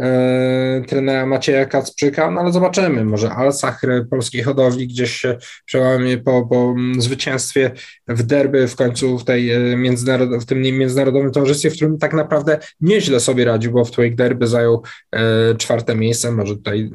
e, 0.00 0.82
trenera 0.88 1.26
Macieja 1.26 1.66
Kacprzyka, 1.66 2.30
no 2.30 2.40
ale 2.40 2.52
zobaczymy, 2.52 3.04
może 3.04 3.30
Al-Sachr 3.30 4.08
polskiej 4.10 4.42
hodowli 4.42 4.88
gdzieś 4.88 5.10
się 5.10 5.38
przełamie 5.64 6.18
po, 6.18 6.46
po 6.46 6.74
zwycięstwie 6.98 7.70
w 8.08 8.22
derby 8.22 8.68
w 8.68 8.76
końcu 8.76 9.18
w, 9.18 9.24
tej 9.24 9.50
międzynarod- 9.76 10.40
w 10.40 10.44
tym 10.44 10.60
międzynarodowym 10.60 11.32
towarzystwie, 11.32 11.70
w 11.70 11.74
którym 11.74 11.98
tak 11.98 12.14
naprawdę 12.14 12.58
nieźle 12.80 13.20
sobie 13.20 13.44
radził, 13.44 13.72
bo 13.72 13.84
w 13.84 13.90
Twig 13.90 14.14
Derby 14.14 14.46
zajął 14.46 14.82
e, 15.12 15.54
czwarte 15.54 15.94
miejsce, 15.94 16.32
może 16.32 16.56
tutaj 16.56 16.90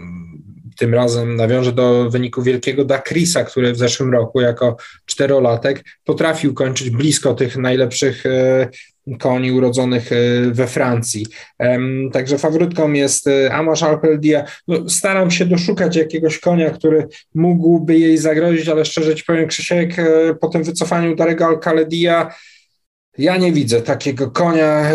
tym 0.76 0.94
razem 0.94 1.36
nawiążę 1.36 1.72
do 1.72 2.10
wyniku 2.10 2.42
wielkiego 2.42 2.86
Dakrisa, 2.86 3.44
który 3.44 3.74
w 3.74 3.78
zeszłym 3.78 4.12
roku 4.12 4.42
jako 4.42 4.78
czterolatek 5.06 5.84
potrafił 6.04 6.54
kończyć 6.54 6.90
blisko 6.90 7.34
tych 7.34 7.58
najlepszych 7.58 8.26
e, 8.26 8.68
koni 9.20 9.52
urodzonych 9.52 10.12
e, 10.12 10.16
we 10.52 10.68
Francji. 10.68 11.26
Także 12.12 12.38
faworytką 12.38 12.92
jest 12.92 13.28
e, 13.28 13.54
Amash 13.54 13.84
Alpeldia. 13.84 14.46
No, 14.68 14.90
staram 14.90 15.32
się 15.32 15.46
doszukać 15.46 15.96
jakiegoś 15.96 16.40
konia, 16.40 16.70
który 16.70 17.08
mógłby 17.36 18.00
jej 18.00 18.18
zagrozić, 18.18 18.68
ale 18.68 18.86
szczerze 18.86 19.16
ci 19.16 19.24
powiem, 19.24 19.48
Krzysiek, 19.48 19.96
po 20.42 20.48
tym 20.48 20.64
wycofaniu 20.64 21.16
Darego 21.16 21.46
Alcaledia 21.46 22.34
ja 23.18 23.38
nie 23.38 23.52
widzę 23.52 23.82
takiego 23.82 24.32
konia, 24.32 24.92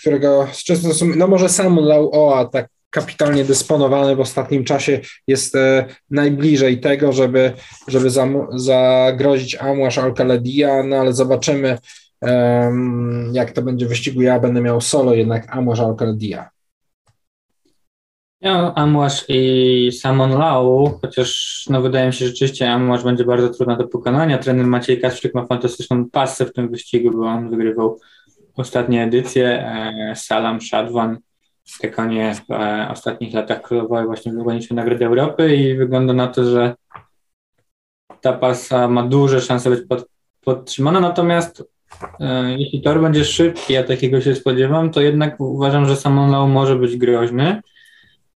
którego 0.00 0.48
z 0.52 0.64
czystym 0.64 1.18
no 1.18 1.26
może 1.26 1.48
sam 1.48 1.76
Lau 1.76 2.10
tak 2.52 2.68
kapitalnie 2.90 3.44
dysponowany 3.44 4.16
w 4.16 4.20
ostatnim 4.20 4.64
czasie 4.64 5.00
jest 5.26 5.56
e, 5.56 5.86
najbliżej 6.10 6.80
tego, 6.80 7.12
żeby, 7.12 7.52
żeby 7.88 8.10
zagrozić 8.54 9.56
Amłasz 9.56 9.98
Alcaledia, 9.98 10.82
no 10.82 10.96
ale 10.96 11.12
zobaczymy 11.12 11.78
jak 13.32 13.52
to 13.52 13.62
będzie 13.62 13.86
w 13.86 13.88
wyścigu. 13.88 14.22
Ja 14.22 14.40
będę 14.40 14.60
miał 14.60 14.80
solo 14.80 15.14
jednak 15.14 15.56
Amłasz 15.56 15.80
Alcaledia. 15.80 16.50
Ja, 18.40 18.74
Amłasz 18.74 19.24
i 19.28 19.90
Samon 19.92 20.38
Lau, 20.38 20.98
chociaż 21.02 21.64
no, 21.70 21.82
wydaje 21.82 22.06
mi 22.06 22.12
się 22.12 22.24
że 22.24 22.30
rzeczywiście 22.30 22.70
Amłasz 22.70 23.04
będzie 23.04 23.24
bardzo 23.24 23.48
trudna 23.48 23.76
do 23.76 23.88
pokonania. 23.88 24.38
Trener 24.38 24.66
Maciej 24.66 25.00
Kasprzyk 25.00 25.34
ma 25.34 25.46
fantastyczną 25.46 26.10
pasę 26.10 26.46
w 26.46 26.52
tym 26.52 26.70
wyścigu, 26.70 27.10
bo 27.10 27.26
on 27.26 27.50
wygrywał 27.50 28.00
ostatnie 28.56 29.04
edycje. 29.04 29.46
E, 29.46 30.12
Salam 30.16 30.60
Shadwan 30.60 31.18
te 31.78 31.88
konie 31.88 32.34
w 32.34 32.52
e, 32.52 32.88
ostatnich 32.90 33.34
latach 33.34 33.62
królowały 33.62 34.06
właśnie 34.06 34.32
w 34.32 34.34
wygranicznej 34.34 34.76
Nagrody 34.76 35.06
Europy 35.06 35.56
i 35.56 35.76
wygląda 35.76 36.12
na 36.12 36.26
to, 36.26 36.44
że 36.44 36.74
ta 38.20 38.32
pasa 38.32 38.88
ma 38.88 39.02
duże 39.02 39.40
szanse 39.40 39.70
być 39.70 39.80
pod, 39.88 40.08
podtrzymana, 40.40 41.00
natomiast 41.00 41.64
e, 42.20 42.58
jeśli 42.58 42.82
tor 42.82 43.00
będzie 43.00 43.24
szybki, 43.24 43.76
a 43.76 43.84
takiego 43.84 44.20
się 44.20 44.34
spodziewam, 44.34 44.90
to 44.90 45.00
jednak 45.00 45.40
uważam, 45.40 45.86
że 45.86 45.96
Samonlau 45.96 46.48
może 46.48 46.76
być 46.76 46.96
groźny. 46.96 47.60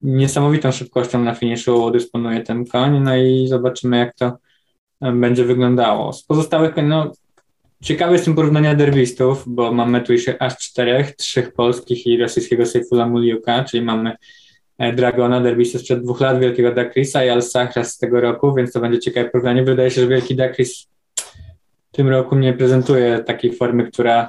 Niesamowitą 0.02 0.72
szybkością 0.72 1.24
na 1.24 1.34
finiszu 1.34 1.90
dysponuje 1.90 2.40
ten 2.40 2.66
koń, 2.66 3.00
no 3.00 3.16
i 3.16 3.48
zobaczymy, 3.48 3.98
jak 3.98 4.14
to 4.14 4.38
e, 5.00 5.12
będzie 5.12 5.44
wyglądało. 5.44 6.12
Z 6.12 6.22
pozostałych 6.22 6.74
no, 6.82 7.12
Ciekawe 7.82 8.12
jestem 8.12 8.34
porównania 8.34 8.74
derbistów, 8.74 9.44
bo 9.46 9.72
mamy 9.72 10.00
tu 10.00 10.12
jeszcze 10.12 10.42
aż 10.42 10.58
czterech, 10.58 11.16
trzech 11.16 11.52
polskich 11.52 12.06
i 12.06 12.18
rosyjskiego 12.18 12.66
Sejfula 12.66 13.06
Muliuka, 13.06 13.64
czyli 13.64 13.84
mamy 13.84 14.16
e, 14.78 14.92
Dragona, 14.92 15.40
derbistę 15.40 15.78
sprzed 15.78 16.02
dwóch 16.02 16.20
lat, 16.20 16.40
Wielkiego 16.40 16.74
Dakrisa 16.74 17.24
i 17.24 17.28
Al-Sahra 17.28 17.84
z 17.84 17.98
tego 17.98 18.20
roku, 18.20 18.54
więc 18.54 18.72
to 18.72 18.80
będzie 18.80 18.98
ciekawe 18.98 19.30
porównanie. 19.30 19.62
Wydaje 19.62 19.90
się, 19.90 20.00
że 20.00 20.06
Wielki 20.06 20.36
Dakris 20.36 20.88
w 21.92 21.96
tym 21.96 22.08
roku 22.08 22.36
nie 22.36 22.52
prezentuje 22.52 23.18
takiej 23.18 23.52
formy, 23.52 23.90
która 23.90 24.28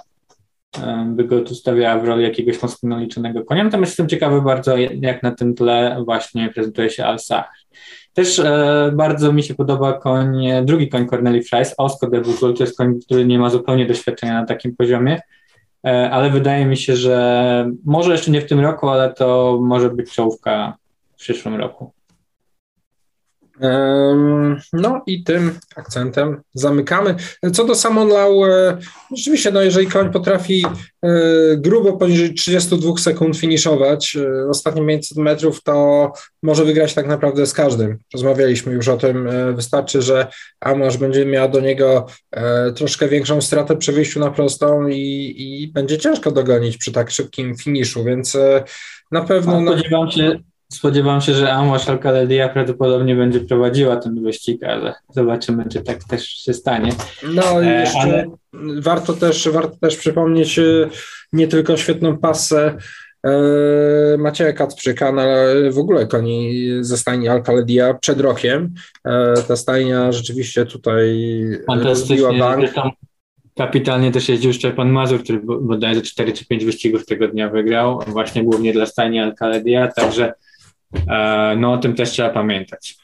by 1.05 1.24
go 1.24 1.41
tu 1.41 1.55
stawiała 1.55 1.99
w 1.99 2.05
roli 2.05 2.24
jakiegoś 2.24 2.61
mocno 2.61 2.89
naliczonego 2.89 3.43
konia. 3.43 3.63
Natomiast 3.63 3.91
jestem 3.91 4.07
ciekawy 4.07 4.41
bardzo, 4.41 4.78
jak 4.78 5.24
na 5.24 5.32
tym 5.32 5.55
tle 5.55 6.01
właśnie 6.05 6.49
prezentuje 6.49 6.89
się 6.89 7.05
Al-Sahr. 7.05 7.45
Też 8.13 8.39
e, 8.39 8.91
bardzo 8.95 9.34
mi 9.34 9.43
się 9.43 9.55
podoba 9.55 9.93
koń, 9.93 10.47
drugi 10.63 10.89
koń 10.89 11.07
Corneli 11.07 11.43
Fries, 11.43 11.76
Osco 11.78 12.09
de 12.09 12.21
Buzol, 12.21 12.53
to 12.53 12.63
jest 12.63 12.78
koń, 12.78 12.99
który 13.05 13.26
nie 13.26 13.39
ma 13.39 13.49
zupełnie 13.49 13.86
doświadczenia 13.86 14.34
na 14.34 14.45
takim 14.45 14.76
poziomie, 14.76 15.21
e, 15.86 16.11
ale 16.11 16.30
wydaje 16.30 16.65
mi 16.65 16.78
się, 16.78 16.95
że 16.95 17.71
może 17.86 18.11
jeszcze 18.11 18.32
nie 18.32 18.41
w 18.41 18.49
tym 18.49 18.59
roku, 18.59 18.89
ale 18.89 19.13
to 19.13 19.59
może 19.61 19.89
być 19.89 20.11
czołówka 20.11 20.78
w 21.13 21.15
przyszłym 21.15 21.55
roku. 21.55 21.91
No 24.74 25.01
i 25.07 25.24
tym 25.24 25.59
akcentem 25.76 26.41
zamykamy. 26.53 27.16
Co 27.53 27.66
do 27.66 27.76
Samon 27.76 28.07
Lau, 28.07 28.45
e, 28.45 28.78
rzeczywiście, 29.18 29.51
no 29.51 29.61
jeżeli 29.61 29.88
koń 29.88 30.11
potrafi 30.11 30.66
e, 31.03 31.09
grubo 31.57 31.97
poniżej 31.97 32.34
32 32.34 32.97
sekund 32.97 33.38
finiszować 33.38 34.16
e, 34.16 34.49
ostatnie 34.49 34.88
500 34.88 35.18
metrów, 35.18 35.64
to 35.64 36.11
może 36.43 36.66
wygrać 36.66 36.93
tak 36.93 37.07
naprawdę 37.07 37.45
z 37.45 37.53
każdym. 37.53 37.97
Rozmawialiśmy 38.14 38.74
już 38.74 38.88
o 38.88 38.97
tym. 38.97 39.30
Wystarczy, 39.55 40.01
że 40.01 40.28
Amos 40.59 40.95
będzie 40.95 41.26
miał 41.26 41.49
do 41.49 41.59
niego 41.59 42.05
troszkę 42.76 43.07
większą 43.07 43.41
stratę 43.41 43.78
przy 43.78 43.91
wyjściu 43.91 44.20
na 44.20 44.32
prostą 44.32 44.88
i, 44.88 45.36
i 45.38 45.68
będzie 45.68 45.97
ciężko 45.97 46.32
dogonić 46.32 46.78
przy 46.78 46.91
tak 46.91 47.11
szybkim 47.11 47.57
finiszu, 47.57 48.03
więc 48.03 48.38
na 49.11 49.22
pewno... 49.22 49.61
No, 49.61 49.74
spodziewam 49.74 50.11
się, 50.11 50.39
Spodziewam 50.74 51.21
się, 51.21 51.34
że 51.34 51.53
Amos 51.53 51.89
Alcaledia 51.89 52.49
prawdopodobnie 52.49 53.15
będzie 53.15 53.39
prowadziła 53.39 53.95
ten 53.95 54.24
wyścig, 54.24 54.63
ale 54.63 54.93
zobaczymy, 55.09 55.65
czy 55.69 55.82
tak 55.82 56.03
też 56.03 56.28
się 56.28 56.53
stanie. 56.53 56.91
No 57.34 57.61
i 57.61 57.65
e, 57.65 57.80
jeszcze 57.80 57.99
ale... 57.99 58.26
warto, 58.82 59.13
też, 59.13 59.49
warto 59.49 59.76
też 59.82 59.97
przypomnieć 59.97 60.59
e, 60.59 60.63
nie 61.34 61.47
tylko 61.47 61.78
świetną 61.78 62.17
pasę 62.17 62.78
e, 63.24 63.32
Macieja 64.17 64.53
Kacprzyka, 64.53 65.11
no, 65.11 65.21
ale 65.21 65.71
w 65.71 65.78
ogóle 65.78 66.07
koni 66.07 66.69
ze 66.82 66.97
stajni 66.97 67.28
Alcaledia 67.28 67.93
przed 67.93 68.21
rokiem. 68.21 68.74
Ta 69.47 69.55
stajnia 69.55 70.11
rzeczywiście 70.11 70.65
tutaj 70.65 71.19
robiła 71.67 72.34
bank. 72.34 72.65
Kapitalnie 73.57 74.11
też 74.11 74.30
jeździł 74.30 74.53
Szczepan 74.53 74.89
Mazur, 74.89 75.24
który 75.24 75.39
bodajże 75.61 76.01
4 76.01 76.34
czy 76.34 76.45
5 76.45 76.65
wyścigów 76.65 77.05
tego 77.05 77.28
dnia 77.28 77.49
wygrał, 77.49 77.99
właśnie 78.07 78.43
głównie 78.43 78.74
dla 78.74 78.86
stajni 78.86 79.19
Alcaledia, 79.19 79.88
także 79.88 80.34
no 81.57 81.73
o 81.73 81.77
tym 81.77 81.95
też 81.95 82.11
trzeba 82.11 82.29
pamiętać. 82.29 82.97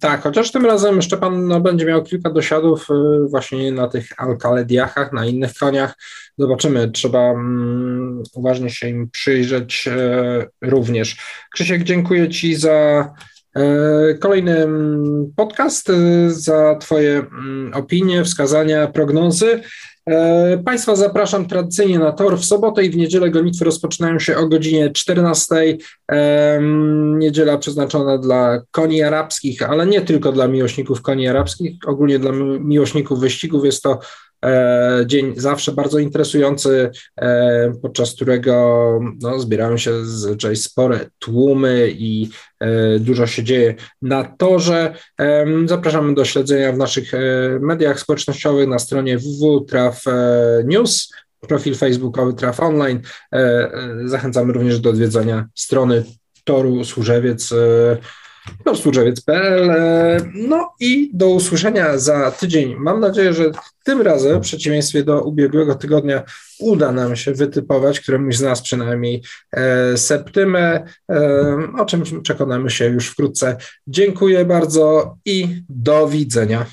Tak, 0.00 0.22
chociaż 0.22 0.52
tym 0.52 0.66
razem 0.66 1.02
Szczepan 1.02 1.46
no, 1.46 1.60
będzie 1.60 1.86
miał 1.86 2.02
kilka 2.02 2.30
dosiadów 2.30 2.88
e, 2.90 2.94
właśnie 3.28 3.72
na 3.72 3.88
tych 3.88 4.06
alkalediachach, 4.16 5.12
na 5.12 5.26
innych 5.26 5.54
koniach. 5.54 5.94
Zobaczymy, 6.38 6.90
trzeba 6.90 7.32
um, 7.32 8.22
uważnie 8.34 8.70
się 8.70 8.88
im 8.88 9.10
przyjrzeć 9.10 9.88
e, 9.88 10.46
również. 10.62 11.16
Krzysiek, 11.52 11.82
dziękuję 11.82 12.28
Ci 12.28 12.54
za 12.54 13.10
e, 13.56 14.14
kolejny 14.14 14.56
mm, 14.56 15.32
podcast, 15.36 15.90
e, 15.90 16.30
za 16.30 16.74
Twoje 16.74 17.20
um, 17.20 17.70
opinie, 17.74 18.24
wskazania, 18.24 18.86
prognozy. 18.86 19.60
E, 20.06 20.58
państwa 20.64 20.96
zapraszam 20.96 21.46
tradycyjnie 21.46 21.98
na 21.98 22.12
tor 22.12 22.38
w 22.38 22.44
sobotę 22.44 22.84
i 22.84 22.90
w 22.90 22.96
niedzielę 22.96 23.30
gonitwy 23.30 23.64
rozpoczynają 23.64 24.18
się 24.18 24.36
o 24.36 24.46
godzinie 24.46 24.90
14. 24.90 25.54
Niedziela 27.18 27.58
przeznaczona 27.58 28.18
dla 28.18 28.62
koni 28.70 29.02
arabskich, 29.02 29.62
ale 29.62 29.86
nie 29.86 30.00
tylko 30.00 30.32
dla 30.32 30.48
miłośników 30.48 31.02
koni 31.02 31.28
arabskich, 31.28 31.72
ogólnie 31.86 32.18
dla 32.18 32.32
miłośników 32.60 33.20
wyścigów 33.20 33.64
jest 33.64 33.82
to 33.82 33.98
dzień 35.06 35.34
zawsze 35.36 35.72
bardzo 35.72 35.98
interesujący, 35.98 36.90
e, 37.16 37.72
podczas 37.82 38.14
którego 38.14 39.00
no, 39.20 39.40
zbierają 39.40 39.76
się 39.76 40.04
zazwyczaj 40.04 40.56
spore 40.56 41.06
tłumy 41.18 41.90
i 41.90 42.28
e, 42.60 42.98
dużo 42.98 43.26
się 43.26 43.44
dzieje 43.44 43.74
na 44.02 44.24
torze. 44.24 44.94
Zapraszamy 45.66 46.14
do 46.14 46.24
śledzenia 46.24 46.72
w 46.72 46.78
naszych 46.78 47.12
mediach 47.60 48.00
społecznościowych 48.00 48.68
na 48.68 48.78
stronie 48.78 49.18
www.traf 49.18 50.04
news 50.64 51.12
profil 51.40 51.74
facebookowy 51.74 52.34
Traf 52.34 52.60
Online. 52.60 53.00
Zachęcamy 54.04 54.52
również 54.52 54.80
do 54.80 54.90
odwiedzania 54.90 55.46
strony 55.54 56.04
Toru 56.44 56.84
Służewiec 56.84 57.54
Służewiec.pl. 58.74 59.70
No 60.34 60.72
i 60.80 61.10
do 61.14 61.28
usłyszenia 61.28 61.98
za 61.98 62.30
tydzień. 62.30 62.76
Mam 62.78 63.00
nadzieję, 63.00 63.32
że 63.32 63.50
tym 63.84 64.02
razem, 64.02 64.38
w 64.38 64.42
przeciwieństwie 64.42 65.02
do 65.04 65.22
ubiegłego 65.22 65.74
tygodnia, 65.74 66.22
uda 66.58 66.92
nam 66.92 67.16
się 67.16 67.32
wytypować, 67.32 68.00
któremuś 68.00 68.36
z 68.36 68.42
nas 68.42 68.62
przynajmniej, 68.62 69.22
e, 69.52 69.96
septymę, 69.96 70.84
e, 71.10 71.68
o 71.78 71.84
czym 71.84 72.22
przekonamy 72.22 72.70
się 72.70 72.86
już 72.86 73.08
wkrótce. 73.08 73.56
Dziękuję 73.86 74.44
bardzo 74.44 75.16
i 75.24 75.62
do 75.68 76.08
widzenia. 76.08 76.66